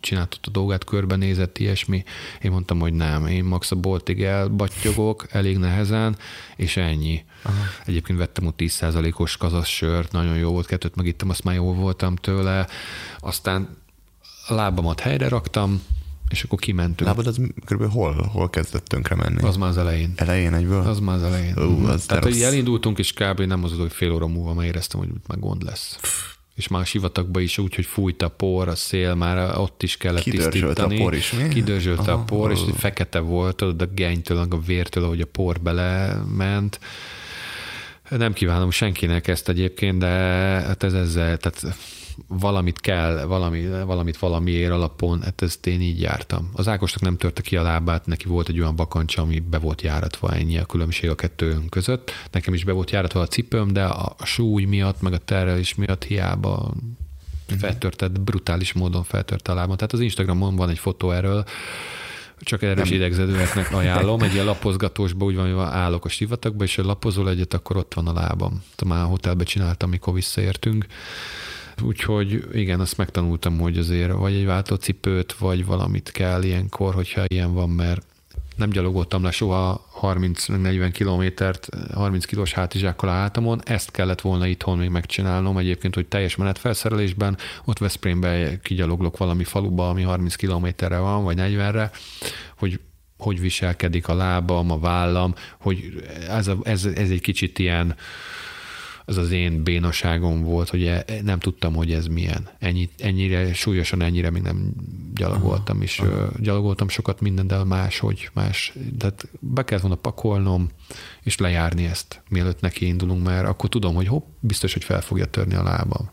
[0.00, 2.04] csináltott a dolgát, körbenézett, ilyesmi.
[2.42, 6.16] Én mondtam, hogy nem, én max a boltig elbattyogok, elég nehezen,
[6.56, 7.24] és ennyi.
[7.42, 7.62] Aha.
[7.86, 12.16] Egyébként vettem ott 10%-os kazas sört, nagyon jó volt, kettőt megittem, azt már jól voltam
[12.16, 12.66] tőle.
[13.20, 13.76] Aztán
[14.46, 15.82] a lábamat helyre raktam,
[16.32, 17.10] és akkor kimentünk.
[17.10, 17.90] Lábad az kb.
[17.90, 19.42] hol, hol kezdett tönkre menni?
[19.42, 20.12] Az már az elején.
[20.16, 20.80] Elején egyből?
[20.80, 21.54] Az már az elején.
[21.56, 23.40] Uh, az Tehát, hogy elindultunk, és kb.
[23.40, 25.98] nem az, hogy fél óra múlva már éreztem, hogy már gond lesz.
[26.54, 29.96] És már a sivatagba is úgy, hogy fújt a por, a szél, már ott is
[29.96, 31.00] kellett Kidörzsölt tisztítani.
[31.00, 31.48] a por is, mi?
[31.48, 36.80] Kidörzsölt a por, és fekete volt, a génytől, a vértől, ahogy a por belement.
[38.08, 41.76] Nem kívánom senkinek ezt egyébként, de hát ez ezzel, tehát
[42.26, 46.50] valamit kell, valami, valamit valamiért alapon, hát ezt én így jártam.
[46.52, 49.82] Az Ákosnak nem törte ki a lábát, neki volt egy olyan bakancsa, ami be volt
[49.82, 52.10] járatva, ennyi a különbség a kettőnk között.
[52.30, 56.04] Nekem is be volt járatva a cipőm, de a súly miatt, meg a terrelés miatt
[56.04, 56.72] hiába
[57.58, 59.76] feltörtett, brutális módon feltörte a lábam.
[59.76, 61.44] Tehát az Instagramon van egy fotó erről,
[62.44, 62.98] csak erős nem.
[62.98, 67.54] idegzedőeknek ajánlom, egy ilyen lapozgatósba úgy van, hogy állok a sivatagba, és ha lapozol egyet,
[67.54, 68.62] akkor ott van a lábam.
[68.86, 70.86] Már a hotelbe csináltam, amikor visszaértünk.
[71.82, 77.54] Úgyhogy igen, azt megtanultam, hogy azért vagy egy váltócipőt, vagy valamit kell ilyenkor, hogyha ilyen
[77.54, 78.02] van, mert
[78.56, 84.78] nem gyalogoltam le soha 30-40 kilométert, 30 kilós hátizsákkal a hátamon, ezt kellett volna itthon
[84.78, 91.24] még megcsinálnom egyébként, hogy teljes menetfelszerelésben, ott Veszprémbe kigyaloglok valami faluba, ami 30 kilométerre van,
[91.24, 91.90] vagy 40-re,
[92.58, 92.80] hogy
[93.22, 97.96] hogy viselkedik a lábam, a vállam, hogy ez, a, ez, ez egy kicsit ilyen,
[99.04, 102.48] az az én bénaságom volt, hogy e, nem tudtam, hogy ez milyen.
[102.58, 104.72] Ennyi, ennyire súlyosan, ennyire még nem
[105.14, 106.30] gyalogoltam, és aha.
[106.38, 108.72] gyalogoltam sokat minden, de máshogy, más.
[108.98, 110.68] Tehát be kellett volna pakolnom,
[111.22, 115.26] és lejárni ezt, mielőtt neki indulunk, mert akkor tudom, hogy hopp, biztos, hogy fel fogja
[115.26, 116.10] törni a lábam.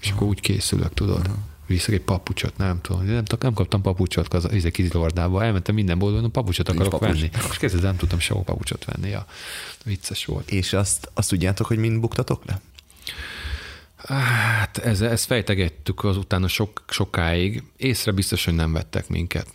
[0.00, 0.16] És aha.
[0.16, 1.26] akkor úgy készülök, tudod.
[1.26, 5.98] Aha viszek egy papucsot, nem tudom, nem, nem kaptam papucsot az izé kizilordába, elmentem minden
[5.98, 7.08] boldogban, papucsot akarok papucs.
[7.08, 7.30] venni.
[7.50, 9.26] És kezdve nem tudtam sehol papucsot venni, ja.
[9.84, 10.50] vicces volt.
[10.50, 12.60] És azt, azt tudjátok, hogy mind buktatok le?
[14.06, 17.62] Hát ez, ezt fejtegettük az utána sok, sokáig.
[17.76, 19.46] Észre biztos, hogy nem vettek minket.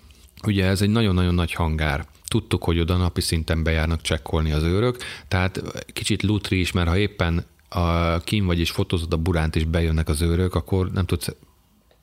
[0.44, 2.06] Ugye ez egy nagyon-nagyon nagy hangár.
[2.28, 4.98] Tudtuk, hogy oda napi szinten bejárnak csekkolni az őrök,
[5.28, 5.62] tehát
[5.94, 10.10] kicsit lutri is, mert ha éppen a kim vagy és fotózod a buránt, és bejönnek
[10.10, 11.28] az őrök, akkor nem tudsz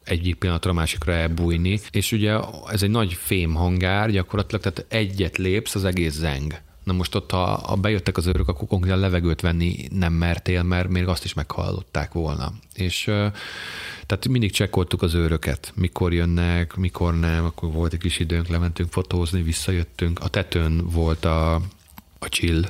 [0.04, 5.36] egyik pillanatra a másikra elbújni, és ugye ez egy nagy fém hangár, gyakorlatilag, tehát egyet
[5.36, 6.60] lépsz, az egész zeng.
[6.84, 10.88] Na most ott, ha, ha bejöttek az őrök, akkor konkrétan levegőt venni nem mertél, mert
[10.88, 12.52] még azt is meghallották volna.
[12.74, 13.02] És
[14.06, 18.92] tehát mindig csekkoltuk az őröket, mikor jönnek, mikor nem, akkor volt egy kis időnk, lementünk
[18.92, 20.20] fotózni, visszajöttünk.
[20.20, 21.54] A tetőn volt a,
[22.18, 22.62] a chill,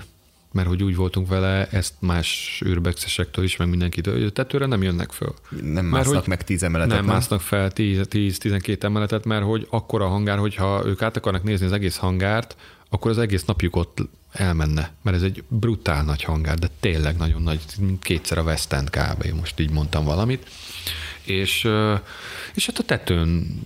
[0.53, 4.83] mert hogy úgy voltunk vele, ezt más űrbexesektől is, meg mindenkitől, hogy a tetőre nem
[4.83, 5.35] jönnek föl.
[5.63, 6.95] Nem másznak hogy meg tíz emeletet.
[6.95, 11.67] Nem, nem másznak fel 10-12 emeletet, mert hogy akkora hangár, hogyha ők át akarnak nézni
[11.67, 12.57] az egész hangárt,
[12.89, 13.99] akkor az egész napjuk ott
[14.33, 18.73] elmenne, mert ez egy brutál nagy hangár, de tényleg nagyon nagy, mint kétszer a West
[18.73, 19.25] End kb.
[19.39, 20.51] Most így mondtam valamit.
[21.23, 21.69] És,
[22.55, 23.61] és hát a tetőn,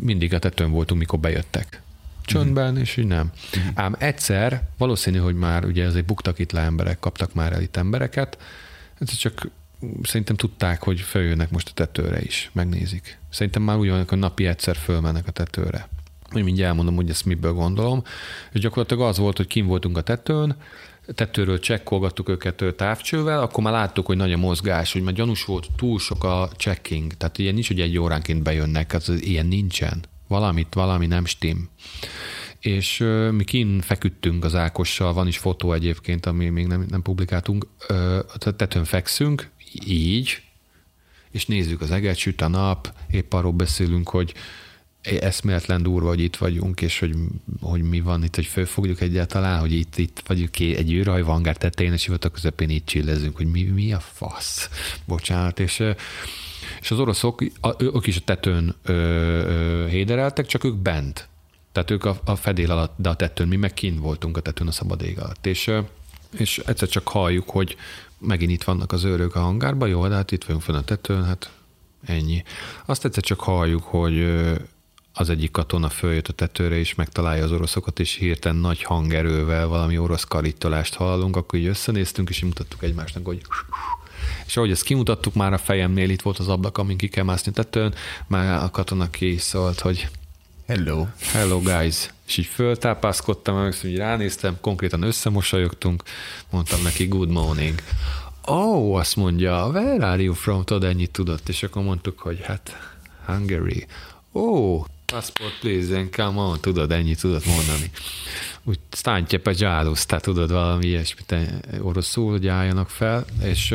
[0.00, 1.81] mindig a tetőn voltunk, mikor bejöttek
[2.24, 2.80] csöndben, uh-huh.
[2.80, 3.32] és így nem.
[3.56, 3.72] Uh-huh.
[3.74, 7.76] Ám egyszer, valószínű, hogy már ugye ezért buktak itt le emberek, kaptak már el itt
[7.76, 8.38] embereket,
[8.98, 9.48] ez csak
[10.02, 13.18] szerintem tudták, hogy följönnek most a tetőre is, megnézik.
[13.30, 15.88] Szerintem már úgy van, hogy napi egyszer fölmennek a tetőre.
[16.30, 18.02] Hogy mindjárt elmondom, hogy ezt miből gondolom.
[18.52, 20.56] És gyakorlatilag az volt, hogy kim voltunk a tetőn,
[21.14, 25.66] tetőről csekkolgattuk őket távcsővel, akkor már láttuk, hogy nagy a mozgás, hogy már gyanús volt,
[25.76, 30.74] túl sok a checking, tehát ilyen nincs, hogy egy óránként bejönnek, az ilyen nincsen valamit,
[30.74, 31.68] valami nem stim.
[32.60, 37.02] És ö, mi kin feküdtünk az Ákossal, van is fotó egyébként, ami még nem, nem
[37.02, 38.20] publikáltunk, ö,
[38.56, 39.50] tetőn fekszünk,
[39.86, 40.42] így,
[41.30, 44.34] és nézzük az eget, süt a nap, épp arról beszélünk, hogy
[45.02, 47.14] eszméletlen durva, hogy itt vagyunk, és hogy,
[47.60, 51.92] hogy mi van itt, hogy fölfogjuk egyáltalán, hogy itt, itt vagyunk egy űrhaj vangár tetején,
[51.92, 54.70] és a közepén itt csillezünk, hogy mi, mi a fasz.
[55.04, 55.82] Bocsánat, és,
[56.82, 57.42] és az oroszok,
[57.78, 61.28] ők is a tetőn ö, ö, hédereltek, csak ők bent.
[61.72, 64.66] Tehát ők a, a fedél alatt, de a tetőn, mi meg kint voltunk a tetőn
[64.66, 65.46] a szabad ég alatt.
[65.46, 65.70] És,
[66.38, 67.76] és egyszer csak halljuk, hogy
[68.18, 71.24] megint itt vannak az őrök a hangárban, jó, de hát itt vagyunk fenn a tetőn,
[71.24, 71.50] hát
[72.04, 72.42] ennyi.
[72.84, 74.42] Azt egyszer csak halljuk, hogy
[75.14, 79.98] az egyik katona följött a tetőre, és megtalálja az oroszokat, és hirtelen nagy hangerővel valami
[79.98, 83.40] orosz karítolást hallunk, akkor így összenéztünk, és így mutattuk egymásnak, hogy
[84.46, 87.52] és ahogy ezt kimutattuk, már a fejemnél itt volt az ablak, amin ki kell mászni
[87.52, 87.94] tetőn,
[88.26, 90.08] már a katona ki szólt, hogy
[90.66, 91.06] Hello.
[91.32, 92.10] Hello guys.
[92.26, 96.02] És így föltápászkodtam, és így ránéztem, konkrétan összemosolyogtunk,
[96.50, 97.74] mondtam neki good morning.
[98.44, 100.64] Oh, azt mondja, where are you from?
[100.64, 102.94] Tudod, ennyit tudott, és akkor mondtuk, hogy hát
[103.26, 103.86] Hungary.
[104.32, 107.90] Oh, passport please, and come on, tudod, ennyit tudod mondani.
[108.64, 111.34] Úgy stántje pedzsálusztá, tudod, valami ilyesmit
[111.80, 113.74] oroszul, hogy álljanak fel, és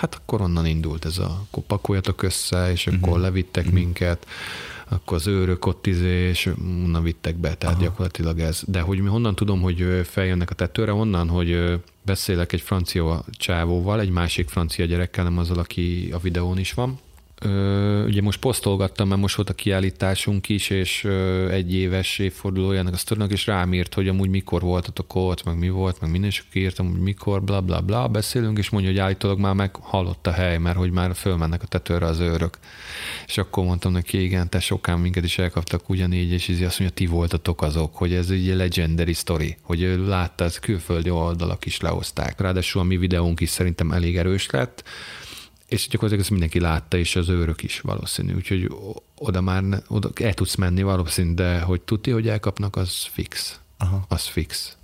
[0.00, 3.20] hát akkor onnan indult ez a, akkor pakoljatok össze, és akkor uh-huh.
[3.20, 3.80] levittek uh-huh.
[3.80, 4.26] minket,
[4.88, 7.84] akkor az őrök ott izé, és onnan vittek be, tehát Aha.
[7.84, 8.62] gyakorlatilag ez.
[8.66, 14.00] De hogy mi honnan tudom, hogy feljönnek a tetőre, onnan, hogy beszélek egy francia csávóval,
[14.00, 16.98] egy másik francia gyerekkel, nem azzal, aki a videón is van,
[17.42, 22.94] Ö, ugye most posztolgattam, mert most volt a kiállításunk is, és ö, egy éves évfordulójának
[22.94, 26.30] a sztorinak, és rám írt, hogy amúgy mikor voltatok ott, meg mi volt, meg minden,
[26.30, 30.30] és írtam, hogy mikor, bla bla bla, beszélünk, és mondja, hogy állítólag már meghallott a
[30.30, 32.58] hely, mert hogy már fölmennek a tetőre az őrök.
[33.26, 36.96] És akkor mondtam neki, igen, te sokán minket is elkaptak ugyanígy, és így azt mondja,
[36.96, 41.80] ti voltatok azok, hogy ez egy legendary story, hogy ő látta, ez külföldi oldalak is
[41.80, 42.40] lehozták.
[42.40, 44.84] Ráadásul a mi videónk is szerintem elég erős lett,
[45.70, 48.70] és gyakorlatilag ezt mindenki látta, és az őrök is valószínű, úgyhogy
[49.18, 53.60] oda már ne, oda el tudsz menni valószínű, de hogy tudti, hogy elkapnak, az fix.
[53.78, 54.04] Aha.
[54.08, 54.76] Az fix.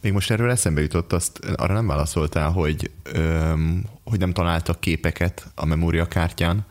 [0.00, 5.46] Még most erről eszembe jutott, azt arra nem válaszoltál, hogy, öm, hogy nem találtak képeket
[5.54, 6.66] a memóriakártyán,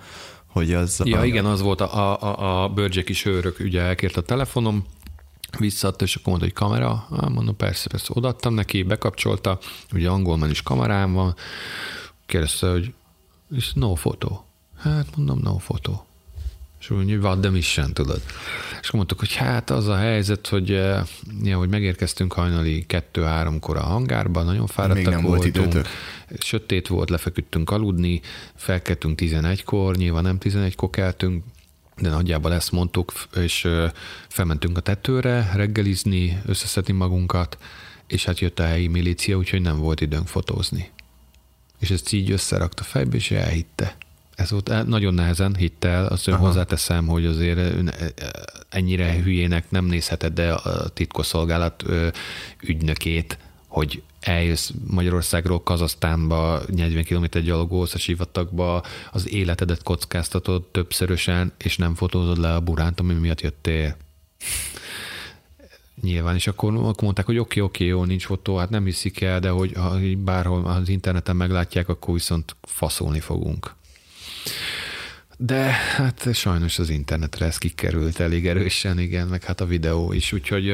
[0.45, 1.01] hogy az...
[1.03, 1.25] Ja, a...
[1.25, 4.85] igen, az volt a, a, a Börgyek is őrök, ugye elkért a telefonom,
[5.59, 9.59] visszaadta, és akkor mondta, hogy kamera, ah, mondom, persze, persze, odaadtam neki, bekapcsolta,
[9.91, 11.35] ugye angolban is kamerám van,
[12.25, 12.93] kérdezte, hogy
[13.55, 14.45] és no fotó.
[14.77, 16.05] Hát mondom, no fotó.
[16.83, 18.21] És úgy vad de mission, tudod.
[18.81, 21.03] És akkor mondtuk, hogy hát az a helyzet, hogy, eh,
[21.43, 25.55] ja, hogy megérkeztünk hajnali kettő-háromkor a hangárba, nagyon fáradtak Még nem voltunk.
[25.55, 25.87] Volt időtök.
[26.39, 28.21] Sötét volt, lefeküdtünk aludni,
[28.55, 31.43] felkeltünk 11-kor, nyilván nem 11-kor keltünk,
[31.97, 33.91] de nagyjából ezt mondtuk, és eh,
[34.27, 37.57] felmentünk a tetőre reggelizni, összeszedni magunkat,
[38.07, 40.91] és hát jött a helyi milícia, úgyhogy nem volt időnk fotózni
[41.83, 43.97] és ezt így összerakta fejbe, és elhitte.
[44.35, 46.45] Ez volt nagyon nehezen hitte el, azt Aha.
[46.45, 47.59] hozzáteszem, hogy azért
[48.69, 51.83] ennyire hülyének nem nézheted, de a titkosszolgálat
[52.61, 53.37] ügynökét,
[53.67, 61.95] hogy eljössz Magyarországról Kazasztánba, 40 km gyalogolsz a sivatagba, az életedet kockáztatod többszörösen, és nem
[61.95, 63.97] fotózod le a buránt, ami miatt jöttél
[66.03, 69.39] nyilván, és akkor, akkor mondták, hogy oké, oké, jó, nincs fotó, hát nem hiszik el,
[69.39, 73.75] de hogy ha bárhol az interneten meglátják, akkor viszont faszolni fogunk.
[75.37, 75.61] De
[75.95, 80.73] hát sajnos az internetre ez kikerült elég erősen, igen, meg hát a videó is, úgyhogy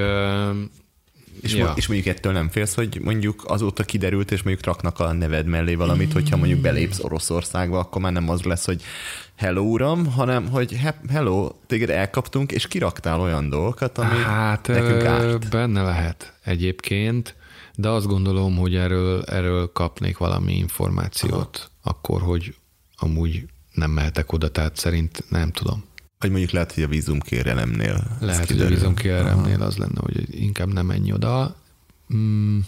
[1.42, 1.74] és, ja.
[1.76, 5.76] és mondjuk ettől nem félsz, hogy mondjuk azóta kiderült, és mondjuk raknak a neved mellé
[5.76, 8.82] valamit, hogyha mondjuk belépsz Oroszországba, akkor már nem az lesz, hogy
[9.40, 10.80] hello uram, hanem hogy
[11.10, 15.50] hello, téged elkaptunk, és kiraktál olyan dolgokat, ami hát, nekünk árt.
[15.50, 17.36] benne lehet egyébként,
[17.76, 21.98] de azt gondolom, hogy erről, erről kapnék valami információt, Aha.
[21.98, 22.56] akkor, hogy
[22.96, 25.84] amúgy nem mehetek oda, tehát szerint nem tudom.
[26.18, 28.18] Vagy mondjuk lehet, hogy a vízumkérelemnél.
[28.20, 31.56] Lehet, hogy a vízumkérelemnél az lenne, hogy inkább nem menj oda.
[32.14, 32.60] Mm,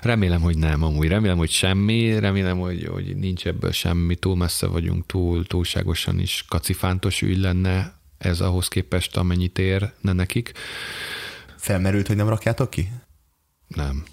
[0.00, 1.08] remélem, hogy nem amúgy.
[1.08, 2.18] Remélem, hogy semmi.
[2.18, 4.14] Remélem, hogy, hogy nincs ebből semmi.
[4.14, 10.52] Túl messze vagyunk, túl, túlságosan is kacifántos ügy lenne ez ahhoz képest, amennyit érne nekik.
[11.56, 12.90] Felmerült, hogy nem rakjátok ki?
[13.66, 14.04] Nem.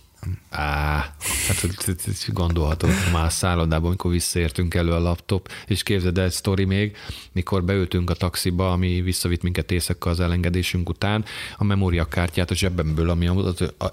[0.49, 1.13] Á,
[1.47, 6.65] hát gondolhatod, már a szállodában, amikor visszaértünk elő a laptop, és képzeld el egy sztori
[6.65, 6.97] még,
[7.31, 11.25] mikor beültünk a taxiba, ami visszavitt minket éjszaka az elengedésünk után,
[11.57, 13.29] a memóriakártyát a zsebemből, ami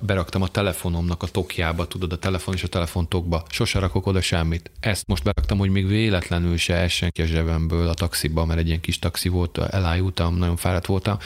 [0.03, 4.71] beraktam a telefonomnak a tokjába, tudod, a telefon és a telefontokba, sose rakok oda semmit.
[4.81, 8.67] Ezt most beraktam, hogy még véletlenül se essen ki a zsebemből a taxiba, mert egy
[8.67, 11.19] ilyen kis taxi volt, elájultam, nagyon fáradt voltam,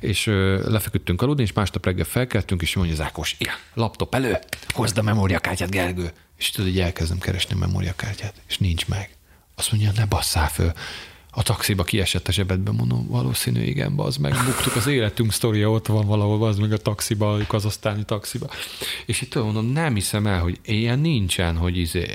[0.00, 0.26] és
[0.64, 4.38] lefeküdtünk aludni, és másnap reggel felkeltünk, és mondja az Ákos, igen, laptop elő,
[4.68, 6.12] hozd a memóriakártyát, Gergő.
[6.36, 9.10] És tudod, hogy elkezdem keresni a memóriakártyát, és nincs meg.
[9.54, 10.72] Azt mondja, ne basszál föl.
[11.30, 15.86] A taxiba kiesett a zsebedbe, mondom, valószínű, igen, az meg, buktuk az életünk sztoria, ott
[15.86, 18.50] van valahol, az meg a taxiba, a kazasztáni taxiba.
[19.06, 22.12] És itt mondom, nem hiszem el, hogy ilyen nincsen, hogy izé,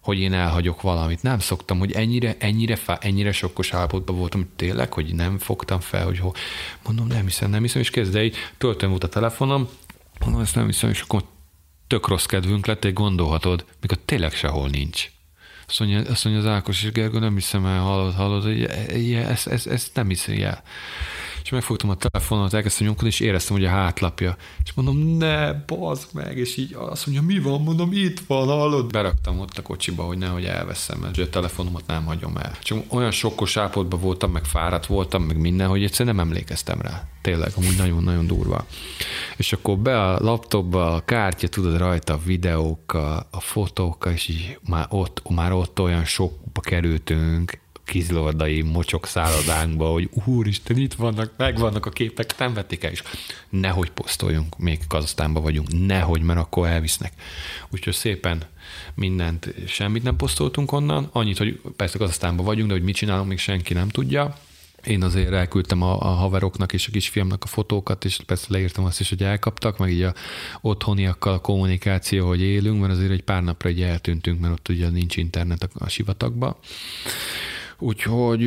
[0.00, 1.22] hogy én elhagyok valamit.
[1.22, 5.80] Nem szoktam, hogy ennyire, ennyire, fá, ennyire sokkos állapotban voltam, hogy tényleg, hogy nem fogtam
[5.80, 6.34] fel, hogy hol.
[6.84, 9.68] Mondom, nem hiszem, nem hiszem, és kezd, de így töltőn volt a telefonom,
[10.20, 11.24] mondom, ezt nem hiszem, és akkor
[11.88, 15.10] tök rossz kedvünk lett, egy gondolhatod, mikor tényleg sehol nincs.
[15.66, 18.62] Azt mondja, azt mondja az Ákos és Gergő, nem hiszem el, hallod, hallod, hogy
[19.14, 20.62] ezt, ezt, ezt nem hiszem el
[21.48, 24.36] és megfogtam a telefonomat, elkezdtem nyomkodni, és éreztem, hogy a hátlapja.
[24.64, 28.90] És mondom, ne, bazd meg, és így azt mondja, mi van, mondom, itt van, hallod?
[28.90, 32.58] Beraktam ott a kocsiba, hogy nehogy elveszem, mert a telefonomat nem hagyom el.
[32.62, 37.08] Csak olyan sokkos állapotban voltam, meg fáradt voltam, meg minden, hogy egyszerűen nem emlékeztem rá.
[37.22, 38.66] Tényleg, amúgy nagyon-nagyon durva.
[39.36, 44.58] És akkor be a laptopba a kártya, tudod, rajta a videókkal, a fotókkal, és így
[44.68, 47.58] már ott, már ott olyan sokba kerültünk,
[47.88, 53.02] kizlordai mocsok szállodánkba, hogy úristen, itt vannak, megvannak a képek, nem vették el is.
[53.48, 57.12] Nehogy posztoljunk, még Kazasztánban vagyunk, nehogy, mert akkor elvisznek.
[57.70, 58.42] Úgyhogy szépen
[58.94, 63.38] mindent, semmit nem posztoltunk onnan, annyit, hogy persze Kazasztánban vagyunk, de hogy mit csinálunk, még
[63.38, 64.38] senki nem tudja.
[64.84, 69.00] Én azért elküldtem a, a haveroknak és a kisfiamnak a fotókat, és persze leírtam azt
[69.00, 70.14] is, hogy elkaptak, meg így a
[70.60, 74.88] otthoniakkal a kommunikáció, hogy élünk, mert azért egy pár napra egy eltűntünk, mert ott ugye
[74.88, 76.58] nincs internet a, a sivatagba.
[77.78, 78.42] Úgyhogy,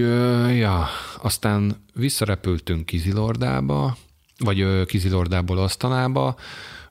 [0.57, 0.87] ja,
[1.21, 3.97] aztán visszarepültünk Kizilordába,
[4.37, 6.35] vagy Kizilordából Asztanába,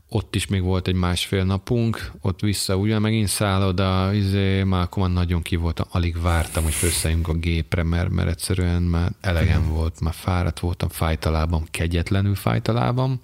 [0.09, 5.43] ott is még volt egy másfél napunk, ott vissza ugyan megint szálloda, izé, már nagyon
[5.43, 10.15] ki voltam, alig vártam, hogy főszeljünk a gépre, mert, mert egyszerűen már elegem volt, már
[10.15, 13.21] fáradt voltam, fájtalában, kegyetlenül fájtalában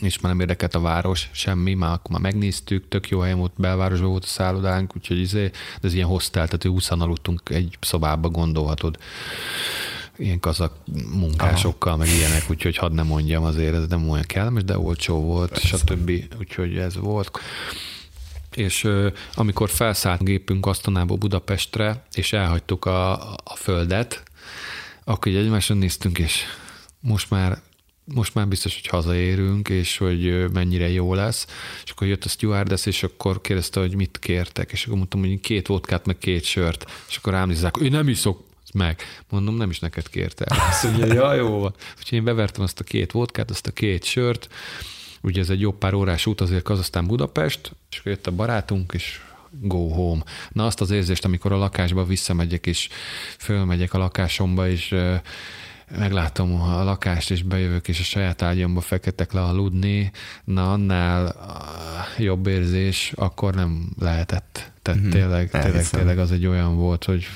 [0.00, 3.52] és már nem érdekelt a város, semmi, már akkor már megnéztük, tök jó helyen volt,
[3.56, 5.46] belvárosban volt a szállodánk, úgyhogy izé,
[5.80, 8.98] de ez ilyen hostel, tehát 20 aludtunk egy szobába, gondolhatod
[10.16, 10.74] ilyen kazak
[11.12, 12.02] munkásokkal, Aha.
[12.02, 15.76] meg ilyenek, úgyhogy hadd nem mondjam azért, ez nem olyan kellemes, de olcsó volt, Persze.
[15.76, 16.10] stb.
[16.38, 17.38] Úgyhogy ez volt.
[18.54, 18.88] És
[19.34, 24.22] amikor felszállt a gépünk Asztanából Budapestre, és elhagytuk a, a földet,
[25.04, 26.42] akkor így egymáson néztünk, és
[27.00, 27.60] most már
[28.04, 31.46] most már biztos, hogy hazaérünk, és hogy mennyire jó lesz.
[31.84, 35.40] És akkor jött a stewardess, és akkor kérdezte, hogy mit kértek, és akkor mondtam, hogy
[35.40, 39.00] két vodkát, meg két sört, és akkor rám nézzák, ő nem iszok, meg.
[39.28, 40.46] Mondom, nem is neked kérte.
[40.70, 41.74] Azt mondja, ja, jó van.
[41.98, 44.48] Úgyhogy én bevertem azt a két vodkát, azt a két sört,
[45.20, 48.92] ugye ez egy jobb pár órás út azért aztán Budapest, és akkor jött a barátunk,
[48.94, 49.20] és
[49.50, 50.22] go home.
[50.52, 52.88] Na azt az érzést, amikor a lakásba visszamegyek, és
[53.38, 54.94] fölmegyek a lakásomba, és
[55.98, 60.10] meglátom a lakást, és bejövök, és a saját ágyamba feketek le aludni,
[60.44, 61.34] na annál
[62.18, 64.72] jobb érzés akkor nem lehetett.
[64.82, 65.10] Tehát mm-hmm.
[65.10, 67.26] tényleg, tényleg, tényleg az egy olyan volt, hogy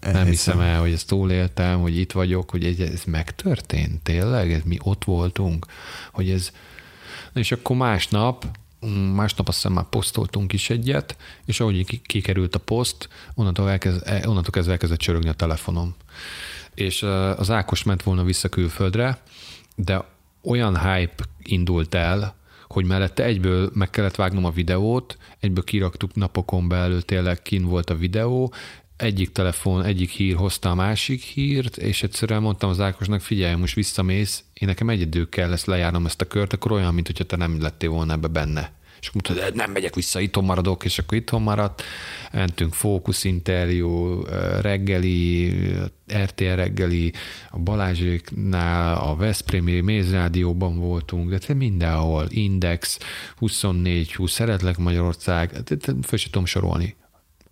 [0.00, 4.62] nem hiszem el, hogy ezt túléltem, hogy itt vagyok, hogy ez, ez megtörtént, tényleg, ez
[4.64, 5.66] mi ott voltunk,
[6.12, 6.52] hogy ez,
[7.34, 8.44] és akkor másnap,
[9.14, 14.50] másnap azt hiszem már posztoltunk is egyet, és ahogy kikerült a poszt, onnantól, elkezd, onnantól
[14.50, 15.94] kezdve elkezdett csörögni a telefonom
[16.74, 17.02] és
[17.36, 19.18] az Ákos ment volna vissza külföldre,
[19.76, 20.04] de
[20.42, 22.34] olyan hype indult el,
[22.68, 27.90] hogy mellette egyből meg kellett vágnom a videót, egyből kiraktuk napokon belül, tényleg kin volt
[27.90, 28.52] a videó,
[28.96, 33.74] egyik telefon, egyik hír hozta a másik hírt, és egyszerűen mondtam az Ákosnak, figyelj, most
[33.74, 37.36] visszamész, én nekem egyedül kell ezt lejárnom ezt a kört, akkor olyan, mint hogyha te
[37.36, 38.72] nem lettél volna ebbe benne
[39.04, 41.82] és mondta, de nem megyek vissza, itthon maradok, és akkor itthon maradt.
[42.32, 44.22] Mentünk fókuszinterjú,
[44.60, 45.54] reggeli,
[46.14, 47.12] RTL reggeli,
[47.50, 52.98] a Balázséknál, a Veszprémi Mézrádióban voltunk, de mindenhol, Index,
[53.36, 55.50] 24, 20, Szeretlek Magyarország,
[56.02, 56.96] föl sem tudom sorolni.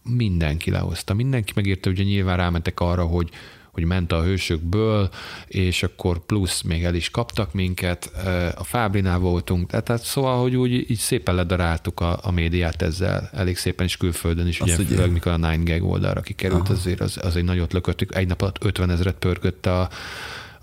[0.03, 3.31] Mindenki lehozta, mindenki megírta, ugye nyilván rámentek arra, hogy
[3.73, 5.11] hogy ment a hősökből,
[5.47, 8.11] és akkor plusz még el is kaptak minket,
[8.57, 13.57] a Fábrinál voltunk, tehát, szóval, hogy úgy így szépen ledaráltuk a, a médiát ezzel, elég
[13.57, 16.73] szépen is külföldön is, ugye, ugye, mikor a Nine Gag oldalra kikerült, Aha.
[16.73, 19.89] azért az, az egy nagyot lököttük, egy nap alatt 50 ezeret pörgött a,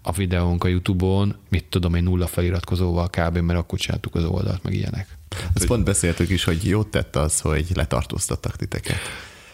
[0.01, 4.63] a videónk a Youtube-on, mit tudom én, nulla feliratkozóval kb., mert akkor csináltuk az oldalt,
[4.63, 5.17] meg ilyenek.
[5.53, 8.97] Ezt pont beszéltük is, hogy jót tett az, hogy letartóztattak titeket.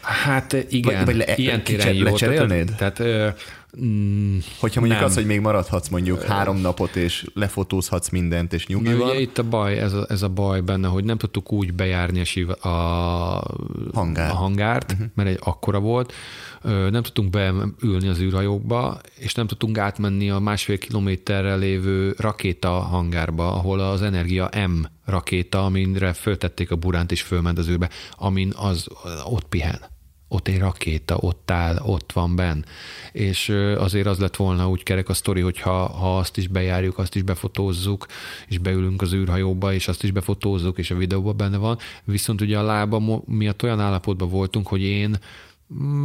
[0.05, 2.03] Hát igen, vagy, vagy le, ilyen téren jó.
[2.03, 2.73] Lecserélnéd?
[2.77, 5.09] Tehát, tehát Mm, Hogyha mondjuk nem.
[5.09, 9.09] az, hogy még maradhatsz mondjuk három napot, és lefotózhatsz mindent, és nyugi van.
[9.09, 12.21] Ugye itt a baj, ez a, ez a baj benne, hogy nem tudtuk úgy bejárni
[12.21, 13.43] a, a,
[13.93, 14.29] Hangár.
[14.29, 15.07] a hangárt, uh-huh.
[15.13, 16.13] mert egy akkora volt,
[16.63, 23.53] nem tudtunk beülni az űrhajókba, és nem tudtunk átmenni a másfél kilométerre lévő rakéta hangárba,
[23.53, 28.87] ahol az Energia M rakéta, aminre föltették a buránt és fölment az űrbe, amin az
[29.25, 29.79] ott pihen
[30.27, 32.63] ott egy rakéta, ott áll, ott van benn.
[33.11, 36.97] És azért az lett volna úgy kerek a sztori, hogy ha, ha azt is bejárjuk,
[36.97, 38.05] azt is befotózzuk,
[38.47, 41.77] és beülünk az űrhajóba, és azt is befotózzuk, és a videóban benne van.
[42.03, 45.15] Viszont ugye a lába miatt olyan állapotban voltunk, hogy én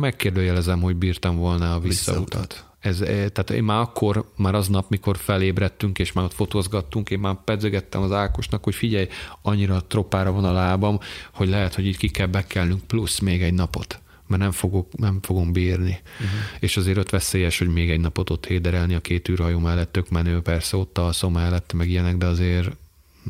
[0.01, 2.65] megkérdőjelezem, hogy bírtam volna a visszautat.
[2.81, 7.37] Ez, tehát én már akkor, már aznap, mikor felébredtünk, és már ott fotózgattunk, én már
[7.45, 9.09] pedzegettem az Ákosnak, hogy figyelj,
[9.43, 10.99] annyira tropára van a lábam,
[11.33, 14.01] hogy lehet, hogy így ki kell bekelnünk plusz még egy napot
[14.31, 16.01] mert nem, fogok, nem fogom bírni.
[16.13, 16.41] Uh-huh.
[16.59, 20.09] És azért ott veszélyes, hogy még egy napot ott héderelni a két űrhajó mellett, tök
[20.09, 22.71] menő, persze ott alszom mellett, meg ilyenek, de azért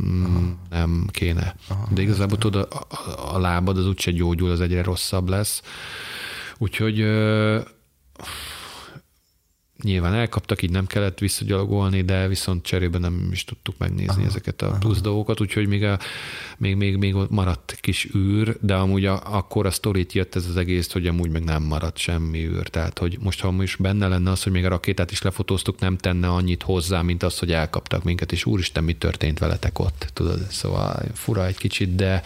[0.02, 1.56] mm, nem kéne.
[1.68, 5.62] Aha, de igazából tudod, a, a, a lábad az úgyse gyógyul, az egyre rosszabb lesz.
[6.58, 7.04] Úgyhogy
[9.82, 14.62] nyilván elkaptak, így nem kellett visszagyalogolni, de viszont cserébe nem is tudtuk megnézni aha, ezeket
[14.62, 14.78] a aha.
[14.78, 15.98] plusz dolgokat, úgyhogy még, a,
[16.58, 20.56] még, még, még maradt kis űr, de amúgy a, akkor a sztorit jött ez az
[20.56, 22.68] egész, hogy amúgy meg nem maradt semmi űr.
[22.68, 25.96] Tehát, hogy most ha most benne lenne az, hogy még a rakétát is lefotóztuk, nem
[25.96, 30.46] tenne annyit hozzá, mint az, hogy elkaptak minket, és úristen, mi történt veletek ott, tudod,
[30.50, 32.22] szóval fura egy kicsit, de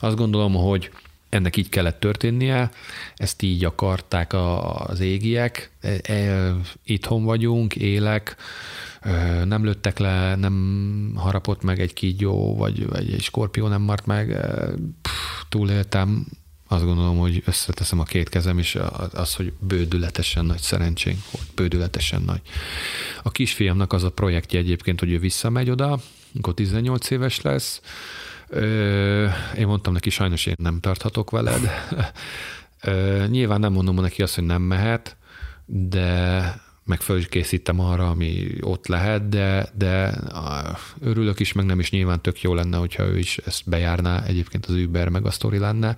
[0.00, 0.90] azt gondolom, hogy
[1.30, 2.70] ennek így kellett történnie,
[3.16, 6.54] ezt így akarták az égiek, e, e,
[6.84, 8.36] itthon vagyunk, élek,
[9.44, 14.36] nem lőttek le, nem harapott meg egy kígyó, vagy, vagy egy skorpió nem mart meg,
[15.02, 16.26] Pff, túléltem,
[16.68, 18.78] azt gondolom, hogy összeteszem a két kezem, és
[19.12, 22.40] az, hogy bődületesen nagy szerencsénk volt, bődületesen nagy.
[23.22, 26.00] A kisfiamnak az a projektje egyébként, hogy ő visszamegy oda,
[26.38, 27.80] akkor 18 éves lesz,
[29.56, 31.60] Én mondtam neki, sajnos én nem tarthatok veled.
[32.82, 35.16] Ö, nyilván nem mondom neki azt, hogy nem mehet,
[35.66, 36.54] de
[36.84, 40.14] meg föl is készítem arra, ami ott lehet, de, de
[41.00, 44.66] örülök is, meg nem is nyilván tök jó lenne, hogyha ő is ezt bejárná, egyébként
[44.66, 45.96] az Uber meg a sztori lenne,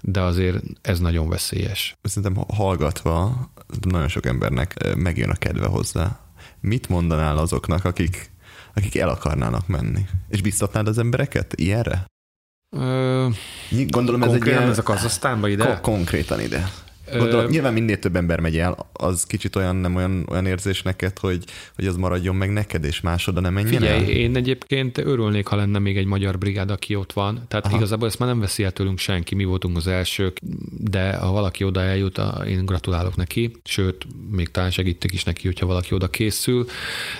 [0.00, 1.96] de azért ez nagyon veszélyes.
[2.02, 3.50] Szerintem hallgatva
[3.80, 6.20] nagyon sok embernek megjön a kedve hozzá.
[6.60, 8.30] Mit mondanál azoknak, akik
[8.74, 10.06] akik el akarnának menni.
[10.28, 12.04] És biztatnád az embereket ilyenre?
[12.76, 13.28] Ö,
[13.86, 14.62] Gondolom ez egy ilyen...
[14.62, 15.64] ez a Kazasztánba ide?
[15.64, 16.70] Ko- konkrétan ide.
[17.18, 21.18] Gondolom, nyilván minél több ember megy el, az kicsit olyan nem olyan, olyan érzés neked,
[21.18, 21.44] hogy,
[21.74, 24.10] hogy az maradjon meg neked, és másoda nem menjen Figyelj, el?
[24.10, 27.44] én egyébként örülnék, ha lenne még egy magyar brigád, aki ott van.
[27.48, 27.76] Tehát Aha.
[27.76, 30.38] igazából ezt már nem veszi el tőlünk senki, mi voltunk az elsők,
[30.78, 35.66] de ha valaki oda eljut, én gratulálok neki, sőt, még talán segítek is neki, hogyha
[35.66, 36.66] valaki oda készül.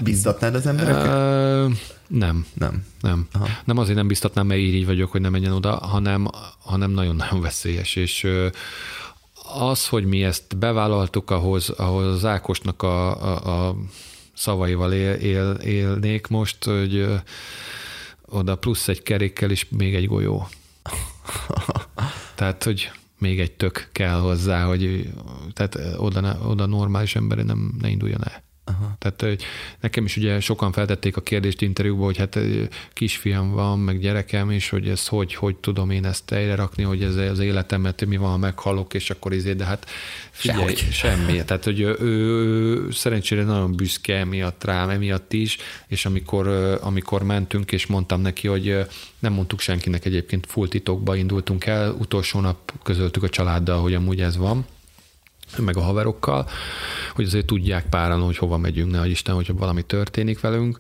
[0.01, 1.07] Biztatnád az embereket?
[1.07, 2.47] Uh, nem.
[2.55, 2.85] Nem.
[3.01, 3.27] Nem.
[3.33, 3.49] Aha.
[3.65, 6.27] Nem azért nem biztatnám, mert így vagyok, hogy nem menjen oda, hanem,
[6.59, 8.27] hanem nagyon-nagyon veszélyes, és
[9.55, 13.77] az, hogy mi ezt bevállaltuk, ahhoz, ahhoz az Ákosnak a, a, a
[14.35, 17.09] szavaival él, él, élnék most, hogy
[18.27, 20.49] oda plusz egy kerékkel is még egy golyó.
[22.35, 25.09] Tehát, hogy még egy tök kell hozzá, hogy
[25.53, 28.43] tehát oda, oda normális ember nem ne induljon el.
[28.65, 28.97] Aha.
[28.99, 29.43] Tehát
[29.81, 32.39] nekem is ugye sokan feltették a kérdést interjúban, hogy hát
[32.93, 37.03] kisfiam van, meg gyerekem is, hogy ez hogy, hogy tudom én ezt tejre rakni, hogy
[37.03, 39.87] ez az életemet, mi van, ha meghalok, és akkor izé, de hát
[40.31, 40.93] figyelj, Sehogy.
[40.93, 41.45] semmi.
[41.45, 45.57] Tehát, hogy ő, ő szerencsére nagyon büszke emiatt rám, emiatt is,
[45.87, 46.49] és amikor,
[46.83, 48.87] amikor mentünk, és mondtam neki, hogy
[49.19, 54.21] nem mondtuk senkinek egyébként full titokba indultunk el, utolsó nap közöltük a családdal, hogy amúgy
[54.21, 54.67] ez van,
[55.59, 56.49] meg a haverokkal,
[57.15, 60.79] hogy azért tudják páran, hogy hova megyünk, ne Isten, hogyha valami történik velünk.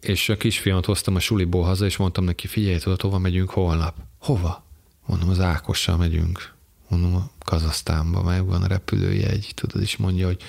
[0.00, 3.94] És a kisfiamat hoztam a suliból haza, és mondtam neki, figyelj, tudod, hova megyünk holnap?
[4.18, 4.64] Hova?
[5.06, 6.54] Mondom, az Ákossal megyünk.
[6.88, 9.52] Mondom, a Kazasztánba, meg van a repülőjegy.
[9.54, 10.42] Tudod, is mondja, hogy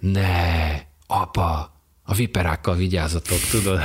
[0.00, 1.72] ne, apa,
[2.02, 3.80] a viperákkal vigyázzatok, tudod?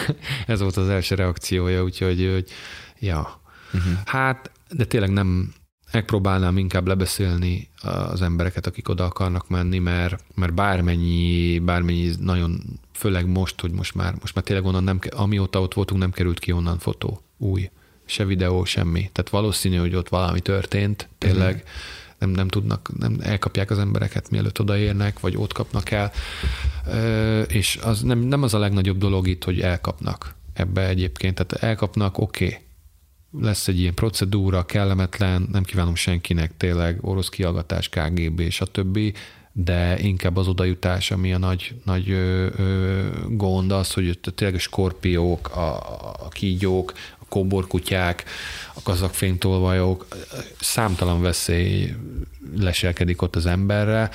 [0.46, 2.50] Ez volt az első reakciója, úgyhogy, hogy,
[2.98, 3.40] ja.
[3.72, 3.92] Uh-huh.
[4.04, 5.52] Hát, de tényleg nem,
[5.92, 12.62] megpróbálnám inkább lebeszélni az embereket, akik oda akarnak menni, mert, mert bármennyi, bármennyi nagyon,
[12.92, 16.38] főleg most, hogy most már, most már tényleg onnan nem, amióta ott voltunk, nem került
[16.38, 17.70] ki onnan fotó, új,
[18.04, 19.10] se videó, semmi.
[19.12, 21.58] Tehát valószínű, hogy ott valami történt, tényleg, mm.
[22.18, 26.12] nem, nem tudnak, nem elkapják az embereket, mielőtt odaérnek, vagy ott kapnak el,
[27.46, 31.34] és az nem, nem az a legnagyobb dolog itt, hogy elkapnak ebbe egyébként.
[31.34, 32.58] Tehát elkapnak, oké, okay.
[33.40, 38.98] Lesz egy ilyen procedúra, kellemetlen, nem kívánom senkinek tényleg orosz kiallgatás, KGB, stb.,
[39.52, 44.60] de inkább az odajutás, ami a nagy, nagy ö, ö, gond az, hogy tényleg a
[44.60, 45.76] skorpiók, a,
[46.24, 48.24] a kígyók, a kóborkutyák,
[48.74, 50.06] a kazakfénytolvajok,
[50.60, 51.94] számtalan veszély
[52.56, 54.10] leselkedik ott az emberre.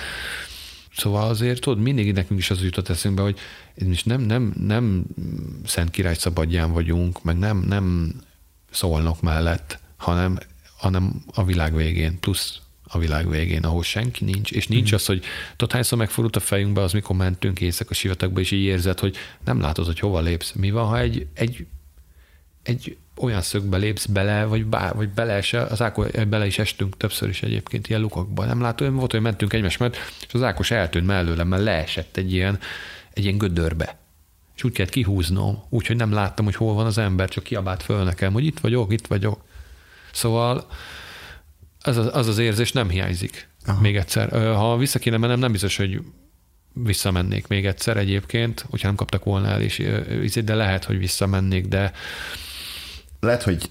[0.96, 3.38] Szóval azért, tudod, mindig nekünk is az jutott eszünkbe, hogy
[3.74, 5.06] és nem, nem, nem
[5.66, 8.14] Szent Király szabadján vagyunk, meg nem, nem
[8.72, 10.40] szólnok mellett, hanem,
[10.78, 14.96] hanem a világ végén, plusz a világ végén, ahol senki nincs, és nincs mm.
[14.96, 15.24] az, hogy
[15.56, 19.16] tudod, hányszor megfordult a fejünkbe az, mikor mentünk éjszaka sivatagba, és így érzed, hogy
[19.46, 20.52] nem látod, hogy hova lépsz.
[20.52, 21.66] Mi van, ha egy, egy,
[22.64, 26.98] egy olyan szögbe lépsz bele, vagy, bá, vagy bele se, az Ákos, bele is estünk
[26.98, 28.46] többször is egyébként ilyen lukakba.
[28.46, 32.34] Nem látod, volt, hogy mentünk egymás mellett, és az Ákos eltűnt mellőlem, mert leesett egy
[32.34, 32.60] ilyen,
[33.14, 33.98] egy ilyen gödörbe.
[34.58, 38.04] És úgy kellett kihúznom, úgyhogy nem láttam, hogy hol van az ember, csak kiabált föl
[38.04, 39.44] nekem, hogy itt vagyok, itt vagyok.
[40.12, 40.68] Szóval
[41.82, 43.50] az az, az, az érzés nem hiányzik.
[43.66, 43.82] Aha.
[43.82, 44.32] Még egyszer.
[44.32, 46.02] Ha vissza kéne mennem, nem biztos, hogy
[46.74, 51.92] visszamennék még egyszer egyébként, hogyha nem kaptak volna el, és, de lehet, hogy visszamennék, de
[53.20, 53.70] lehet, hogy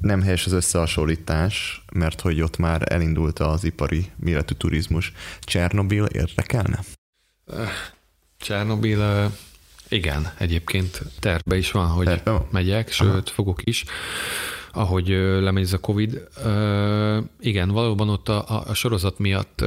[0.00, 5.12] nem helyes az összehasonlítás, mert hogy ott már elindult az ipari méretű turizmus.
[5.40, 6.80] Csernobil érdekelne?
[8.38, 9.32] Csernobil,
[9.92, 12.46] igen, egyébként terve is van, hogy terve?
[12.50, 13.22] megyek, sőt, Aha.
[13.24, 13.84] fogok is
[14.74, 15.08] ahogy
[15.40, 16.28] lemegy ez a Covid.
[17.40, 19.64] Igen, valóban ott a, a sorozat miatt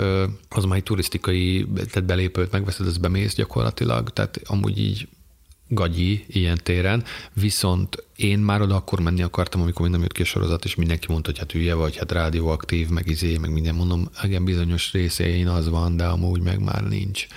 [0.50, 5.08] az már egy turisztikai, tehát belépőt megveszed, ez bemész gyakorlatilag, tehát amúgy így
[5.68, 10.26] gagyi ilyen téren, viszont én már oda akkor menni akartam, amikor minden jött ki a
[10.26, 14.10] sorozat, és mindenki mondta, hogy hát hülye vagy, hát rádióaktív, meg izé, meg minden mondom,
[14.24, 17.28] igen, bizonyos részein az van, de amúgy meg már nincs.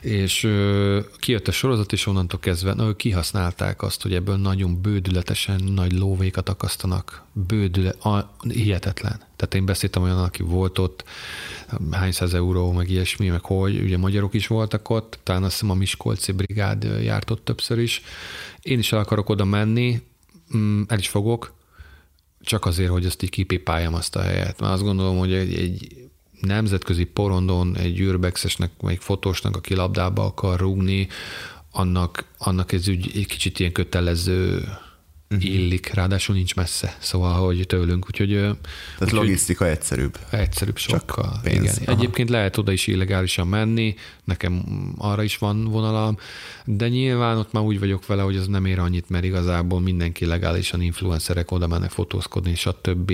[0.00, 4.80] És ö, kijött a sorozat, és onnantól kezdve, na, ők kihasználták azt, hogy ebből nagyon
[4.80, 7.24] bődületesen nagy lóvékat akasztanak.
[7.32, 9.20] Bődület, a, hihetetlen.
[9.36, 11.04] Tehát én beszéltem olyan, aki volt ott,
[11.90, 15.70] hány száz euró, meg ilyesmi, meg hogy, ugye magyarok is voltak ott, talán azt hiszem
[15.70, 18.02] a Miskolci brigád járt ott többször is.
[18.60, 20.02] Én is el akarok oda menni,
[20.56, 21.54] mm, el is fogok,
[22.40, 24.60] csak azért, hogy azt így kipipáljam azt a helyet.
[24.60, 26.08] Mert azt gondolom, hogy egy, egy
[26.40, 31.08] nemzetközi porondon egy űrbexesnek, vagy egy fotósnak, aki labdába akar rúgni,
[31.70, 34.64] annak, annak ez úgy egy kicsit ilyen kötelező
[35.36, 35.54] uh-huh.
[35.54, 38.28] illik, ráadásul nincs messze, szóval, hogy tőlünk, úgyhogy...
[38.28, 38.56] Tehát
[39.00, 40.18] úgy, logisztika egyszerűbb.
[40.30, 41.40] Egyszerűbb sokkal.
[41.42, 41.56] Pénz.
[41.62, 41.74] Igen.
[41.86, 41.96] Aha.
[41.96, 43.94] Egyébként lehet oda is illegálisan menni,
[44.24, 44.64] nekem
[44.98, 46.18] arra is van vonalam,
[46.64, 50.24] de nyilván ott már úgy vagyok vele, hogy az nem ér annyit, mert igazából mindenki
[50.24, 53.12] legálisan influencerek oda mennek fotózkodni, stb.,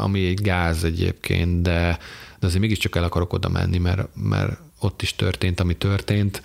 [0.00, 1.98] ami egy gáz egyébként, de,
[2.38, 6.42] de azért mégiscsak el akarok oda menni, mert, mert ott is történt, ami történt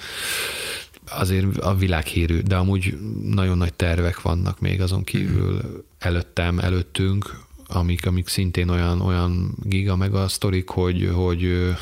[1.09, 8.05] azért a világhírű, de amúgy nagyon nagy tervek vannak még azon kívül előttem, előttünk, amik,
[8.05, 11.73] amik szintén olyan, olyan giga meg a sztorik, hogy, hogy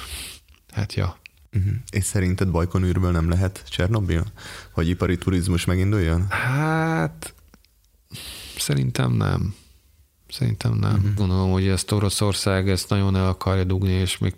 [0.72, 1.18] hát ja.
[1.53, 1.73] Uh-huh.
[1.89, 4.23] És szerinted Bajkonűrből nem lehet Csernobil?
[4.72, 6.30] Hogy ipari turizmus meginduljon?
[6.30, 7.34] Hát
[8.57, 9.56] szerintem nem.
[10.27, 10.93] Szerintem nem.
[10.93, 11.14] Uh-huh.
[11.14, 14.34] Gondolom, hogy ezt Oroszország ezt nagyon el akarja dugni, és még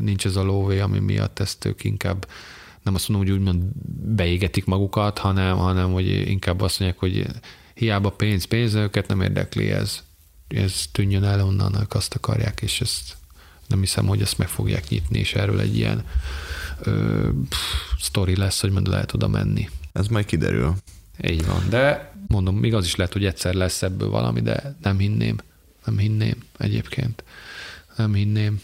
[0.00, 2.26] nincs ez a lóvé, ami miatt ezt ők inkább
[2.84, 3.62] nem azt mondom, hogy úgymond
[4.14, 7.26] beégetik magukat, hanem, hanem hogy inkább azt mondják, hogy
[7.74, 10.02] hiába pénz, pénz, őket nem érdekli ez.
[10.48, 13.16] Ez tűnjön el onnan, ők azt akarják, és ezt
[13.66, 16.04] nem hiszem, hogy ezt meg fogják nyitni, és erről egy ilyen
[16.80, 17.58] ö, pff,
[18.00, 19.68] sztori lesz, hogy majd lehet oda menni.
[19.92, 20.74] Ez majd kiderül.
[21.22, 24.98] Így van, de mondom, még az is lehet, hogy egyszer lesz ebből valami, de nem
[24.98, 25.36] hinném.
[25.84, 27.24] Nem hinném egyébként.
[27.96, 28.60] Nem hinném.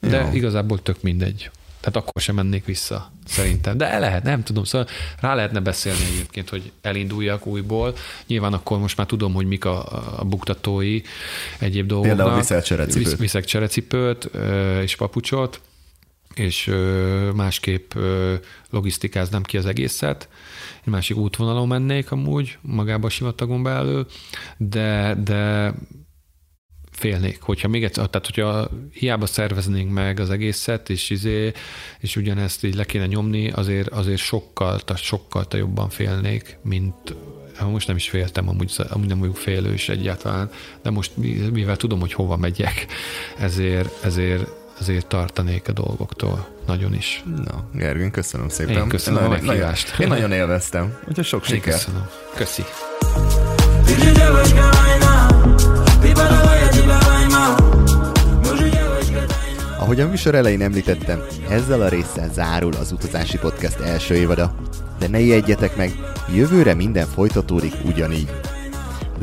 [0.00, 0.32] De Jó.
[0.32, 1.50] igazából tök mindegy.
[1.84, 3.76] Tehát akkor sem mennék vissza, szerintem.
[3.76, 4.86] De el lehet, nem tudom, szóval
[5.20, 7.94] rá lehetne beszélni egyébként, hogy elinduljak újból.
[8.26, 11.00] Nyilván akkor most már tudom, hogy mik a, a buktatói
[11.58, 12.06] egyéb dolgok.
[12.06, 13.18] Például viszel cserecipőt.
[13.18, 14.30] Viszek cserecipőt
[14.82, 15.60] és papucsot,
[16.34, 16.70] és
[17.34, 17.92] másképp
[18.70, 20.28] logisztikáznám ki az egészet.
[20.84, 24.06] Egy másik útvonalon mennék amúgy, magába a sivatagon belül,
[24.56, 25.72] de, de
[26.94, 31.52] félnék, hogyha még egyszer, tehát hogyha hiába szerveznénk meg az egészet, és, izé,
[31.98, 37.14] és ugyanezt így le kéne nyomni, azért, azért sokkal, sokkal jobban félnék, mint
[37.70, 40.50] most nem is féltem, amúgy, amúgy nem vagyok félős egyáltalán,
[40.82, 41.10] de most
[41.52, 42.86] mivel tudom, hogy hova megyek,
[43.38, 44.50] ezért, ezért,
[44.80, 47.22] ezért tartanék a dolgoktól nagyon is.
[47.44, 48.76] Na, Gergőn, köszönöm szépen.
[48.76, 49.98] Én köszönöm én a meghívást.
[49.98, 51.84] Én nagyon élveztem, úgyhogy sok sikert.
[51.84, 52.08] Köszönöm.
[52.34, 52.62] Köszi.
[59.84, 64.54] Ahogy a műsor elején említettem, ezzel a résszel zárul az utazási podcast első évada.
[64.98, 65.92] De ne ijedjetek meg,
[66.34, 68.30] jövőre minden folytatódik ugyanígy.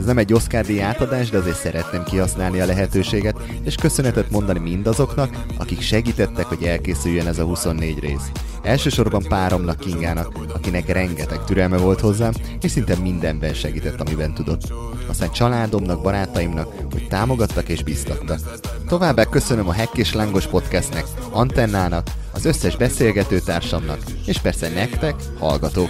[0.02, 4.60] Ez nem egy Oscar díj átadás, de azért szeretném kihasználni a lehetőséget, és köszönetet mondani
[4.60, 8.32] mindazoknak, akik segítettek, hogy elkészüljön ez a 24 rész.
[8.64, 14.74] Elsősorban páromnak Kingának, akinek rengeteg türelme volt hozzám, és szinte mindenben segített, amiben tudott.
[15.08, 18.40] Aztán családomnak, barátaimnak, hogy támogattak és biztattak.
[18.88, 25.90] Továbbá köszönöm a Hekk és Lángos podcastnek, Antennának, az összes beszélgetőtársamnak, és persze nektek, hallgatók.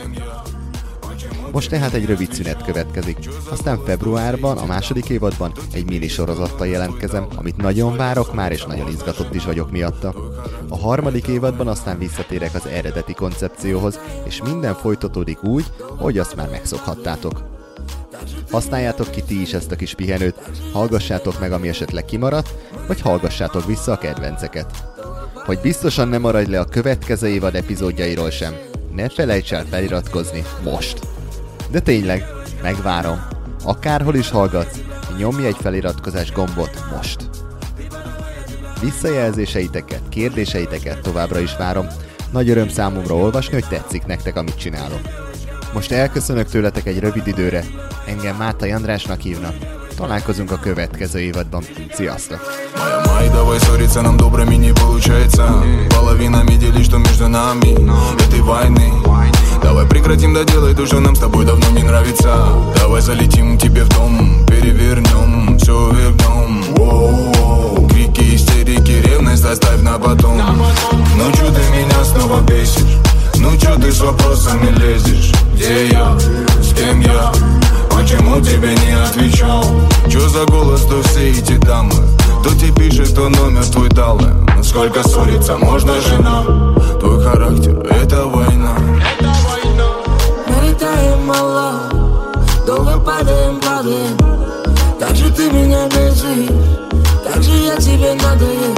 [1.52, 3.18] Most tehát egy rövid szünet következik.
[3.50, 8.88] Aztán februárban, a második évadban egy mini sorozattal jelentkezem, amit nagyon várok már, és nagyon
[8.88, 10.16] izgatott is vagyok miatta.
[10.70, 15.66] A harmadik évadban aztán visszatérek az eredeti koncepcióhoz, és minden folytatódik úgy,
[15.98, 17.44] hogy azt már megszokhattátok.
[18.52, 20.36] Használjátok ki ti is ezt a kis pihenőt,
[20.74, 22.50] hallgassátok meg, ami esetleg kimaradt,
[22.88, 24.84] vagy hallgassátok vissza a kedvenceket.
[25.34, 28.54] Hogy biztosan nem maradj le a következő évad epizódjairól sem,
[28.96, 31.00] ne felejts el feliratkozni most!
[31.71, 32.25] De tényleg,
[32.63, 33.27] megvárom.
[33.65, 34.79] Akárhol is hallgatsz,
[35.19, 37.29] nyomj egy feliratkozás gombot most.
[38.81, 41.87] Visszajelzéseiteket, kérdéseiteket továbbra is várom.
[42.33, 45.01] Nagy öröm számomra olvasni, hogy tetszik nektek, amit csinálok.
[45.73, 47.65] Most elköszönök tőletek egy rövid időre.
[48.07, 49.55] Engem Máta Andrásnak hívnak.
[49.97, 51.63] Találkozunk a következő évadban.
[51.93, 52.41] Sziasztok!
[53.07, 57.71] Май, давай ссориться нам добрыми не получается Половинами делить, что между нами
[58.25, 58.93] Этой войны
[59.62, 62.48] Давай прекратим доделать то, что нам с тобой давно не нравится.
[62.80, 66.64] Давай залетим тебе в дом Перевернем, все вверх дном
[67.90, 70.38] Крики, истерики, ревность оставь на потом.
[71.18, 72.98] Ну чё ты меня снова бесишь?
[73.36, 75.32] Ну чё ты с вопросами лезешь?
[75.54, 76.18] Где я,
[76.62, 77.32] с кем я?
[77.92, 79.64] Почему тебе не отвечал?
[80.10, 81.94] Чё за голос, то все эти дамы?
[82.42, 84.20] Кто тебе пишет, то номер твой дал.
[84.64, 86.44] Сколько ссориться можно, жена?
[87.00, 88.81] Твой характер, это война
[91.32, 91.74] мало.
[92.66, 94.18] Долго падаем, падаем.
[95.00, 96.50] Как же ты меня бесишь
[97.26, 98.76] Как же я тебе надоел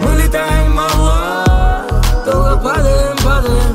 [0.00, 1.44] Мы летаем мало.
[2.24, 3.71] Долго падаем, падаем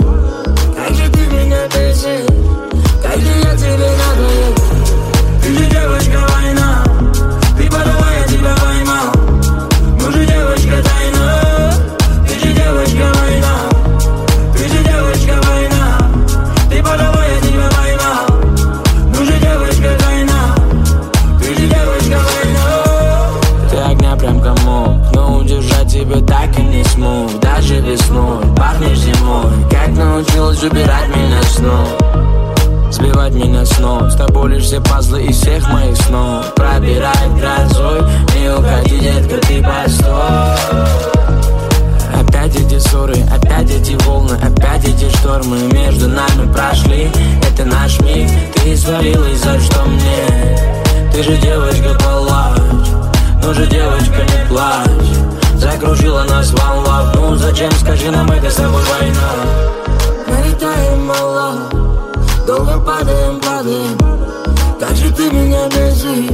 [30.38, 34.10] научилась убирать меня снова Сбивать меня с ног.
[34.10, 36.54] С тобой лишь все пазлы из всех моих снов.
[36.56, 38.02] Пробирает грозой
[38.36, 40.88] Не уходи, детка, ты постой.
[42.14, 47.12] Опять эти ссоры, опять эти волны, опять эти штормы Между нами прошли,
[47.44, 50.58] это наш миг Ты свалилась, за что мне?
[51.12, 52.58] Ты же девочка, палач
[53.44, 55.56] Ну же, девочка, не плачь.
[55.56, 59.68] Закружила нас волна Ну зачем, скажи нам, это с тобой война
[60.58, 61.70] летаем мало
[62.46, 63.98] Долго падаем, падаем.
[64.80, 66.32] Как же ты меня бесишь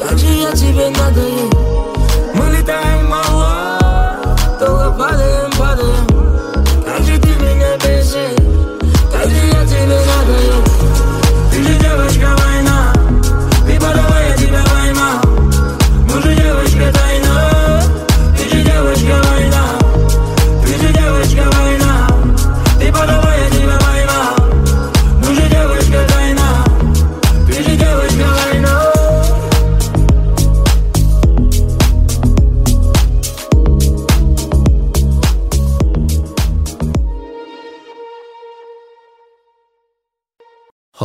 [0.00, 1.50] Как же я тебе надоел
[2.34, 3.01] Мы летаем